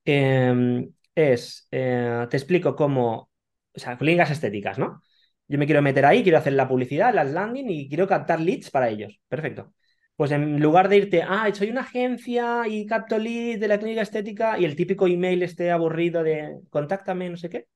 Em, 0.06 0.90
es, 1.14 1.68
eh, 1.72 2.28
te 2.30 2.38
explico 2.38 2.76
cómo, 2.76 3.30
o 3.76 3.80
sea, 3.80 3.98
clínicas 3.98 4.32
estéticas, 4.32 4.80
¿no? 4.80 5.02
Yo 5.48 5.58
me 5.60 5.66
quiero 5.66 5.82
meter 5.82 6.06
ahí, 6.06 6.24
quiero 6.24 6.38
hacer 6.38 6.54
la 6.54 6.68
publicidad, 6.68 7.14
las 7.14 7.32
landing 7.32 7.70
y 7.70 7.90
quiero 7.90 8.08
captar 8.08 8.40
leads 8.40 8.72
para 8.72 8.90
ellos. 8.90 9.20
Perfecto. 9.28 9.74
Pues 10.16 10.32
en 10.32 10.60
lugar 10.62 10.88
de 10.90 10.98
irte, 10.98 11.24
ah, 11.24 11.50
soy 11.54 11.70
una 11.70 11.82
agencia 11.82 12.68
y 12.68 12.86
capto 12.86 13.18
leads 13.18 13.60
de 13.60 13.68
la 13.68 13.78
clínica 13.80 14.02
estética 14.02 14.58
y 14.58 14.66
el 14.66 14.76
típico 14.76 15.08
email 15.08 15.44
esté 15.44 15.72
aburrido 15.72 16.24
de 16.24 16.60
contáctame, 16.70 17.30
no 17.30 17.38
sé 17.38 17.50
qué, 17.50 17.68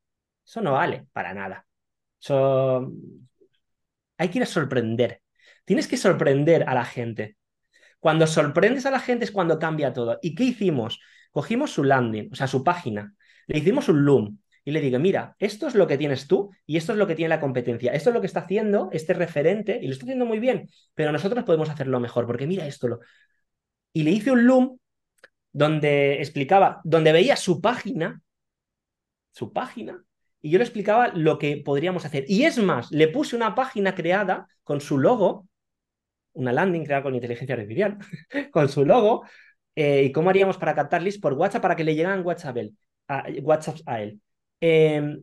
eso 0.50 0.62
no 0.62 0.72
vale 0.74 1.06
para 1.14 1.34
nada. 1.36 1.68
Eso... 2.20 2.92
Hay 4.18 4.30
que 4.30 4.40
ir 4.40 4.44
a 4.44 4.48
sorprender. 4.48 5.22
Tienes 5.64 5.88
que 5.88 5.96
sorprender 5.96 6.68
a 6.68 6.74
la 6.74 6.86
gente. 6.86 7.38
Cuando 8.00 8.26
sorprendes 8.26 8.88
a 8.88 8.92
la 8.92 9.00
gente 9.00 9.26
es 9.26 9.32
cuando 9.32 9.60
cambia 9.60 9.94
todo. 9.94 10.18
¿Y 10.24 10.34
qué 10.34 10.46
hicimos? 10.46 11.00
Cogimos 11.32 11.72
su 11.72 11.84
landing, 11.84 12.30
o 12.32 12.36
sea, 12.36 12.48
su 12.48 12.64
página, 12.64 13.14
le 13.46 13.60
hicimos 13.60 13.90
un 13.90 14.04
loom 14.04 14.40
y 14.66 14.72
le 14.72 14.82
digo, 14.82 14.98
mira, 14.98 15.36
esto 15.38 15.68
es 15.68 15.76
lo 15.76 15.86
que 15.86 16.00
tienes 16.00 16.28
tú 16.28 16.50
y 16.66 16.78
esto 16.78 16.94
es 16.94 16.98
lo 16.98 17.06
que 17.06 17.14
tiene 17.14 17.30
la 17.30 17.40
competencia. 17.40 17.94
Esto 17.94 18.10
es 18.10 18.16
lo 18.16 18.22
que 18.22 18.28
está 18.28 18.40
haciendo 18.42 18.90
este 18.92 19.14
referente 19.14 19.80
y 19.80 19.86
lo 19.86 19.94
está 19.94 20.06
haciendo 20.06 20.26
muy 20.26 20.40
bien, 20.40 20.68
pero 20.96 21.12
nosotros 21.12 21.44
podemos 21.44 21.70
hacerlo 21.70 22.00
mejor 22.00 22.26
porque 22.26 22.48
mira 22.48 22.66
esto. 22.66 22.88
Lo... 22.88 23.00
Y 23.94 24.02
le 24.02 24.10
hice 24.10 24.32
un 24.32 24.48
loom 24.48 24.80
donde 25.52 26.16
explicaba, 26.16 26.82
donde 26.84 27.12
veía 27.12 27.36
su 27.36 27.62
página, 27.62 28.20
su 29.32 29.54
página, 29.54 30.04
y 30.42 30.52
yo 30.52 30.58
le 30.58 30.64
explicaba 30.64 31.10
lo 31.10 31.38
que 31.38 31.58
podríamos 31.58 32.06
hacer. 32.06 32.26
Y 32.28 32.44
es 32.44 32.58
más, 32.58 32.92
le 32.92 33.08
puse 33.08 33.36
una 33.36 33.56
página 33.56 33.96
creada 33.96 34.48
con 34.64 34.82
su 34.82 34.98
logo, 34.98 35.48
una 36.34 36.54
landing 36.54 36.86
creada 36.86 37.04
con 37.04 37.16
inteligencia 37.16 37.56
artificial, 37.56 37.98
con 38.52 38.70
su 38.70 38.86
logo, 38.86 39.24
eh, 39.82 40.04
¿Y 40.04 40.12
cómo 40.12 40.30
haríamos 40.30 40.58
para 40.58 40.76
captar 40.76 41.02
leads 41.02 41.20
por 41.20 41.34
WhatsApp 41.34 41.62
para 41.62 41.76
que 41.78 41.86
le 41.86 41.96
llegaran 41.96 42.26
WhatsApp 42.26 42.58
a 42.58 42.60
él? 42.60 42.78
A, 43.08 43.24
WhatsApp 43.42 43.78
a 43.86 44.02
él? 44.02 44.20
Em, 44.60 45.22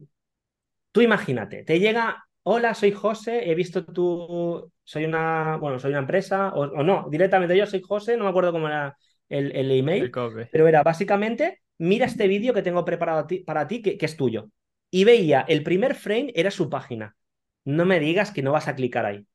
tú 0.92 1.02
imagínate, 1.02 1.62
te 1.62 1.78
llega, 1.78 2.24
hola, 2.42 2.72
soy 2.72 2.92
José, 2.92 3.50
he 3.50 3.54
visto 3.54 3.84
tu, 3.84 4.72
soy 4.82 5.04
una, 5.04 5.58
bueno, 5.58 5.78
soy 5.78 5.90
una 5.90 6.00
empresa, 6.00 6.54
o, 6.54 6.82
no, 6.82 7.06
directamente 7.10 7.54
yo 7.54 7.66
soy 7.66 7.82
José, 7.82 8.16
no 8.16 8.24
me 8.24 8.30
acuerdo 8.30 8.50
cómo 8.50 8.66
era 8.66 8.96
el, 9.28 9.70
email, 9.70 10.10
pero 10.50 10.66
era 10.66 10.82
básicamente, 10.82 11.60
mira 11.76 12.06
este 12.06 12.26
vídeo 12.26 12.54
que 12.54 12.62
tengo 12.62 12.82
preparado 12.82 13.26
para 13.44 13.68
ti, 13.68 13.82
que, 13.82 13.98
que 13.98 14.06
es 14.06 14.16
tuyo. 14.16 14.48
Y 14.96 15.04
veía, 15.04 15.44
el 15.46 15.62
primer 15.62 15.94
frame 15.94 16.32
era 16.34 16.50
su 16.50 16.70
página. 16.70 17.18
No 17.66 17.84
me 17.84 18.00
digas 18.00 18.30
que 18.30 18.42
no 18.42 18.52
vas 18.52 18.66
a 18.66 18.74
clicar 18.74 19.04
ahí 19.04 19.26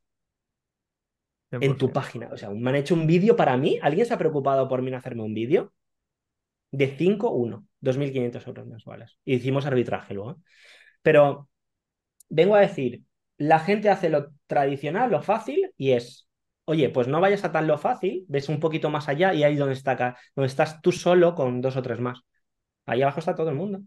en 1.52 1.78
tu 1.78 1.94
página. 1.94 2.30
O 2.34 2.38
sea, 2.38 2.50
me 2.50 2.72
han 2.72 2.78
hecho 2.78 2.96
un 2.96 3.06
vídeo 3.06 3.36
para 3.36 3.56
mí. 3.58 3.78
¿Alguien 3.84 4.08
se 4.08 4.16
ha 4.16 4.18
preocupado 4.18 4.68
por 4.68 4.82
mí 4.82 4.88
en 4.88 4.96
hacerme 4.96 5.22
un 5.22 5.36
vídeo? 5.36 5.72
De 6.72 6.88
5, 6.88 7.30
1, 7.30 7.68
2.500 7.80 8.48
euros 8.48 8.66
mensuales. 8.66 9.20
Y 9.24 9.36
hicimos 9.36 9.68
arbitraje 9.68 10.16
luego. 10.16 10.42
Pero 11.04 11.48
vengo 12.28 12.56
a 12.56 12.62
decir, 12.62 13.04
la 13.38 13.60
gente 13.60 13.92
hace 13.92 14.10
lo 14.10 14.34
tradicional, 14.48 15.12
lo 15.12 15.22
fácil, 15.22 15.72
y 15.78 15.92
es, 15.92 16.28
oye, 16.66 16.90
pues 16.90 17.08
no 17.08 17.22
vayas 17.22 17.44
a 17.46 17.52
tan 17.52 17.68
lo 17.68 17.78
fácil, 17.78 18.26
ves 18.28 18.50
un 18.50 18.60
poquito 18.60 18.90
más 18.90 19.08
allá 19.10 19.36
y 19.36 19.44
ahí 19.44 19.58
donde, 19.58 19.76
está, 19.76 20.18
donde 20.36 20.48
estás 20.48 20.82
tú 20.82 20.92
solo 20.92 21.36
con 21.36 21.62
dos 21.62 21.78
o 21.78 21.84
tres 21.84 22.00
más. 22.00 22.22
Ahí 22.88 23.04
abajo 23.04 23.20
está 23.20 23.36
todo 23.36 23.50
el 23.50 23.56
mundo. 23.56 23.82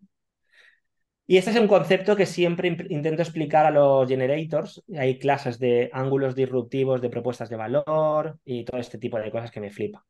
Y 1.26 1.38
este 1.38 1.50
es 1.50 1.56
un 1.56 1.68
concepto 1.68 2.16
que 2.16 2.26
siempre 2.26 2.68
intento 2.68 3.22
explicar 3.22 3.64
a 3.64 3.70
los 3.70 4.06
generators. 4.06 4.82
Hay 4.96 5.18
clases 5.18 5.58
de 5.58 5.88
ángulos 5.92 6.34
disruptivos, 6.34 7.00
de 7.00 7.08
propuestas 7.08 7.48
de 7.48 7.56
valor 7.56 8.38
y 8.44 8.64
todo 8.64 8.78
este 8.78 8.98
tipo 8.98 9.18
de 9.18 9.30
cosas 9.30 9.50
que 9.50 9.60
me 9.60 9.70
flipa. 9.70 10.04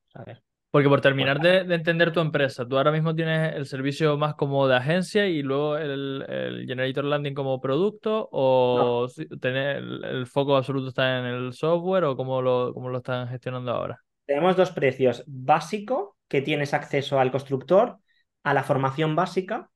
Porque 0.73 0.89
por 0.89 1.01
terminar 1.01 1.39
de, 1.39 1.73
entender 1.73 2.12
tu 2.12 2.19
empresa, 2.19 2.67
tú 2.67 2.77
ahora 2.77 2.91
mismo 2.91 3.15
tienes 3.15 3.55
el 3.55 3.67
servicio 3.67 4.19
más 4.19 4.35
como 4.35 4.67
de 4.67 4.75
agencia 4.75 5.29
y 5.29 5.41
luego 5.43 5.77
el, 5.77 6.65
Generator 6.67 7.05
Landing 7.05 7.35
como 7.35 7.61
producto 7.61 8.29
o 8.33 9.07
tener 9.41 9.77
el, 9.77 10.27
foco 10.27 10.57
absoluto 10.57 10.89
está 10.89 11.21
en 11.21 11.27
el 11.27 11.53
software 11.53 12.05
o 12.05 12.17
cómo 12.17 12.43
lo, 12.43 12.75
cómo 12.75 12.89
lo 12.89 12.99
están 12.99 13.29
gestionando 13.29 13.71
ahora. 13.71 14.01
Tenemos 14.27 14.57
dos 14.57 14.73
precios. 14.73 15.23
Básico, 15.29 16.17
que 16.27 16.43
tienes 16.43 16.75
acceso 16.75 17.21
al 17.21 17.31
constructor, 17.31 17.99
a 18.43 18.53
la 18.53 18.65
formación 18.65 19.15
básica 19.15 19.71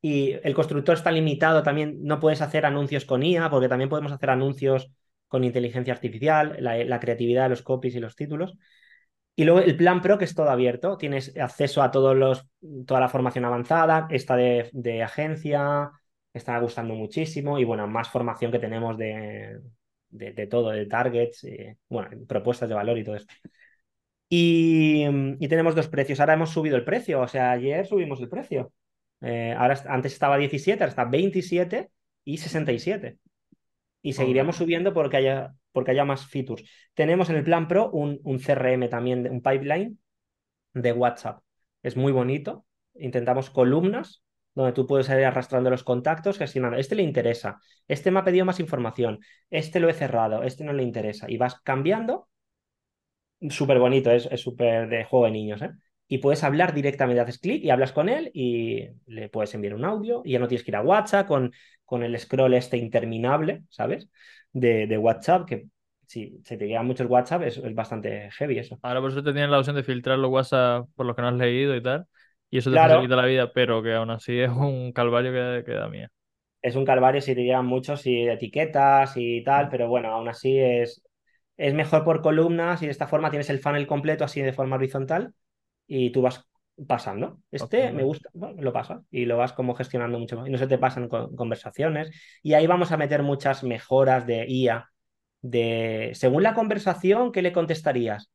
y 0.00 0.32
el 0.42 0.54
constructor 0.54 0.96
está 0.96 1.10
limitado 1.10 1.62
también, 1.62 2.02
no 2.02 2.20
puedes 2.20 2.42
hacer 2.42 2.66
anuncios 2.66 3.04
con 3.04 3.22
IA, 3.22 3.48
porque 3.50 3.68
también 3.68 3.88
podemos 3.88 4.12
hacer 4.12 4.30
anuncios 4.30 4.90
con 5.28 5.44
inteligencia 5.44 5.94
artificial, 5.94 6.56
la, 6.60 7.00
creatividad 7.00 7.44
de 7.44 7.48
los 7.48 7.62
copies 7.62 7.94
y 7.94 8.00
los 8.00 8.14
títulos. 8.14 8.56
Y 9.36 9.44
luego 9.44 9.60
el 9.60 9.76
plan 9.76 10.00
Pro, 10.02 10.18
que 10.18 10.26
es 10.26 10.34
todo 10.34 10.50
abierto, 10.50 10.96
tienes 10.96 11.36
acceso 11.36 11.82
a 11.82 11.90
todos 11.90 12.14
los, 12.16 12.46
toda 12.86 13.00
la 13.00 13.08
formación 13.08 13.44
avanzada, 13.44 14.06
esta 14.10 14.36
de, 14.36 15.02
agencia, 15.02 15.90
está 16.32 16.58
gustando 16.58 16.94
muchísimo, 16.94 17.58
y 17.58 17.64
bueno, 17.64 17.86
más 17.88 18.10
formación 18.10 18.52
que 18.52 18.58
tenemos 18.58 18.96
de, 18.98 19.60
de, 20.10 20.46
todo, 20.46 20.70
de 20.70 20.86
targets, 20.86 21.44
y, 21.44 21.56
bueno, 21.88 22.10
propuestas 22.28 22.68
de 22.68 22.74
valor 22.74 22.98
y 22.98 23.04
todo 23.04 23.16
esto. 23.16 23.34
Y, 24.28 25.04
y 25.38 25.48
tenemos 25.48 25.74
dos 25.74 25.88
precios. 25.88 26.20
Ahora 26.20 26.34
hemos 26.34 26.50
subido 26.50 26.76
el 26.76 26.84
precio, 26.84 27.20
o 27.20 27.28
sea, 27.28 27.52
ayer 27.52 27.86
subimos 27.86 28.20
el 28.20 28.28
precio. 28.28 28.72
Eh, 29.20 29.54
ahora 29.56 29.80
antes 29.88 30.12
estaba 30.12 30.36
17, 30.36 30.82
ahora 30.82 30.90
está 30.90 31.04
27 31.04 31.90
y 32.24 32.38
67. 32.38 33.18
Y 34.02 34.12
seguiríamos 34.12 34.56
subiendo 34.56 34.92
porque 34.92 35.16
haya, 35.16 35.54
porque 35.72 35.92
haya 35.92 36.04
más 36.04 36.26
features. 36.26 36.64
Tenemos 36.94 37.30
en 37.30 37.36
el 37.36 37.44
plan 37.44 37.68
Pro 37.68 37.90
un, 37.90 38.20
un 38.22 38.38
CRM 38.38 38.88
también, 38.88 39.30
un 39.30 39.40
pipeline 39.40 39.98
de 40.74 40.92
WhatsApp. 40.92 41.42
Es 41.82 41.96
muy 41.96 42.12
bonito. 42.12 42.66
Intentamos 42.94 43.50
columnas 43.50 44.22
donde 44.54 44.72
tú 44.72 44.86
puedes 44.86 45.08
ir 45.08 45.24
arrastrando 45.24 45.70
los 45.70 45.84
contactos, 45.84 46.38
gestionando. 46.38 46.78
Este 46.78 46.94
le 46.94 47.02
interesa, 47.02 47.60
este 47.88 48.10
me 48.10 48.20
ha 48.20 48.24
pedido 48.24 48.44
más 48.44 48.60
información, 48.60 49.18
este 49.50 49.80
lo 49.80 49.88
he 49.88 49.94
cerrado, 49.94 50.42
este 50.44 50.64
no 50.64 50.72
le 50.72 50.82
interesa. 50.82 51.30
Y 51.30 51.36
vas 51.38 51.60
cambiando. 51.60 52.28
Súper 53.50 53.78
bonito, 53.78 54.10
es 54.10 54.28
súper 54.40 54.88
de 54.88 55.04
juego 55.04 55.26
de 55.26 55.32
niños, 55.32 55.60
¿eh? 55.62 55.70
Y 56.06 56.18
puedes 56.18 56.44
hablar 56.44 56.74
directamente, 56.74 57.20
haces 57.20 57.38
clic 57.38 57.64
y 57.64 57.70
hablas 57.70 57.92
con 57.92 58.08
él 58.08 58.30
y 58.34 58.88
le 59.06 59.28
puedes 59.28 59.54
enviar 59.54 59.74
un 59.74 59.84
audio 59.84 60.22
y 60.24 60.32
ya 60.32 60.38
no 60.38 60.48
tienes 60.48 60.64
que 60.64 60.70
ir 60.70 60.76
a 60.76 60.82
WhatsApp 60.82 61.26
con, 61.26 61.52
con 61.84 62.02
el 62.02 62.18
scroll 62.18 62.54
este 62.54 62.76
interminable, 62.76 63.62
¿sabes? 63.70 64.08
De, 64.52 64.86
de 64.86 64.98
WhatsApp, 64.98 65.46
que 65.46 65.66
si 66.06 66.40
se 66.44 66.56
te 66.56 66.66
llegan 66.66 66.86
muchos 66.86 67.08
WhatsApp 67.08 67.42
es, 67.42 67.56
es, 67.56 67.74
bastante 67.74 68.30
heavy 68.32 68.58
eso. 68.58 68.78
Ahora 68.82 69.00
por 69.00 69.10
eso 69.10 69.22
te 69.22 69.32
tienes 69.32 69.50
la 69.50 69.58
opción 69.58 69.76
de 69.76 69.82
filtrar 69.82 70.18
los 70.18 70.30
WhatsApp 70.30 70.86
por 70.94 71.06
los 71.06 71.16
que 71.16 71.22
no 71.22 71.28
has 71.28 71.34
leído 71.34 71.74
y 71.74 71.82
tal. 71.82 72.06
Y 72.50 72.58
eso 72.58 72.70
te 72.70 72.76
claro. 72.76 72.94
facilita 72.94 73.16
la 73.16 73.26
vida, 73.26 73.52
pero 73.52 73.82
que 73.82 73.94
aún 73.94 74.10
así 74.10 74.38
es 74.38 74.50
un 74.50 74.92
calvario 74.92 75.32
que, 75.32 75.64
que 75.64 75.72
da 75.72 75.88
mía. 75.88 76.10
Es 76.62 76.76
un 76.76 76.84
calvario 76.84 77.20
si 77.20 77.34
te 77.34 77.42
llegan 77.42 77.66
muchos 77.66 78.06
y 78.06 78.28
etiquetas 78.28 79.14
y 79.16 79.42
tal, 79.42 79.68
pero 79.68 79.88
bueno, 79.88 80.08
aún 80.10 80.28
así 80.28 80.58
es, 80.58 81.02
es 81.56 81.74
mejor 81.74 82.04
por 82.04 82.22
columnas 82.22 82.80
y 82.82 82.86
de 82.86 82.92
esta 82.92 83.06
forma 83.06 83.30
tienes 83.30 83.50
el 83.50 83.58
funnel 83.58 83.86
completo 83.86 84.24
así 84.24 84.40
de 84.40 84.52
forma 84.52 84.76
horizontal 84.76 85.34
y 85.86 86.10
tú 86.10 86.22
vas 86.22 86.44
pasando. 86.86 87.40
Este 87.50 87.84
okay. 87.84 87.92
me 87.92 88.02
gusta, 88.02 88.30
bueno, 88.32 88.60
lo 88.62 88.72
pasa 88.72 89.02
y 89.10 89.24
lo 89.26 89.36
vas 89.36 89.52
como 89.52 89.74
gestionando 89.74 90.18
mucho 90.18 90.36
más. 90.36 90.48
Y 90.48 90.50
no 90.50 90.58
se 90.58 90.66
te 90.66 90.78
pasan 90.78 91.08
con 91.08 91.34
conversaciones. 91.36 92.10
Y 92.42 92.54
ahí 92.54 92.66
vamos 92.66 92.92
a 92.92 92.96
meter 92.96 93.22
muchas 93.22 93.62
mejoras 93.62 94.26
de 94.26 94.46
IA. 94.48 94.90
De 95.40 96.12
según 96.14 96.42
la 96.42 96.54
conversación, 96.54 97.30
¿qué 97.30 97.42
le 97.42 97.52
contestarías? 97.52 98.30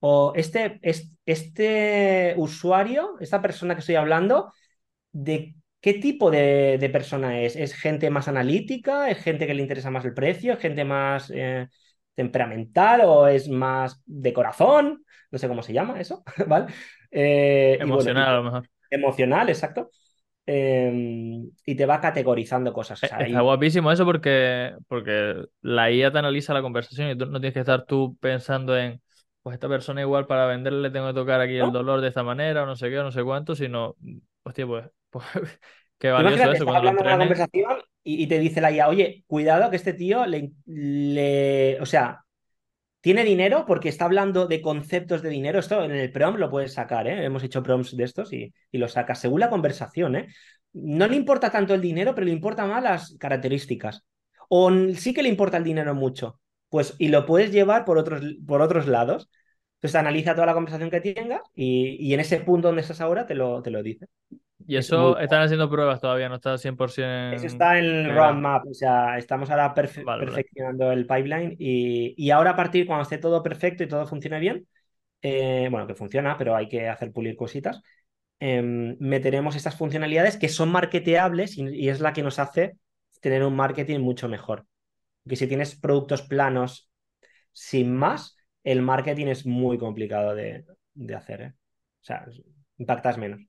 O 0.00 0.32
este, 0.34 0.80
este 1.24 2.34
usuario, 2.36 3.16
esta 3.20 3.40
persona 3.40 3.74
que 3.74 3.80
estoy 3.80 3.94
hablando, 3.94 4.52
¿de 5.12 5.54
qué 5.80 5.94
tipo 5.94 6.30
de, 6.30 6.78
de, 6.80 6.90
persona 6.90 7.40
es? 7.40 7.54
¿Es 7.54 7.74
gente 7.74 8.10
más 8.10 8.26
analítica? 8.26 9.08
¿Es 9.10 9.18
gente 9.18 9.46
que 9.46 9.54
le 9.54 9.62
interesa 9.62 9.90
más 9.90 10.04
el 10.04 10.14
precio? 10.14 10.54
¿Es 10.54 10.58
gente 10.58 10.84
más 10.84 11.30
eh, 11.32 11.68
temperamental 12.14 13.02
o 13.04 13.26
es 13.26 13.48
más 13.48 14.02
de 14.06 14.32
corazón? 14.32 15.04
No 15.30 15.38
sé 15.38 15.48
cómo 15.48 15.62
se 15.62 15.72
llama 15.72 16.00
eso, 16.00 16.22
¿vale? 16.46 16.66
Eh, 17.10 17.78
emocional, 17.80 18.24
bueno, 18.24 18.30
a 18.30 18.36
lo 18.36 18.42
mejor. 18.44 18.68
Emocional, 18.90 19.48
exacto. 19.48 19.90
Eh, 20.44 21.40
y 21.64 21.74
te 21.76 21.86
va 21.86 22.00
categorizando 22.00 22.72
cosas. 22.72 23.02
O 23.02 23.06
sea, 23.06 23.18
Está 23.20 23.38
ahí... 23.38 23.44
guapísimo 23.44 23.92
eso 23.92 24.04
porque, 24.04 24.74
porque 24.88 25.44
la 25.60 25.90
IA 25.90 26.12
te 26.12 26.18
analiza 26.18 26.52
la 26.52 26.62
conversación 26.62 27.10
y 27.10 27.16
tú 27.16 27.26
no 27.26 27.40
tienes 27.40 27.54
que 27.54 27.60
estar 27.60 27.84
tú 27.84 28.16
pensando 28.20 28.76
en 28.76 29.00
pues 29.42 29.54
esta 29.54 29.68
persona 29.68 30.00
igual 30.00 30.26
para 30.26 30.46
venderle 30.46 30.82
le 30.82 30.90
tengo 30.90 31.08
que 31.08 31.14
tocar 31.14 31.40
aquí 31.40 31.58
¿No? 31.58 31.66
el 31.66 31.72
dolor 31.72 32.00
de 32.00 32.08
esta 32.08 32.22
manera 32.22 32.62
o 32.62 32.66
no 32.66 32.76
sé 32.76 32.90
qué 32.90 32.98
o 32.98 33.02
no 33.02 33.12
sé 33.12 33.24
cuánto, 33.24 33.54
sino, 33.54 33.96
hostia, 34.42 34.66
pues, 34.66 34.86
pues 35.10 35.60
qué 35.98 36.10
valioso 36.10 36.34
Imagínate, 36.36 36.56
eso. 36.58 36.74
Hablando 36.74 37.02
de 37.02 37.08
una 37.08 37.18
conversación 37.18 37.82
y, 38.04 38.26
te 38.26 38.38
dice 38.38 38.60
la 38.60 38.72
IA, 38.72 38.88
oye, 38.88 39.24
cuidado 39.26 39.70
que 39.70 39.76
este 39.76 39.94
tío 39.94 40.26
le, 40.26 40.52
le, 40.66 41.80
o 41.80 41.86
sea, 41.86 42.24
tiene 43.00 43.24
dinero 43.24 43.64
porque 43.66 43.88
está 43.88 44.06
hablando 44.06 44.46
de 44.46 44.62
conceptos 44.62 45.22
de 45.22 45.30
dinero. 45.30 45.58
Esto 45.58 45.84
en 45.84 45.92
el 45.92 46.12
prom 46.12 46.36
lo 46.36 46.50
puedes 46.50 46.74
sacar, 46.74 47.06
¿eh? 47.08 47.24
Hemos 47.24 47.42
hecho 47.44 47.62
proms 47.62 47.96
de 47.96 48.04
estos 48.04 48.32
y, 48.32 48.52
y 48.70 48.78
lo 48.78 48.88
sacas 48.88 49.20
según 49.20 49.40
la 49.40 49.50
conversación, 49.50 50.16
¿eh? 50.16 50.28
No 50.72 51.06
le 51.06 51.16
importa 51.16 51.50
tanto 51.50 51.74
el 51.74 51.80
dinero, 51.80 52.14
pero 52.14 52.26
le 52.26 52.32
importan 52.32 52.70
más 52.70 52.82
las 52.82 53.16
características. 53.18 54.04
O 54.48 54.70
sí 54.94 55.14
que 55.14 55.22
le 55.22 55.28
importa 55.28 55.56
el 55.56 55.64
dinero 55.64 55.94
mucho, 55.94 56.40
pues 56.68 56.94
y 56.98 57.08
lo 57.08 57.26
puedes 57.26 57.52
llevar 57.52 57.84
por 57.84 57.98
otros, 57.98 58.22
por 58.46 58.62
otros 58.62 58.86
lados. 58.86 59.28
Entonces 59.76 59.96
analiza 59.96 60.34
toda 60.34 60.46
la 60.46 60.54
conversación 60.54 60.90
que 60.90 61.00
tengas 61.00 61.42
y, 61.54 61.96
y, 62.00 62.14
en 62.14 62.20
ese 62.20 62.38
punto 62.40 62.68
donde 62.68 62.82
estás 62.82 63.00
ahora 63.00 63.26
te 63.26 63.34
lo, 63.34 63.62
te 63.62 63.70
lo 63.70 63.82
dice. 63.82 64.06
Y 64.66 64.76
eso 64.76 65.16
es 65.18 65.24
están 65.24 65.42
haciendo 65.42 65.68
pruebas 65.68 66.00
todavía, 66.00 66.28
no 66.28 66.36
está 66.36 66.56
100%. 66.58 67.36
Eso 67.36 67.46
está 67.46 67.78
en 67.78 67.84
el 67.84 68.14
roadmap, 68.14 68.66
o 68.66 68.74
sea, 68.74 69.18
estamos 69.18 69.50
ahora 69.50 69.74
perfe 69.74 70.04
vale, 70.04 70.24
perfeccionando 70.24 70.86
vale. 70.86 71.00
el 71.00 71.06
pipeline 71.06 71.56
y, 71.58 72.14
y, 72.16 72.30
ahora 72.30 72.50
a 72.50 72.56
partir 72.56 72.86
cuando 72.86 73.02
esté 73.02 73.18
todo 73.18 73.42
perfecto 73.42 73.82
y 73.82 73.88
todo 73.88 74.06
funcione 74.06 74.38
bien, 74.38 74.66
eh, 75.22 75.68
bueno, 75.70 75.86
que 75.86 75.94
funciona, 75.94 76.36
pero 76.36 76.56
hay 76.56 76.68
que 76.68 76.88
hacer 76.88 77.12
pulir 77.12 77.36
cositas, 77.36 77.82
eh, 78.40 78.62
meteremos 78.62 79.56
estas 79.56 79.76
funcionalidades 79.76 80.36
que 80.36 80.48
son 80.48 80.70
marketeables 80.70 81.58
y, 81.58 81.68
y 81.68 81.88
es 81.88 82.00
la 82.00 82.12
que 82.12 82.22
nos 82.22 82.38
hace 82.38 82.76
tener 83.20 83.44
un 83.44 83.54
marketing 83.54 84.00
mucho 84.00 84.28
mejor 84.28 84.66
que 85.28 85.36
si 85.36 85.46
tienes 85.46 85.74
productos 85.76 86.22
planos 86.22 86.90
sin 87.52 87.94
más, 87.94 88.36
el 88.64 88.82
marketing 88.82 89.26
es 89.26 89.46
muy 89.46 89.78
complicado 89.78 90.34
de, 90.34 90.64
de 90.94 91.14
hacer. 91.14 91.40
¿eh? 91.42 91.54
O 92.00 92.04
sea, 92.04 92.26
impactas 92.78 93.18
menos. 93.18 93.40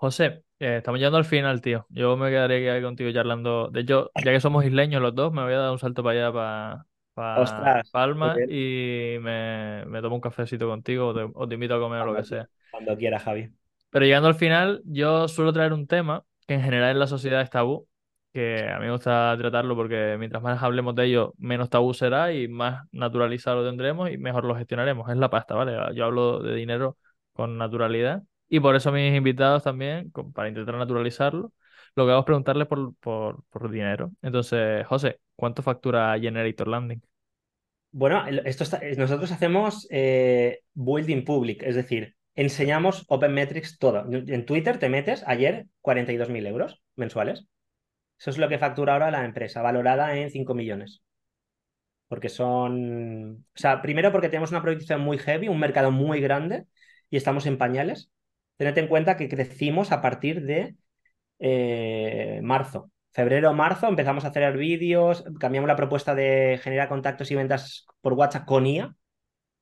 José, 0.00 0.44
eh, 0.58 0.76
estamos 0.78 0.98
llegando 0.98 1.18
al 1.18 1.26
final, 1.26 1.60
tío. 1.60 1.84
Yo 1.90 2.16
me 2.16 2.30
quedaré 2.30 2.70
aquí 2.70 2.82
contigo 2.82 3.12
charlando. 3.12 3.68
De 3.68 3.80
hecho, 3.80 4.10
ya 4.24 4.32
que 4.32 4.40
somos 4.40 4.64
isleños 4.64 5.02
los 5.02 5.14
dos, 5.14 5.30
me 5.30 5.42
voy 5.42 5.52
a 5.52 5.58
dar 5.58 5.72
un 5.72 5.78
salto 5.78 6.02
para 6.02 6.28
allá, 6.28 6.32
para, 6.32 6.86
para 7.12 7.42
Ostras, 7.42 7.90
Palma, 7.90 8.34
y 8.48 9.18
me, 9.20 9.84
me, 9.84 10.00
tomo 10.00 10.14
un 10.14 10.22
cafecito 10.22 10.66
contigo 10.66 11.08
o 11.08 11.14
te, 11.14 11.30
o 11.34 11.46
te 11.46 11.52
invito 11.52 11.74
a 11.74 11.78
comer 11.78 11.98
cuando, 11.98 12.12
o 12.12 12.14
lo 12.14 12.22
que 12.22 12.26
sea. 12.26 12.48
Cuando 12.70 12.96
quieras, 12.96 13.24
Javi. 13.24 13.50
Pero 13.90 14.06
llegando 14.06 14.28
al 14.28 14.36
final, 14.36 14.80
yo 14.86 15.28
suelo 15.28 15.52
traer 15.52 15.74
un 15.74 15.86
tema 15.86 16.24
que 16.46 16.54
en 16.54 16.62
general 16.62 16.92
en 16.92 16.98
la 16.98 17.06
sociedad 17.06 17.42
es 17.42 17.50
tabú, 17.50 17.86
que 18.32 18.70
a 18.70 18.78
mí 18.78 18.86
me 18.86 18.92
gusta 18.92 19.36
tratarlo 19.38 19.76
porque 19.76 20.16
mientras 20.18 20.42
más 20.42 20.62
hablemos 20.62 20.94
de 20.94 21.04
ello, 21.04 21.34
menos 21.36 21.68
tabú 21.68 21.92
será 21.92 22.32
y 22.32 22.48
más 22.48 22.88
naturalizado 22.90 23.56
lo 23.60 23.68
tendremos 23.68 24.10
y 24.10 24.16
mejor 24.16 24.46
lo 24.46 24.54
gestionaremos. 24.54 25.10
Es 25.10 25.18
la 25.18 25.28
pasta, 25.28 25.54
¿vale? 25.54 25.94
Yo 25.94 26.06
hablo 26.06 26.38
de 26.42 26.54
dinero 26.54 26.96
con 27.34 27.58
naturalidad 27.58 28.22
y 28.50 28.60
por 28.60 28.76
eso 28.76 28.92
mis 28.92 29.14
invitados 29.16 29.64
también, 29.64 30.10
para 30.34 30.48
intentar 30.48 30.74
naturalizarlo, 30.74 31.52
lo 31.94 32.04
que 32.04 32.10
hago 32.10 32.20
es 32.20 32.26
preguntarles 32.26 32.66
por, 32.66 32.94
por, 32.96 33.44
por 33.44 33.70
dinero. 33.70 34.12
Entonces, 34.20 34.86
José, 34.86 35.20
¿cuánto 35.36 35.62
factura 35.62 36.18
Generator 36.20 36.68
Landing? 36.68 37.00
Bueno, 37.92 38.24
esto 38.44 38.64
está, 38.64 38.80
nosotros 38.96 39.32
hacemos 39.32 39.86
eh, 39.90 40.60
building 40.74 41.24
public, 41.24 41.62
es 41.62 41.74
decir, 41.74 42.16
enseñamos 42.34 43.04
Open 43.08 43.32
Metrics 43.34 43.78
todo. 43.78 44.04
En 44.12 44.46
Twitter 44.46 44.78
te 44.78 44.88
metes 44.88 45.24
ayer 45.26 45.66
42.000 45.80 46.46
euros 46.46 46.82
mensuales. 46.96 47.46
Eso 48.18 48.30
es 48.30 48.38
lo 48.38 48.48
que 48.48 48.58
factura 48.58 48.92
ahora 48.94 49.10
la 49.10 49.24
empresa, 49.24 49.62
valorada 49.62 50.16
en 50.16 50.30
5 50.30 50.54
millones. 50.54 51.02
Porque 52.08 52.28
son. 52.28 53.46
O 53.54 53.58
sea, 53.58 53.82
primero 53.82 54.12
porque 54.12 54.28
tenemos 54.28 54.50
una 54.50 54.62
producción 54.62 55.00
muy 55.00 55.18
heavy, 55.18 55.48
un 55.48 55.60
mercado 55.60 55.90
muy 55.90 56.20
grande 56.20 56.66
y 57.08 57.16
estamos 57.16 57.46
en 57.46 57.58
pañales. 57.58 58.10
Tened 58.60 58.76
en 58.76 58.88
cuenta 58.88 59.16
que 59.16 59.26
crecimos 59.30 59.90
a 59.90 60.02
partir 60.02 60.42
de 60.42 60.76
eh, 61.38 62.40
marzo. 62.42 62.90
Febrero, 63.12 63.54
marzo 63.54 63.88
empezamos 63.88 64.24
a 64.24 64.28
hacer 64.28 64.56
vídeos, 64.58 65.24
cambiamos 65.40 65.68
la 65.68 65.76
propuesta 65.76 66.14
de 66.14 66.60
generar 66.62 66.88
contactos 66.90 67.30
y 67.30 67.36
ventas 67.36 67.86
por 68.02 68.14
WhatsApp 68.14 68.46
con 68.46 68.66
IA 68.66 68.94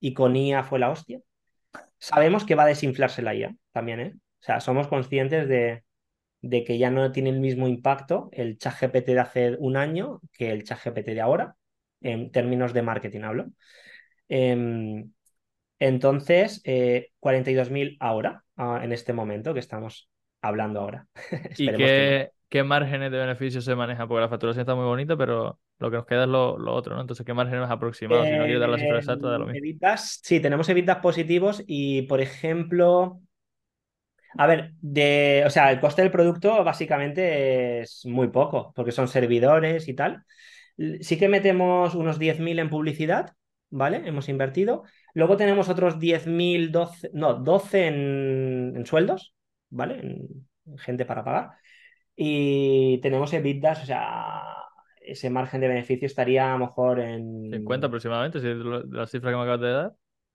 y 0.00 0.14
con 0.14 0.36
IA 0.36 0.64
fue 0.64 0.80
la 0.80 0.90
hostia. 0.90 1.20
Sabemos 1.98 2.44
que 2.44 2.56
va 2.56 2.64
a 2.64 2.66
desinflarse 2.66 3.22
la 3.22 3.34
IA 3.34 3.56
también, 3.72 4.00
¿eh? 4.00 4.14
O 4.16 4.44
sea, 4.44 4.60
somos 4.60 4.88
conscientes 4.88 5.48
de, 5.48 5.84
que 6.64 6.78
ya 6.78 6.90
no 6.90 7.12
tiene 7.12 7.30
el 7.30 7.40
mismo 7.40 7.68
impacto 7.68 8.30
el 8.32 8.58
chat 8.58 8.74
GPT 8.80 9.14
de 9.14 9.20
hace 9.20 9.56
un 9.60 9.76
año 9.76 10.20
que 10.32 10.52
el 10.52 10.64
chat 10.64 10.80
GPT 10.80 11.14
de 11.14 11.20
ahora, 11.20 11.56
en 12.00 12.32
términos 12.32 12.74
de 12.74 12.82
marketing 12.82 13.22
hablo. 13.22 13.46
Eh, 14.28 15.04
entonces, 15.78 16.60
eh, 16.64 17.10
42.000 17.20 17.96
ahora, 18.00 18.44
uh, 18.56 18.76
en 18.82 18.92
este 18.92 19.12
momento 19.12 19.54
que 19.54 19.60
estamos 19.60 20.10
hablando 20.42 20.80
ahora. 20.80 21.06
¿Y 21.56 21.66
qué, 21.68 21.76
que 21.76 22.30
qué, 22.48 22.62
márgenes 22.62 23.10
de 23.10 23.18
beneficio 23.18 23.60
se 23.60 23.74
maneja? 23.74 24.06
Porque 24.06 24.22
la 24.22 24.28
facturación 24.28 24.62
está 24.62 24.74
muy 24.74 24.84
bonita, 24.84 25.16
pero 25.16 25.58
lo 25.78 25.90
que 25.90 25.96
nos 25.96 26.06
queda 26.06 26.24
es 26.24 26.28
lo, 26.28 26.58
lo 26.58 26.74
otro, 26.74 26.94
¿no? 26.94 27.00
Entonces, 27.00 27.24
¿qué 27.24 27.34
márgenes 27.34 27.70
aproximados? 27.70 28.26
Eh, 28.26 28.30
si 28.30 28.36
no 28.36 28.44
quiero 28.44 28.60
dar 28.60 28.68
la 28.70 28.78
cifra 28.78 28.98
exacta 28.98 29.30
de 29.30 29.38
lo 29.38 29.46
mismo. 29.46 29.58
Evitas, 29.58 30.20
sí, 30.22 30.40
tenemos 30.40 30.68
evitas 30.68 30.98
positivos 30.98 31.62
y, 31.66 32.02
por 32.02 32.20
ejemplo, 32.20 33.20
a 34.36 34.46
ver, 34.46 34.72
de, 34.80 35.44
o 35.46 35.50
sea, 35.50 35.70
el 35.70 35.80
coste 35.80 36.02
del 36.02 36.10
producto 36.10 36.62
básicamente 36.64 37.80
es 37.80 38.04
muy 38.04 38.28
poco, 38.28 38.72
porque 38.74 38.92
son 38.92 39.08
servidores 39.08 39.88
y 39.88 39.94
tal. 39.94 40.24
Sí 41.00 41.18
que 41.18 41.28
metemos 41.28 41.94
unos 41.94 42.18
10.000 42.18 42.58
en 42.60 42.70
publicidad, 42.70 43.32
¿vale? 43.70 44.02
Hemos 44.06 44.28
invertido. 44.28 44.84
Luego 45.14 45.36
tenemos 45.36 45.68
otros 45.68 45.98
10.000, 45.98 46.70
12, 46.72 47.10
no, 47.12 47.34
12 47.34 47.86
en, 47.88 48.72
en 48.76 48.86
sueldos, 48.86 49.34
¿vale? 49.70 49.98
En, 50.00 50.46
en 50.66 50.78
gente 50.78 51.04
para 51.04 51.24
pagar. 51.24 51.50
Y 52.16 52.98
tenemos 53.00 53.32
EBITDAs, 53.32 53.82
o 53.84 53.86
sea, 53.86 54.42
ese 55.00 55.30
margen 55.30 55.60
de 55.60 55.68
beneficio 55.68 56.06
estaría 56.06 56.48
a 56.48 56.58
lo 56.58 56.66
mejor 56.66 57.00
en... 57.00 57.50
50 57.50 57.86
aproximadamente, 57.86 58.40
si 58.40 58.48
es 58.48 58.56
la 58.56 59.06
cifra 59.06 59.30
que 59.30 59.36
me 59.36 59.42
acabas 59.42 59.60
de 59.60 59.70
dar. 59.70 59.94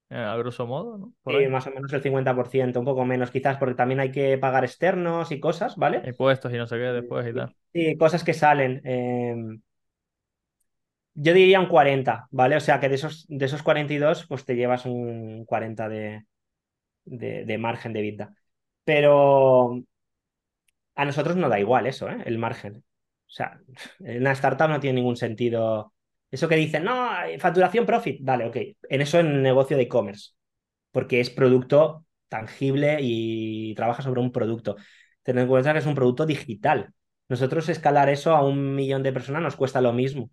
eh, 0.09 0.15
a 0.17 0.35
grosso 0.37 0.65
modo, 0.65 0.97
¿no? 0.97 1.13
sí, 1.25 1.47
más 1.47 1.67
o 1.67 1.71
menos 1.71 1.91
el 1.93 2.01
50%, 2.01 2.79
un 2.79 2.85
poco 2.85 3.05
menos 3.05 3.31
quizás, 3.31 3.57
porque 3.57 3.75
también 3.75 3.99
hay 3.99 4.11
que 4.11 4.37
pagar 4.37 4.63
externos 4.63 5.31
y 5.31 5.39
cosas, 5.39 5.75
¿vale? 5.75 6.03
Impuestos 6.07 6.53
y 6.53 6.57
no 6.57 6.67
sé 6.67 6.77
qué 6.77 6.83
después 6.83 7.27
y 7.27 7.33
tal. 7.33 7.55
Sí, 7.73 7.97
cosas 7.97 8.23
que 8.23 8.33
salen. 8.33 8.81
Em, 8.85 9.61
yo 11.15 11.33
diría 11.33 11.59
un 11.59 11.67
40, 11.67 12.27
¿vale? 12.31 12.55
O 12.55 12.59
sea 12.59 12.79
que 12.79 12.89
de 12.89 12.95
esos, 12.95 13.25
de 13.27 13.45
esos 13.45 13.63
42, 13.63 14.25
pues 14.27 14.45
te 14.45 14.55
llevas 14.55 14.85
un 14.85 15.45
40 15.45 15.89
de, 15.89 16.25
de, 17.05 17.57
margen 17.57 17.93
de 17.93 18.01
vida. 18.01 18.33
Pero 18.83 19.83
a 20.95 21.05
nosotros 21.05 21.35
no 21.35 21.49
da 21.49 21.59
igual 21.59 21.87
eso, 21.87 22.09
¿eh? 22.09 22.17
El 22.25 22.37
margen. 22.37 22.77
O 23.27 23.29
sea, 23.35 23.59
en 23.99 24.21
una 24.21 24.31
startup 24.33 24.69
no 24.69 24.79
tiene 24.79 24.95
ningún 24.97 25.17
sentido. 25.17 25.93
Eso 26.31 26.47
que 26.47 26.55
dicen, 26.55 26.83
no, 26.83 27.09
facturación 27.39 27.85
profit, 27.85 28.19
vale, 28.23 28.45
ok. 28.45 28.57
En 28.89 29.01
eso 29.01 29.19
en 29.19 29.41
negocio 29.41 29.77
de 29.77 29.83
e-commerce, 29.83 30.31
porque 30.91 31.19
es 31.19 31.29
producto 31.29 32.05
tangible 32.27 32.97
y 33.01 33.75
trabaja 33.75 34.01
sobre 34.01 34.21
un 34.21 34.31
producto. 34.31 34.75
Tener 35.23 35.43
en 35.43 35.49
cuenta 35.49 35.73
que 35.73 35.79
es 35.79 35.85
un 35.85 35.95
producto 35.95 36.25
digital. 36.25 36.93
Nosotros 37.29 37.69
escalar 37.69 38.09
eso 38.09 38.35
a 38.35 38.45
un 38.45 38.75
millón 38.75 39.03
de 39.03 39.13
personas 39.13 39.41
nos 39.43 39.55
cuesta 39.55 39.81
lo 39.81 39.93
mismo 39.93 40.29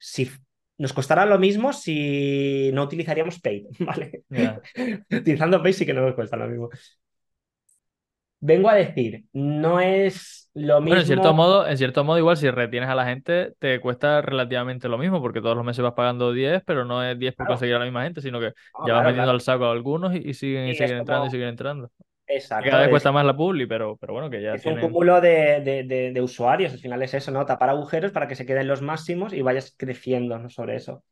si 0.00 0.30
nos 0.78 0.94
costará 0.94 1.26
lo 1.26 1.38
mismo 1.38 1.72
si 1.74 2.70
no 2.72 2.84
utilizaríamos 2.84 3.38
Paid, 3.38 3.66
¿vale? 3.80 4.24
Utilizando 5.10 5.62
Paid 5.62 5.74
sí 5.74 5.86
que 5.86 5.94
no 5.94 6.00
nos 6.00 6.14
cuesta 6.14 6.36
lo 6.36 6.48
mismo. 6.48 6.70
Vengo 8.42 8.70
a 8.70 8.74
decir, 8.74 9.24
no 9.34 9.80
es 9.80 10.50
lo 10.54 10.80
mismo. 10.80 10.98
en 10.98 11.04
cierto 11.04 11.34
modo, 11.34 11.68
en 11.68 11.76
cierto 11.76 12.04
modo, 12.04 12.16
igual 12.16 12.38
si 12.38 12.50
retienes 12.50 12.88
a 12.88 12.94
la 12.94 13.04
gente, 13.04 13.52
te 13.58 13.78
cuesta 13.80 14.22
relativamente 14.22 14.88
lo 14.88 14.96
mismo, 14.96 15.20
porque 15.20 15.42
todos 15.42 15.54
los 15.54 15.64
meses 15.66 15.82
vas 15.82 15.92
pagando 15.92 16.32
10, 16.32 16.62
pero 16.64 16.86
no 16.86 17.04
es 17.04 17.18
10 17.18 17.34
por 17.34 17.46
conseguir 17.46 17.74
a 17.74 17.80
la 17.80 17.84
misma 17.84 18.02
gente, 18.04 18.22
sino 18.22 18.40
que 18.40 18.54
ya 18.86 18.94
vas 18.94 19.04
metiendo 19.04 19.30
al 19.30 19.42
saco 19.42 19.66
a 19.66 19.72
algunos 19.72 20.14
y, 20.14 20.32
siguen, 20.32 20.68
y 20.68 20.74
siguen 20.74 20.98
entrando 20.98 21.26
y 21.26 21.30
siguen 21.30 21.48
entrando. 21.48 21.90
Exacto. 22.30 22.70
cada 22.70 22.82
vez 22.82 22.90
cuesta 22.90 23.12
más 23.12 23.24
la 23.24 23.36
publi, 23.36 23.66
pero, 23.66 23.96
pero 23.96 24.12
bueno, 24.12 24.30
que 24.30 24.40
ya. 24.40 24.54
Es 24.54 24.66
un 24.66 24.78
cúmulo 24.78 25.20
de, 25.20 26.18
usuarios, 26.22 26.72
al 26.72 26.78
final 26.78 27.02
es 27.02 27.14
eso, 27.14 27.30
¿no? 27.30 27.44
Tapar 27.44 27.70
agujeros 27.70 28.12
para 28.12 28.28
que 28.28 28.36
se 28.36 28.46
queden 28.46 28.68
los 28.68 28.82
máximos 28.82 29.32
y 29.32 29.42
vayas 29.42 29.74
creciendo 29.76 30.48
sobre 30.48 30.76
eso. 30.76 31.02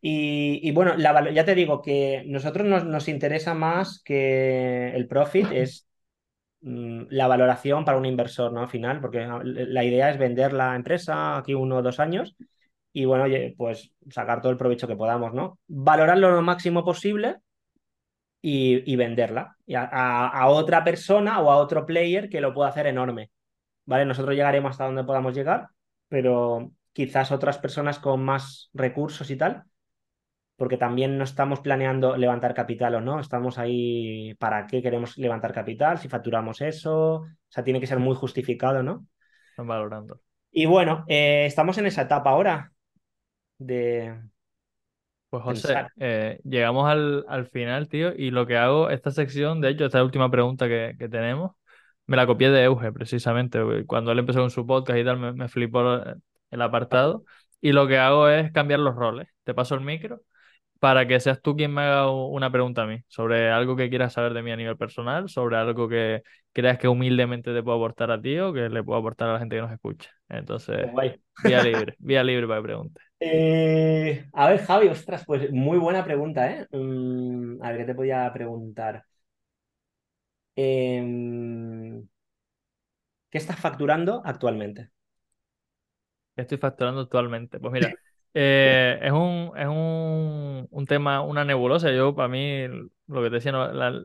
Y, 0.00 0.70
bueno, 0.72 0.96
ya 0.96 1.44
te 1.44 1.54
digo 1.54 1.82
que 1.82 2.22
nosotros 2.26 2.66
nos, 2.84 3.08
interesa 3.08 3.54
más 3.54 4.02
que 4.04 4.90
el 4.94 5.08
profit, 5.08 5.46
es 5.52 5.88
mm, 6.60 7.04
la 7.10 7.26
valoración 7.26 7.84
para 7.84 7.98
un 7.98 8.06
inversor, 8.06 8.52
¿no? 8.52 8.60
Al 8.60 8.68
final, 8.68 9.00
porque 9.00 9.26
la 9.42 9.84
idea 9.84 10.10
es 10.10 10.18
vender 10.18 10.52
la 10.52 10.76
empresa 10.76 11.38
aquí 11.38 11.54
uno 11.54 11.76
o 11.76 11.82
dos 11.82 11.98
años 11.98 12.36
y 12.92 13.04
bueno, 13.04 13.24
pues 13.56 13.92
sacar 14.10 14.40
todo 14.40 14.52
el 14.52 14.58
provecho 14.58 14.86
que 14.86 14.96
podamos, 14.96 15.32
¿no? 15.32 15.58
Valorarlo 15.66 16.30
lo 16.30 16.42
máximo 16.42 16.84
posible 16.84 17.36
y, 18.40 18.96
venderla 18.96 19.56
a, 19.74 20.48
otra 20.48 20.84
persona 20.84 21.40
o 21.40 21.50
a 21.50 21.56
otro 21.56 21.84
player 21.86 22.28
que 22.28 22.40
lo 22.40 22.54
pueda 22.54 22.68
hacer 22.70 22.86
enorme. 22.86 23.30
¿Vale? 23.84 24.04
Nosotros 24.04 24.34
llegaremos 24.34 24.72
hasta 24.72 24.84
donde 24.84 25.04
podamos 25.04 25.34
llegar, 25.34 25.68
pero 26.08 26.72
quizás 26.92 27.32
otras 27.32 27.58
personas 27.58 27.98
con 27.98 28.22
más 28.22 28.70
recursos 28.74 29.30
y 29.30 29.36
tal, 29.36 29.64
porque 30.56 30.76
también 30.76 31.16
no 31.16 31.24
estamos 31.24 31.60
planeando 31.60 32.16
levantar 32.16 32.52
capital 32.52 32.96
o 32.96 33.00
no, 33.00 33.20
estamos 33.20 33.58
ahí 33.58 34.34
para 34.34 34.66
qué 34.66 34.82
queremos 34.82 35.16
levantar 35.16 35.52
capital, 35.52 35.98
si 35.98 36.08
facturamos 36.08 36.60
eso, 36.60 37.12
o 37.12 37.28
sea, 37.48 37.64
tiene 37.64 37.80
que 37.80 37.86
ser 37.86 37.98
muy 37.98 38.14
justificado, 38.14 38.82
¿no? 38.82 39.06
Están 39.50 39.68
valorando. 39.68 40.20
Y 40.50 40.66
bueno, 40.66 41.04
eh, 41.08 41.46
estamos 41.46 41.78
en 41.78 41.86
esa 41.86 42.02
etapa 42.02 42.30
ahora 42.30 42.72
de, 43.58 44.20
pues 45.30 45.42
José, 45.42 45.86
eh, 45.98 46.40
llegamos 46.44 46.88
al, 46.88 47.24
al, 47.28 47.46
final, 47.46 47.88
tío, 47.88 48.12
y 48.16 48.30
lo 48.30 48.46
que 48.46 48.56
hago, 48.56 48.90
esta 48.90 49.10
sección, 49.10 49.60
de 49.60 49.70
hecho, 49.70 49.86
esta 49.86 50.02
última 50.02 50.30
pregunta 50.30 50.68
que, 50.68 50.94
que 50.98 51.08
tenemos, 51.08 51.52
me 52.06 52.16
la 52.16 52.26
copié 52.26 52.50
de 52.50 52.64
Euge, 52.64 52.92
precisamente. 52.92 53.60
Cuando 53.86 54.12
él 54.12 54.18
empezó 54.18 54.40
con 54.40 54.50
su 54.50 54.66
podcast 54.66 54.98
y 54.98 55.04
tal, 55.04 55.18
me, 55.18 55.32
me 55.32 55.48
flipó 55.48 56.00
el 56.50 56.62
apartado. 56.62 57.24
Y 57.60 57.72
lo 57.72 57.86
que 57.86 57.98
hago 57.98 58.28
es 58.28 58.52
cambiar 58.52 58.80
los 58.80 58.94
roles. 58.94 59.28
Te 59.44 59.54
paso 59.54 59.74
el 59.74 59.82
micro 59.82 60.22
para 60.78 61.06
que 61.06 61.18
seas 61.20 61.42
tú 61.42 61.56
quien 61.56 61.74
me 61.74 61.82
haga 61.82 62.10
una 62.10 62.52
pregunta 62.52 62.82
a 62.82 62.86
mí 62.86 63.02
sobre 63.08 63.50
algo 63.50 63.76
que 63.76 63.90
quieras 63.90 64.12
saber 64.12 64.32
de 64.32 64.42
mí 64.42 64.52
a 64.52 64.56
nivel 64.56 64.76
personal, 64.76 65.28
sobre 65.28 65.56
algo 65.56 65.88
que 65.88 66.22
creas 66.52 66.78
que 66.78 66.88
humildemente 66.88 67.52
te 67.52 67.62
puedo 67.62 67.76
aportar 67.76 68.10
a 68.10 68.20
ti 68.20 68.38
o 68.38 68.52
que 68.52 68.68
le 68.68 68.82
puedo 68.82 68.98
aportar 68.98 69.28
a 69.28 69.32
la 69.34 69.38
gente 69.40 69.56
que 69.56 69.62
nos 69.62 69.72
escucha. 69.72 70.10
Entonces, 70.28 70.86
vía 71.42 71.62
libre, 71.64 71.96
vía 71.98 72.22
libre 72.22 72.46
para 72.46 72.60
que 72.60 72.64
preguntes. 72.64 73.07
Eh, 73.20 74.26
a 74.32 74.48
ver, 74.48 74.60
Javi, 74.64 74.88
ostras, 74.88 75.24
pues 75.26 75.50
muy 75.52 75.78
buena 75.78 76.04
pregunta, 76.04 76.50
¿eh? 76.52 76.66
Mm, 76.70 77.62
a 77.62 77.70
ver, 77.70 77.78
¿qué 77.78 77.84
te 77.86 77.94
podía 77.94 78.32
preguntar? 78.32 79.04
Em, 80.56 82.08
¿qué 83.30 83.38
estás 83.38 83.58
facturando 83.58 84.20
actualmente? 84.26 84.90
¿Qué 86.34 86.42
estoy 86.42 86.58
facturando 86.58 87.00
actualmente? 87.02 87.58
Pues 87.58 87.72
mira, 87.72 87.96
eh, 88.34 88.98
es 89.02 89.12
un, 89.12 89.52
es 89.56 89.66
un, 89.66 90.68
un, 90.70 90.86
tema, 90.86 91.20
una 91.22 91.44
nebulosa. 91.44 91.90
Yo, 91.92 92.14
para 92.14 92.28
mí, 92.28 92.66
lo 93.08 93.22
que 93.22 93.28
te 93.30 93.36
decía, 93.36 93.52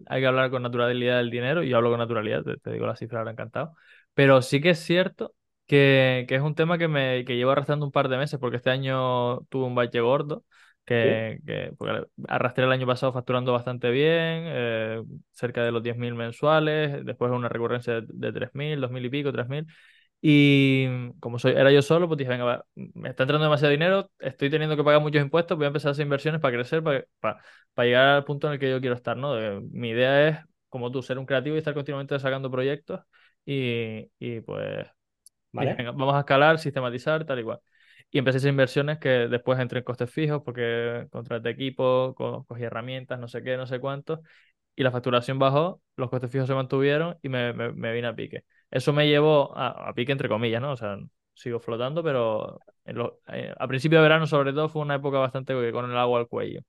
hay 0.08 0.22
que 0.22 0.28
hablar 0.28 0.50
con 0.50 0.64
naturalidad 0.64 1.18
del 1.18 1.30
dinero. 1.30 1.64
Y 1.64 1.70
yo 1.70 1.78
hablo 1.78 1.90
con 1.92 2.00
naturalidad, 2.00 2.44
te, 2.64 2.72
digo 2.72 2.88
la 2.88 2.96
cifra, 2.96 3.20
ahora 3.20 3.32
encantado. 3.32 3.76
Pero 4.14 4.42
sí 4.42 4.62
que 4.62 4.72
es 4.72 4.80
cierto 4.80 5.36
que, 5.68 6.26
que, 6.28 6.36
es 6.36 6.42
un 6.42 6.56
tema 6.56 6.78
que 6.78 6.88
me 6.88 7.26
que 7.26 7.36
llevo 7.36 7.52
arrastrando 7.52 7.86
un 7.86 7.92
par 7.92 8.10
de 8.10 8.18
meses, 8.18 8.40
porque 8.40 8.58
este 8.58 8.70
año 8.70 9.42
tuve 9.48 9.66
un 9.66 9.76
bache 9.76 10.00
gordo, 10.02 10.44
que, 10.86 11.40
que 11.46 11.74
arrastré 12.28 12.66
el 12.66 12.72
año 12.72 12.86
pasado 12.86 13.14
facturando 13.14 13.54
bastante 13.54 13.90
bien, 13.92 14.44
eh, 14.48 15.02
cerca 15.32 15.64
de 15.64 15.72
los 15.72 15.84
10.000 15.84 16.14
mensuales, 16.16 17.06
después 17.06 17.32
una 17.32 17.50
recurrencia 17.50 18.02
de, 18.02 18.08
de 18.10 18.32
3.000, 18.34 18.82
2.000 18.82 19.06
y 19.06 19.10
pico, 19.10 19.32
3.000. 19.32 19.68
Y 20.26 21.12
como 21.20 21.38
soy, 21.38 21.52
era 21.52 21.70
yo 21.72 21.82
solo, 21.82 22.08
pues 22.08 22.18
dije, 22.18 22.30
venga, 22.30 22.66
me 22.76 23.10
está 23.10 23.24
entrando 23.24 23.44
demasiado 23.44 23.72
dinero, 23.72 24.10
estoy 24.20 24.50
teniendo 24.50 24.78
que 24.78 24.84
pagar 24.84 25.02
muchos 25.02 25.22
impuestos, 25.22 25.58
voy 25.58 25.66
a 25.66 25.68
empezar 25.68 25.90
a 25.90 25.92
hacer 25.92 26.04
inversiones 26.06 26.40
para 26.40 26.56
crecer, 26.56 26.82
para, 26.82 27.06
para, 27.20 27.86
llegar 27.86 28.08
al 28.08 28.24
punto 28.24 28.48
en 28.48 28.54
el 28.54 28.60
que 28.60 28.70
yo 28.70 28.80
quiero 28.80 28.96
estar, 28.96 29.18
¿no? 29.18 29.36
mi 29.72 29.90
idea 29.90 30.30
es, 30.30 30.38
como 30.70 30.92
tú, 30.92 31.02
ser 31.02 31.20
un 31.20 31.26
creativo 31.26 31.56
y 31.56 31.60
estar 31.60 31.74
continuamente 31.74 32.18
sacando 32.20 32.50
proyectos 32.50 33.02
y, 33.46 34.10
y 34.18 34.40
pues 34.42 34.88
vamos 35.54 36.16
a 36.16 36.20
escalar, 36.20 36.60
sistematizar, 36.60 37.26
tal 37.26 37.40
y 37.40 37.44
cual. 37.44 37.60
Y 38.12 38.20
empecé 38.20 38.38
a 38.38 38.40
hacer 38.40 38.50
inversiones 38.52 39.00
que 39.00 39.10
después 39.10 39.60
entré 39.60 39.80
en 39.80 39.86
costes 39.86 40.10
fijos 40.12 40.42
porque 40.46 41.08
contraté 41.12 41.50
equipo, 41.50 42.14
cogí 42.16 42.64
herramientas, 42.64 43.20
no 43.20 43.28
sé 43.28 43.44
qué, 43.44 43.58
no 43.58 43.66
sé 43.66 43.80
cuánto. 43.80 44.22
Y 44.76 44.84
la 44.84 44.92
facturación 44.92 45.40
bajó, 45.40 45.82
los 45.98 46.10
costes 46.10 46.32
fijos 46.32 46.48
se 46.48 46.54
mantuvieron 46.56 47.18
y 47.22 47.30
me, 47.30 47.54
me, 47.54 47.94
vine 47.94 48.08
a 48.08 48.16
pique. 48.16 48.44
Eso 48.72 48.94
me 48.94 49.08
llevó 49.08 49.56
a, 49.58 49.94
pique 49.96 50.12
entre 50.12 50.30
comillas, 50.30 50.62
¿no? 50.62 50.72
O 50.72 50.78
sea, 50.78 50.98
sigo 51.34 51.60
flotando, 51.60 52.04
pero 52.04 52.60
eh, 52.86 53.54
a 53.58 53.68
principio 53.68 54.00
de 54.00 54.04
verano 54.04 54.28
sobre 54.28 54.54
todo 54.54 54.70
fue 54.70 54.82
una 54.82 54.96
época 54.96 55.18
bastante 55.20 55.54
con 55.72 55.90
el 55.90 55.98
agua 55.98 56.20
al 56.20 56.28
cuello. 56.28 56.62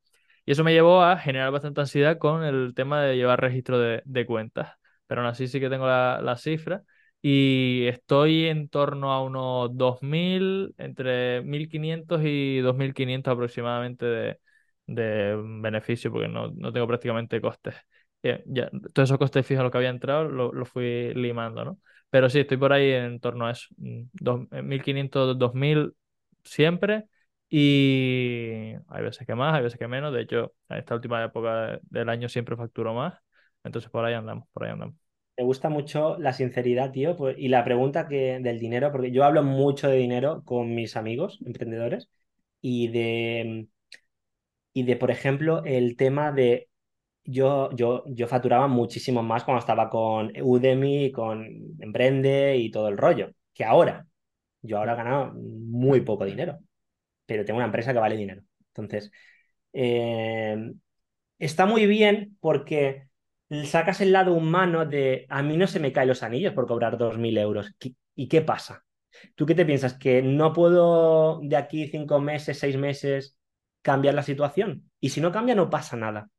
Y 0.47 0.53
eso 0.53 0.65
me 0.65 0.73
llevó 0.73 1.03
a 1.03 1.17
generar 1.19 1.51
bastante 1.51 1.81
ansiedad 1.81 2.19
con 2.19 2.45
el 2.45 2.75
tema 2.75 3.03
de 3.03 3.17
llevar 3.17 3.41
registro 3.41 3.79
de, 3.79 4.03
de 4.05 4.27
cuentas. 4.27 4.73
Pero 5.07 5.23
aún 5.23 5.31
así 5.31 5.49
sí 5.49 5.61
que 5.61 5.71
tengo 5.71 5.87
la, 5.87 6.21
la 6.23 6.37
cifra 6.37 6.85
y 7.27 7.87
estoy 7.89 8.47
en 8.47 8.69
torno 8.69 9.13
a 9.13 9.23
unos 9.23 9.77
2.000, 9.77 10.75
entre 10.79 11.43
1.500 11.43 12.21
y 12.25 12.59
2.500 12.59 13.33
aproximadamente 13.33 14.05
de, 14.07 14.41
de 14.87 15.37
beneficio, 15.63 16.13
porque 16.13 16.29
no, 16.29 16.49
no 16.53 16.71
tengo 16.73 16.87
prácticamente 16.87 17.41
costes. 17.41 17.75
Eh, 18.23 18.43
ya, 18.47 18.71
todos 18.93 19.09
esos 19.09 19.19
costes 19.19 19.47
fijos 19.47 19.61
a 19.61 19.63
los 19.65 19.73
que 19.73 19.79
había 19.79 19.91
entrado 19.91 20.25
los 20.25 20.53
lo 20.55 20.65
fui 20.67 21.13
limando, 21.15 21.65
¿no? 21.65 21.79
Pero 22.11 22.29
sí, 22.31 22.41
estoy 22.41 22.57
por 22.59 22.73
ahí 22.75 22.91
en 22.93 23.21
torno 23.21 23.47
a 23.47 23.53
eso, 23.53 23.69
1.500, 23.79 25.37
mm, 25.37 25.39
2.000 25.39 25.79
eh, 25.89 25.91
siempre. 26.45 27.07
Y 27.49 28.73
hay 28.89 29.03
veces 29.03 29.27
que 29.27 29.35
más, 29.35 29.55
hay 29.55 29.63
veces 29.63 29.79
que 29.79 29.89
menos. 29.89 30.13
De 30.13 30.23
hecho, 30.23 30.55
en 30.69 30.79
esta 30.79 30.95
última 30.95 31.23
época 31.25 31.79
del 31.85 32.09
año 32.09 32.29
siempre 32.29 32.57
facturo 32.57 32.95
más. 32.95 33.15
Entonces 33.63 33.91
por 33.91 34.05
ahí 34.05 34.15
andamos, 34.15 34.49
por 34.53 34.65
ahí 34.65 34.73
andamos. 34.73 35.04
Me 35.37 35.43
gusta 35.45 35.69
mucho 35.69 36.17
la 36.19 36.33
sinceridad, 36.33 36.93
tío, 36.93 37.17
pues, 37.17 37.37
y 37.39 37.49
la 37.49 37.65
pregunta 37.65 38.07
que, 38.09 38.39
del 38.41 38.59
dinero, 38.61 38.93
porque 38.93 39.11
yo 39.11 39.25
hablo 39.25 39.43
mucho 39.43 39.89
de 39.89 39.97
dinero 39.97 40.45
con 40.45 40.75
mis 40.77 40.97
amigos 40.97 41.41
emprendedores 41.45 42.09
y 42.61 42.87
de, 42.89 43.69
y 44.73 44.83
de 44.85 44.97
por 44.97 45.11
ejemplo, 45.11 45.63
el 45.65 45.97
tema 45.97 46.33
de 46.33 46.69
yo, 47.25 47.71
yo, 47.77 48.05
yo 48.09 48.29
facturaba 48.29 48.69
muchísimo 48.69 49.23
más 49.23 49.45
cuando 49.45 49.61
estaba 49.61 49.91
con 49.91 50.33
Udemy, 50.43 51.13
con 51.13 51.47
Emprende 51.81 52.57
y 52.59 52.71
todo 52.71 52.89
el 52.89 52.99
rollo, 52.99 53.33
que 53.55 53.65
ahora. 53.65 54.07
Yo 54.63 54.79
ahora 54.79 54.95
he 54.95 54.97
ganado 54.97 55.35
muy 55.35 56.03
poco 56.03 56.25
dinero, 56.27 56.59
pero 57.27 57.45
tengo 57.45 57.59
una 57.59 57.67
empresa 57.67 57.93
que 57.95 58.01
vale 58.01 58.17
dinero. 58.17 58.43
Entonces, 58.69 59.11
eh, 59.73 60.73
está 61.39 61.67
muy 61.67 61.87
bien 61.87 62.37
porque 62.41 63.09
sacas 63.67 64.01
el 64.01 64.13
lado 64.13 64.33
humano 64.33 64.87
de 64.87 65.27
a 65.29 65.43
mí 65.43 65.57
no 65.57 65.67
se 65.67 65.81
me 65.81 65.93
caen 65.93 66.09
los 66.09 66.23
anillos 66.23 66.53
por 66.53 66.67
cobrar 66.67 66.99
2.000 66.99 67.39
euros. 67.39 67.75
¿Y 68.15 68.29
qué 68.29 68.43
pasa? 68.43 68.85
¿Tú 69.35 69.47
qué 69.47 69.55
te 69.55 69.65
piensas? 69.67 69.95
¿Que 69.95 70.23
no 70.23 70.53
puedo 70.53 71.41
de 71.43 71.57
aquí 71.57 71.87
cinco 71.89 72.21
meses, 72.21 72.59
seis 72.59 72.77
meses 72.77 73.37
cambiar 73.85 74.15
la 74.15 74.23
situación. 74.23 74.91
Y 74.99 75.11
si 75.11 75.21
no 75.21 75.31
cambia, 75.31 75.55
no 75.55 75.71
pasa 75.71 75.97
nada. 75.97 76.31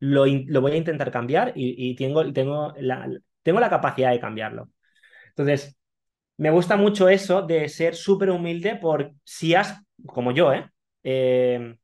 Lo, 0.00 0.22
voy 0.22 0.72
a 0.72 0.76
intentar 0.76 1.10
cambiar 1.12 1.52
y, 1.54 1.94
tengo, 1.94 2.32
tengo, 2.32 2.74
la, 2.78 3.08
tengo 3.42 3.60
la 3.60 3.70
capacidad 3.70 4.10
de 4.10 4.20
cambiarlo. 4.20 4.70
Entonces, 5.28 5.76
me 6.36 6.50
gusta 6.50 6.76
mucho 6.76 7.08
eso 7.08 7.42
de 7.42 7.68
ser 7.68 7.94
súper 7.94 8.30
humilde 8.30 8.76
por 8.76 9.12
si 9.24 9.54
has, 9.54 9.82
como 10.06 10.32
yo, 10.32 10.52
¿eh? 10.52 10.68
eh, 11.04 11.76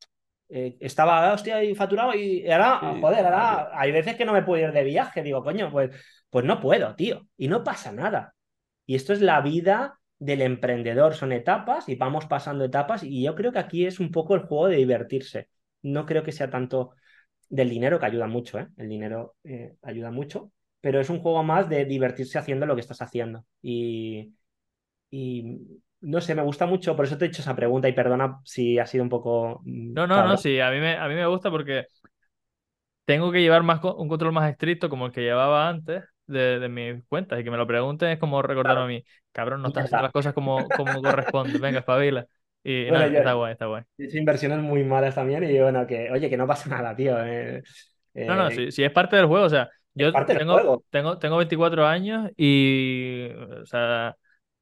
eh 0.48 0.76
estaba, 0.80 1.32
hostia, 1.32 1.62
y 1.64 1.74
facturado 1.74 2.14
y 2.14 2.50
ahora, 2.50 2.78
joder, 3.00 3.24
ahora 3.24 3.70
hay 3.72 3.92
veces 3.92 4.16
que 4.16 4.24
no 4.24 4.32
me 4.32 4.42
puedo 4.42 4.62
ir 4.62 4.72
de 4.72 4.84
viaje. 4.84 5.22
Digo, 5.22 5.42
coño, 5.42 5.70
pues, 5.70 5.90
pues 6.30 6.44
no 6.44 6.60
puedo, 6.60 6.94
tío. 6.94 7.26
Y 7.36 7.48
no 7.48 7.64
pasa 7.64 7.92
nada. 7.92 8.34
Y 8.86 8.94
esto 8.94 9.12
es 9.12 9.20
la 9.20 9.40
vida 9.40 9.98
del 10.18 10.42
emprendedor, 10.42 11.14
son 11.14 11.32
etapas 11.32 11.88
y 11.88 11.94
vamos 11.96 12.26
pasando 12.26 12.64
etapas 12.64 13.02
y 13.02 13.22
yo 13.22 13.34
creo 13.34 13.52
que 13.52 13.58
aquí 13.58 13.86
es 13.86 14.00
un 14.00 14.10
poco 14.10 14.34
el 14.34 14.42
juego 14.42 14.68
de 14.68 14.76
divertirse. 14.76 15.48
No 15.82 16.06
creo 16.06 16.22
que 16.22 16.32
sea 16.32 16.50
tanto 16.50 16.94
del 17.48 17.68
dinero, 17.70 17.98
que 18.00 18.06
ayuda 18.06 18.26
mucho, 18.26 18.58
¿eh? 18.58 18.68
El 18.76 18.88
dinero 18.88 19.36
eh, 19.44 19.76
ayuda 19.82 20.10
mucho, 20.10 20.52
pero 20.80 21.00
es 21.00 21.10
un 21.10 21.20
juego 21.20 21.42
más 21.42 21.68
de 21.68 21.84
divertirse 21.84 22.38
haciendo 22.38 22.66
lo 22.66 22.74
que 22.74 22.80
estás 22.80 23.02
haciendo. 23.02 23.44
Y, 23.62 24.34
y 25.10 25.82
no 26.06 26.20
sé, 26.20 26.36
me 26.36 26.42
gusta 26.42 26.66
mucho, 26.66 26.94
por 26.94 27.04
eso 27.04 27.18
te 27.18 27.24
he 27.24 27.28
hecho 27.28 27.42
esa 27.42 27.56
pregunta 27.56 27.88
y 27.88 27.92
perdona 27.92 28.38
si 28.44 28.78
ha 28.78 28.86
sido 28.86 29.02
un 29.02 29.10
poco... 29.10 29.60
Mm, 29.64 29.92
no, 29.92 30.06
no, 30.06 30.24
no, 30.24 30.36
sí, 30.36 30.60
a 30.60 30.70
mí, 30.70 30.78
me, 30.78 30.96
a 30.96 31.08
mí 31.08 31.14
me 31.14 31.26
gusta 31.26 31.50
porque 31.50 31.86
tengo 33.04 33.32
que 33.32 33.40
llevar 33.40 33.64
más 33.64 33.82
un 33.82 34.08
control 34.08 34.32
más 34.32 34.48
estricto 34.48 34.88
como 34.88 35.06
el 35.06 35.12
que 35.12 35.22
llevaba 35.22 35.68
antes 35.68 36.04
de, 36.28 36.60
de 36.60 36.68
mis 36.68 37.04
cuentas 37.08 37.40
y 37.40 37.44
que 37.44 37.50
me 37.50 37.56
lo 37.56 37.66
pregunten 37.66 38.10
es 38.10 38.20
como 38.20 38.40
recordarme 38.40 38.82
a 38.82 38.86
mí, 38.86 39.04
cabrón, 39.32 39.62
no 39.62 39.68
estás 39.68 39.86
haciendo 39.86 40.04
las 40.04 40.12
cosas 40.12 40.32
como, 40.32 40.68
como 40.68 41.02
corresponde, 41.02 41.58
venga, 41.58 41.80
espabila. 41.80 42.26
Y 42.62 42.88
no, 42.90 43.00
está 43.00 43.32
guay, 43.32 43.52
está 43.52 43.66
guay. 43.66 43.82
He 43.98 44.04
hecho 44.04 44.18
inversiones 44.18 44.58
muy 44.58 44.84
malas 44.84 45.14
también 45.14 45.42
y 45.44 45.58
bueno, 45.58 45.86
que, 45.86 46.10
oye, 46.10 46.30
que 46.30 46.36
no 46.36 46.46
pasa 46.46 46.68
nada, 46.68 46.94
tío. 46.94 47.16
Eh, 47.24 47.62
no, 48.14 48.34
no, 48.36 48.48
eh, 48.48 48.70
si, 48.70 48.84
es 48.84 48.92
parte 48.92 49.16
del 49.16 49.26
juego, 49.26 49.44
o 49.44 49.50
sea, 49.50 49.68
yo 49.94 50.12
tengo, 50.12 50.84
tengo, 50.90 51.18
tengo 51.18 51.36
24 51.36 51.86
años 51.86 52.30
y, 52.36 53.28
o 53.60 53.66
sea, 53.66 54.16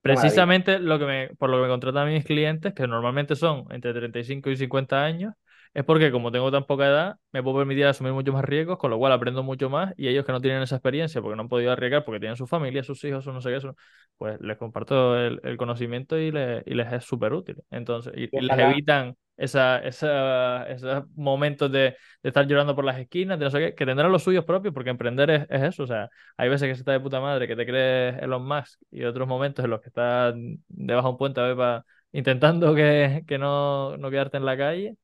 precisamente 0.05 0.79
lo 0.79 0.99
que 0.99 1.07
me, 1.07 1.29
por 1.39 1.49
lo 1.49 1.57
que 1.57 1.63
me 1.63 1.69
contratan 1.69 2.13
mis 2.13 2.27
clientes, 2.27 2.75
que 2.75 2.87
normalmente 2.87 3.37
son 3.37 3.65
entre 3.71 3.95
35 3.95 4.51
y 4.51 4.57
50 4.59 5.03
años, 5.03 5.33
es 5.73 5.83
porque 5.83 6.13
como 6.13 6.31
tengo 6.31 6.53
tan 6.53 6.67
poca 6.67 6.87
edad, 6.87 7.17
me 7.33 7.43
puedo 7.43 7.57
permitir 7.57 7.87
asumir 7.87 8.13
muchos 8.13 8.35
más 8.35 8.45
riesgos, 8.45 8.79
con 8.79 8.91
lo 8.91 8.99
cual 8.99 9.13
aprendo 9.13 9.43
mucho 9.43 9.71
más 9.71 9.95
y 9.97 10.09
ellos 10.09 10.27
que 10.27 10.33
no 10.33 10.43
tienen 10.43 10.63
esa 10.63 10.77
experiencia 10.77 11.23
porque 11.23 11.37
no 11.37 11.43
han 11.43 11.49
podido 11.49 11.73
arriesgar 11.73 12.05
porque 12.05 12.21
tienen 12.21 12.37
su 12.37 12.47
familia, 12.47 12.85
sus 12.85 13.03
hijos 13.05 13.27
o 13.27 13.33
no 13.33 13.41
sé 13.41 13.49
qué, 13.49 13.57
eso, 13.57 13.75
pues 14.19 14.39
les 14.43 14.59
comparto 14.59 15.19
el, 15.19 15.57
conocimiento 15.57 16.19
y, 16.19 16.31
les 16.31 16.93
es 16.93 17.05
súper 17.05 17.33
útil. 17.33 17.57
Entonces, 17.71 18.13
y, 18.15 18.29
les 18.31 18.59
evitan 18.59 19.17
esa, 19.37 19.79
esa, 19.79 20.65
esos 20.69 21.05
momentos 21.17 21.71
de, 21.71 21.97
estar 22.23 22.47
llorando 22.47 22.75
por 22.75 22.85
las 22.85 22.99
esquinas, 22.99 23.39
de 23.39 23.45
no 23.45 23.51
sé 23.51 23.59
qué, 23.59 23.75
que 23.75 23.87
tendrán 23.87 24.13
los 24.13 24.23
suyos 24.23 24.45
propios 24.45 24.73
porque 24.75 24.91
emprender 24.91 25.31
es, 25.31 25.47
eso. 25.51 25.85
O 25.85 25.87
sea, 25.87 26.09
hay 26.37 26.49
veces 26.49 26.69
que 26.69 26.75
se 26.75 26.81
está 26.81 26.93
de 26.93 27.01
puta 27.01 27.21
madre, 27.21 27.47
que 27.49 27.57
te 27.57 27.67
crees 27.67 28.23
Elon 28.23 28.47
Musk 28.47 28.81
y 28.91 29.05
otros 29.05 29.29
momentos 29.29 29.65
en 29.65 29.71
los 29.71 29.81
que 29.81 29.89
estás 29.89 30.35
debajo 30.69 31.09
de 31.09 31.13
un 31.13 31.19
puente 31.19 31.41
a 31.41 31.85
intentando 32.13 32.75
que, 32.75 33.25
que 33.27 33.39
no, 33.39 33.97
no 33.97 34.11
quedarte 34.11 34.37
en 34.37 34.45
la 34.45 34.57
calle 34.57 34.97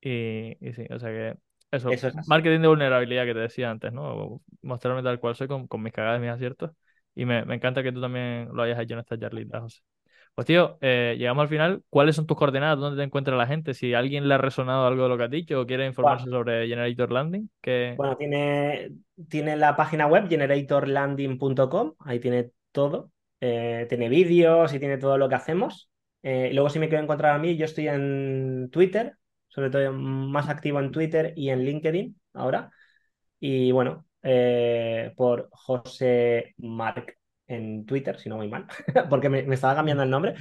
y, 0.00 0.56
sí, 0.74 0.86
o 0.90 0.98
sea 0.98 1.10
que 1.10 1.36
eso, 1.70 1.90
marketing 2.26 2.60
de 2.60 2.68
vulnerabilidad 2.68 3.24
que 3.26 3.34
te 3.34 3.40
decía 3.40 3.70
antes, 3.70 3.92
¿no? 3.92 4.40
Mostrarme 4.62 5.02
tal 5.02 5.20
cual 5.20 5.34
soy 5.34 5.48
con, 5.48 5.66
con 5.66 5.82
mis 5.82 5.92
cagadas 5.92 6.18
y 6.18 6.22
mis 6.22 6.30
aciertos. 6.30 6.70
Y 7.14 7.26
me, 7.26 7.44
me, 7.44 7.56
encanta 7.56 7.82
que 7.82 7.92
tú 7.92 8.00
también 8.00 8.48
lo 8.52 8.62
hayas 8.62 8.78
hecho 8.80 8.94
en 8.94 9.00
esta 9.00 9.18
charlita, 9.18 9.60
José. 9.60 9.80
Pues 10.38 10.46
tío, 10.46 10.78
eh, 10.82 11.16
llegamos 11.18 11.42
al 11.42 11.48
final. 11.48 11.82
¿Cuáles 11.90 12.14
son 12.14 12.28
tus 12.28 12.36
coordenadas? 12.36 12.78
¿Dónde 12.78 12.96
te 12.96 13.04
encuentra 13.04 13.34
la 13.34 13.48
gente? 13.48 13.74
Si 13.74 13.92
a 13.92 13.98
alguien 13.98 14.28
le 14.28 14.34
ha 14.34 14.38
resonado 14.38 14.86
algo 14.86 15.02
de 15.02 15.08
lo 15.08 15.18
que 15.18 15.24
has 15.24 15.30
dicho 15.32 15.60
o 15.60 15.66
quiere 15.66 15.84
informarse 15.84 16.30
sobre 16.30 16.68
Generator 16.68 17.10
Landing. 17.10 17.50
Que... 17.60 17.94
Bueno, 17.96 18.16
tiene, 18.16 18.92
tiene 19.28 19.56
la 19.56 19.74
página 19.74 20.06
web 20.06 20.28
generatorlanding.com. 20.28 21.94
Ahí 21.98 22.20
tiene 22.20 22.52
todo. 22.70 23.10
Eh, 23.40 23.86
tiene 23.88 24.08
vídeos 24.08 24.72
y 24.72 24.78
tiene 24.78 24.96
todo 24.98 25.18
lo 25.18 25.28
que 25.28 25.34
hacemos. 25.34 25.90
Eh, 26.22 26.50
luego, 26.52 26.70
si 26.70 26.78
me 26.78 26.88
quiero 26.88 27.02
encontrar 27.02 27.34
a 27.34 27.38
mí, 27.40 27.56
yo 27.56 27.64
estoy 27.64 27.88
en 27.88 28.68
Twitter, 28.70 29.16
sobre 29.48 29.70
todo 29.70 29.92
más 29.92 30.48
activo 30.48 30.78
en 30.78 30.92
Twitter 30.92 31.32
y 31.34 31.50
en 31.50 31.64
LinkedIn 31.64 32.16
ahora. 32.34 32.70
Y 33.40 33.72
bueno, 33.72 34.06
por 35.16 35.48
José 35.50 36.54
Marc 36.58 37.17
en 37.48 37.84
Twitter, 37.86 38.18
si 38.18 38.28
no 38.28 38.36
muy 38.36 38.48
mal, 38.48 38.66
porque 39.10 39.28
me, 39.28 39.40
estaba 39.52 39.74
cambiando 39.74 40.04
el 40.04 40.10
nombre. 40.10 40.34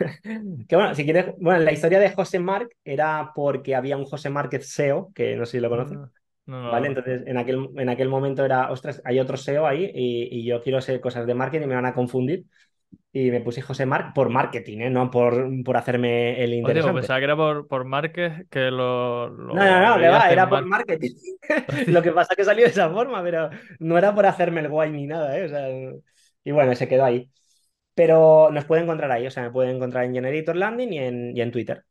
que 0.68 0.76
bueno, 0.76 0.94
si 0.94 1.04
quieres, 1.04 1.34
bueno, 1.38 1.60
la 1.60 1.72
historia 1.72 2.00
de 2.00 2.10
José 2.10 2.40
Marc 2.40 2.70
era 2.84 3.32
porque 3.34 3.74
había 3.74 3.96
un 3.96 4.04
José 4.04 4.30
Márquez 4.30 4.68
SEO, 4.68 5.12
que 5.14 5.36
no 5.36 5.46
sé 5.46 5.52
si 5.52 5.60
lo 5.60 5.70
conocen. 5.70 5.98
Ah, 6.46 6.70
¿Vale? 6.72 6.88
Entonces, 6.88 7.22
en 7.26 7.38
aquel, 7.38 7.68
en 7.76 7.88
aquel 7.88 8.08
momento 8.08 8.44
era, 8.44 8.70
ostras, 8.70 9.00
hay 9.04 9.18
otro 9.20 9.36
SEO 9.36 9.66
ahí 9.66 9.90
y, 9.94 10.40
y 10.40 10.44
yo 10.44 10.62
quiero 10.62 10.78
hacer 10.78 11.00
cosas 11.00 11.26
de 11.26 11.34
marketing 11.34 11.64
y 11.64 11.68
me 11.68 11.74
van 11.74 11.86
a 11.86 11.94
confundir 11.94 12.44
y 13.12 13.30
me 13.30 13.40
puse 13.40 13.62
José 13.62 13.86
Marc 13.86 14.12
por 14.12 14.28
marketing, 14.28 14.78
¿eh? 14.78 14.90
no 14.90 15.10
por, 15.10 15.48
por 15.64 15.76
hacerme 15.76 16.42
el 16.42 16.54
interesante. 16.54 17.00
pensaba 17.00 17.20
que 17.20 17.24
era 17.24 17.36
por, 17.36 17.68
por 17.68 17.84
Márquez 17.84 18.46
que 18.50 18.70
lo, 18.70 19.30
No, 19.30 19.54
no, 19.54 19.98
no, 19.98 20.10
va, 20.10 20.30
era 20.30 20.48
por 20.48 20.64
marketing. 20.66 21.12
lo 21.86 22.02
que 22.02 22.10
pasa 22.10 22.32
es 22.32 22.36
que 22.36 22.44
salió 22.44 22.64
de 22.64 22.72
esa 22.72 22.90
forma, 22.90 23.22
pero 23.22 23.50
no 23.78 23.96
era 23.98 24.14
por 24.14 24.26
hacerme 24.26 24.60
el 24.60 24.68
guay 24.68 24.90
ni 24.90 25.06
nada, 25.06 25.38
¿eh? 25.38 25.44
O 25.44 25.48
sea, 25.48 25.68
y 26.44 26.52
bueno, 26.52 26.74
se 26.74 26.88
quedó 26.88 27.04
ahí. 27.04 27.30
Pero 27.94 28.50
nos 28.52 28.64
puede 28.64 28.82
encontrar 28.82 29.10
ahí, 29.12 29.26
o 29.26 29.30
sea, 29.30 29.44
me 29.44 29.50
puede 29.50 29.70
encontrar 29.70 30.04
en 30.04 30.14
Generator 30.14 30.56
Landing 30.56 30.92
y 30.92 30.98
en, 30.98 31.36
y 31.36 31.40
en 31.40 31.52
Twitter. 31.52 31.84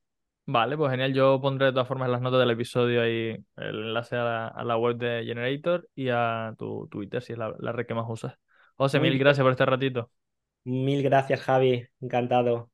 Vale, 0.45 0.77
pues 0.77 0.91
genial. 0.91 1.13
Yo 1.13 1.39
pondré 1.39 1.67
de 1.67 1.71
todas 1.71 1.87
formas 1.87 2.07
en 2.07 2.11
las 2.11 2.21
notas 2.21 2.39
del 2.41 2.51
episodio 2.51 3.01
ahí 3.01 3.37
el 3.55 3.75
enlace 3.87 4.17
a 4.17 4.63
la, 4.63 4.77
web 4.77 4.97
de 4.97 5.23
Generator 5.25 5.87
y 5.95 6.09
a 6.09 6.53
tu 6.57 6.87
Twitter, 6.89 7.21
si 7.21 7.33
es 7.33 7.39
la, 7.39 7.53
la 7.59 7.71
red 7.71 7.85
que 7.85 7.93
más 7.93 8.05
usas. 8.09 8.35
José, 8.75 8.99
mil 8.99 9.17
gracias 9.17 9.43
por 9.43 9.51
este 9.51 9.65
ratito. 9.65 10.11
Mil 10.65 11.01
gracias, 11.03 11.41
Javi. 11.41 11.87
Encantado. 12.01 12.69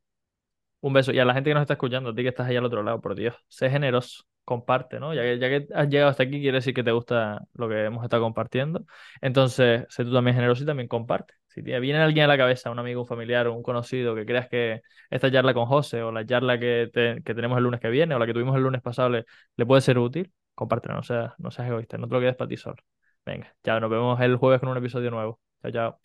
Un 0.82 0.94
beso. 0.94 1.12
Y 1.12 1.20
a 1.20 1.26
la 1.26 1.34
gente 1.34 1.50
que 1.50 1.54
nos 1.54 1.62
está 1.62 1.74
escuchando, 1.74 2.10
a 2.10 2.16
ti 2.16 2.24
que 2.24 2.30
estás 2.30 2.48
ahí 2.48 2.56
al 2.56 2.66
otro 2.66 2.82
lado, 2.84 3.02
por 3.02 3.16
Dios, 3.16 3.36
sé 3.48 3.70
generoso, 3.70 4.24
comparte, 4.50 5.00
¿no? 5.00 5.14
Ya 5.14 5.22
que, 5.22 5.40
que 5.40 5.68
has 5.76 5.88
llegado 5.90 6.10
hasta 6.10 6.24
aquí, 6.24 6.42
quiere 6.42 6.58
decir 6.58 6.74
que 6.74 6.84
te 6.84 6.92
gusta 6.92 7.46
lo 7.54 7.70
que 7.70 7.86
hemos 7.86 8.04
estado 8.04 8.24
compartiendo. 8.24 8.84
Entonces, 9.22 9.86
sé 9.90 10.04
tú 10.04 10.12
también 10.12 10.36
generoso 10.36 10.64
y 10.64 10.66
también 10.66 10.88
comparte. 10.88 11.36
Si 11.48 11.62
te 11.62 11.80
viene 11.80 12.00
alguien 12.00 12.26
a 12.26 12.28
la 12.28 12.38
cabeza, 12.38 12.72
un 12.72 12.80
amigo, 12.80 13.02
un 13.02 13.08
familiar 13.08 13.46
o 13.48 13.54
un 13.54 13.62
conocido, 13.62 14.16
que 14.16 14.26
creas 14.26 14.48
que 14.50 14.82
esta 15.12 15.32
charla 15.32 15.54
con 15.54 15.68
José 15.68 16.02
o 16.02 16.12
la 16.12 16.26
charla 16.26 16.60
que, 16.60 16.90
tenemos 17.24 17.58
el 17.60 17.64
lunes 17.64 17.80
que 17.80 17.90
viene 17.90 18.16
o 18.16 18.20
la 18.20 18.26
que 18.26 18.34
tuvimos 18.34 18.56
el 18.56 18.64
lunes 18.64 18.82
pasado 18.82 19.10
le, 19.10 19.66
puede 19.68 19.82
ser 19.82 20.00
útil, 20.00 20.32
compártela, 20.56 20.96
no 20.96 21.04
seas, 21.04 21.34
no 21.38 21.52
seas 21.52 21.68
egoísta, 21.68 22.00
no 22.00 22.08
te 22.08 22.16
lo 22.16 22.20
quedes 22.20 22.36
para 22.36 22.50
ti 22.50 22.58
solo. 22.58 22.78
Venga, 23.26 23.54
ya 23.64 23.80
nos 23.80 23.92
vemos 23.92 24.20
el 24.20 24.36
jueves 24.38 24.60
con 24.60 24.70
un 24.70 24.78
episodio 24.78 25.12
nuevo. 25.12 25.40
Chao, 25.62 25.72
chao. 25.72 26.00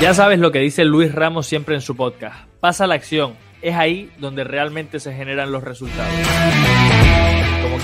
Ya 0.00 0.12
sabes 0.12 0.40
lo 0.40 0.50
que 0.50 0.58
dice 0.58 0.84
Luis 0.84 1.14
Ramos 1.14 1.46
siempre 1.46 1.76
en 1.76 1.80
su 1.80 1.96
podcast. 1.96 2.48
Pasa 2.60 2.86
la 2.86 2.94
acción. 2.94 3.34
Es 3.62 3.74
ahí 3.74 4.10
donde 4.18 4.44
realmente 4.44 5.00
se 5.00 5.14
generan 5.14 5.50
los 5.50 5.64
resultados. 5.64 6.12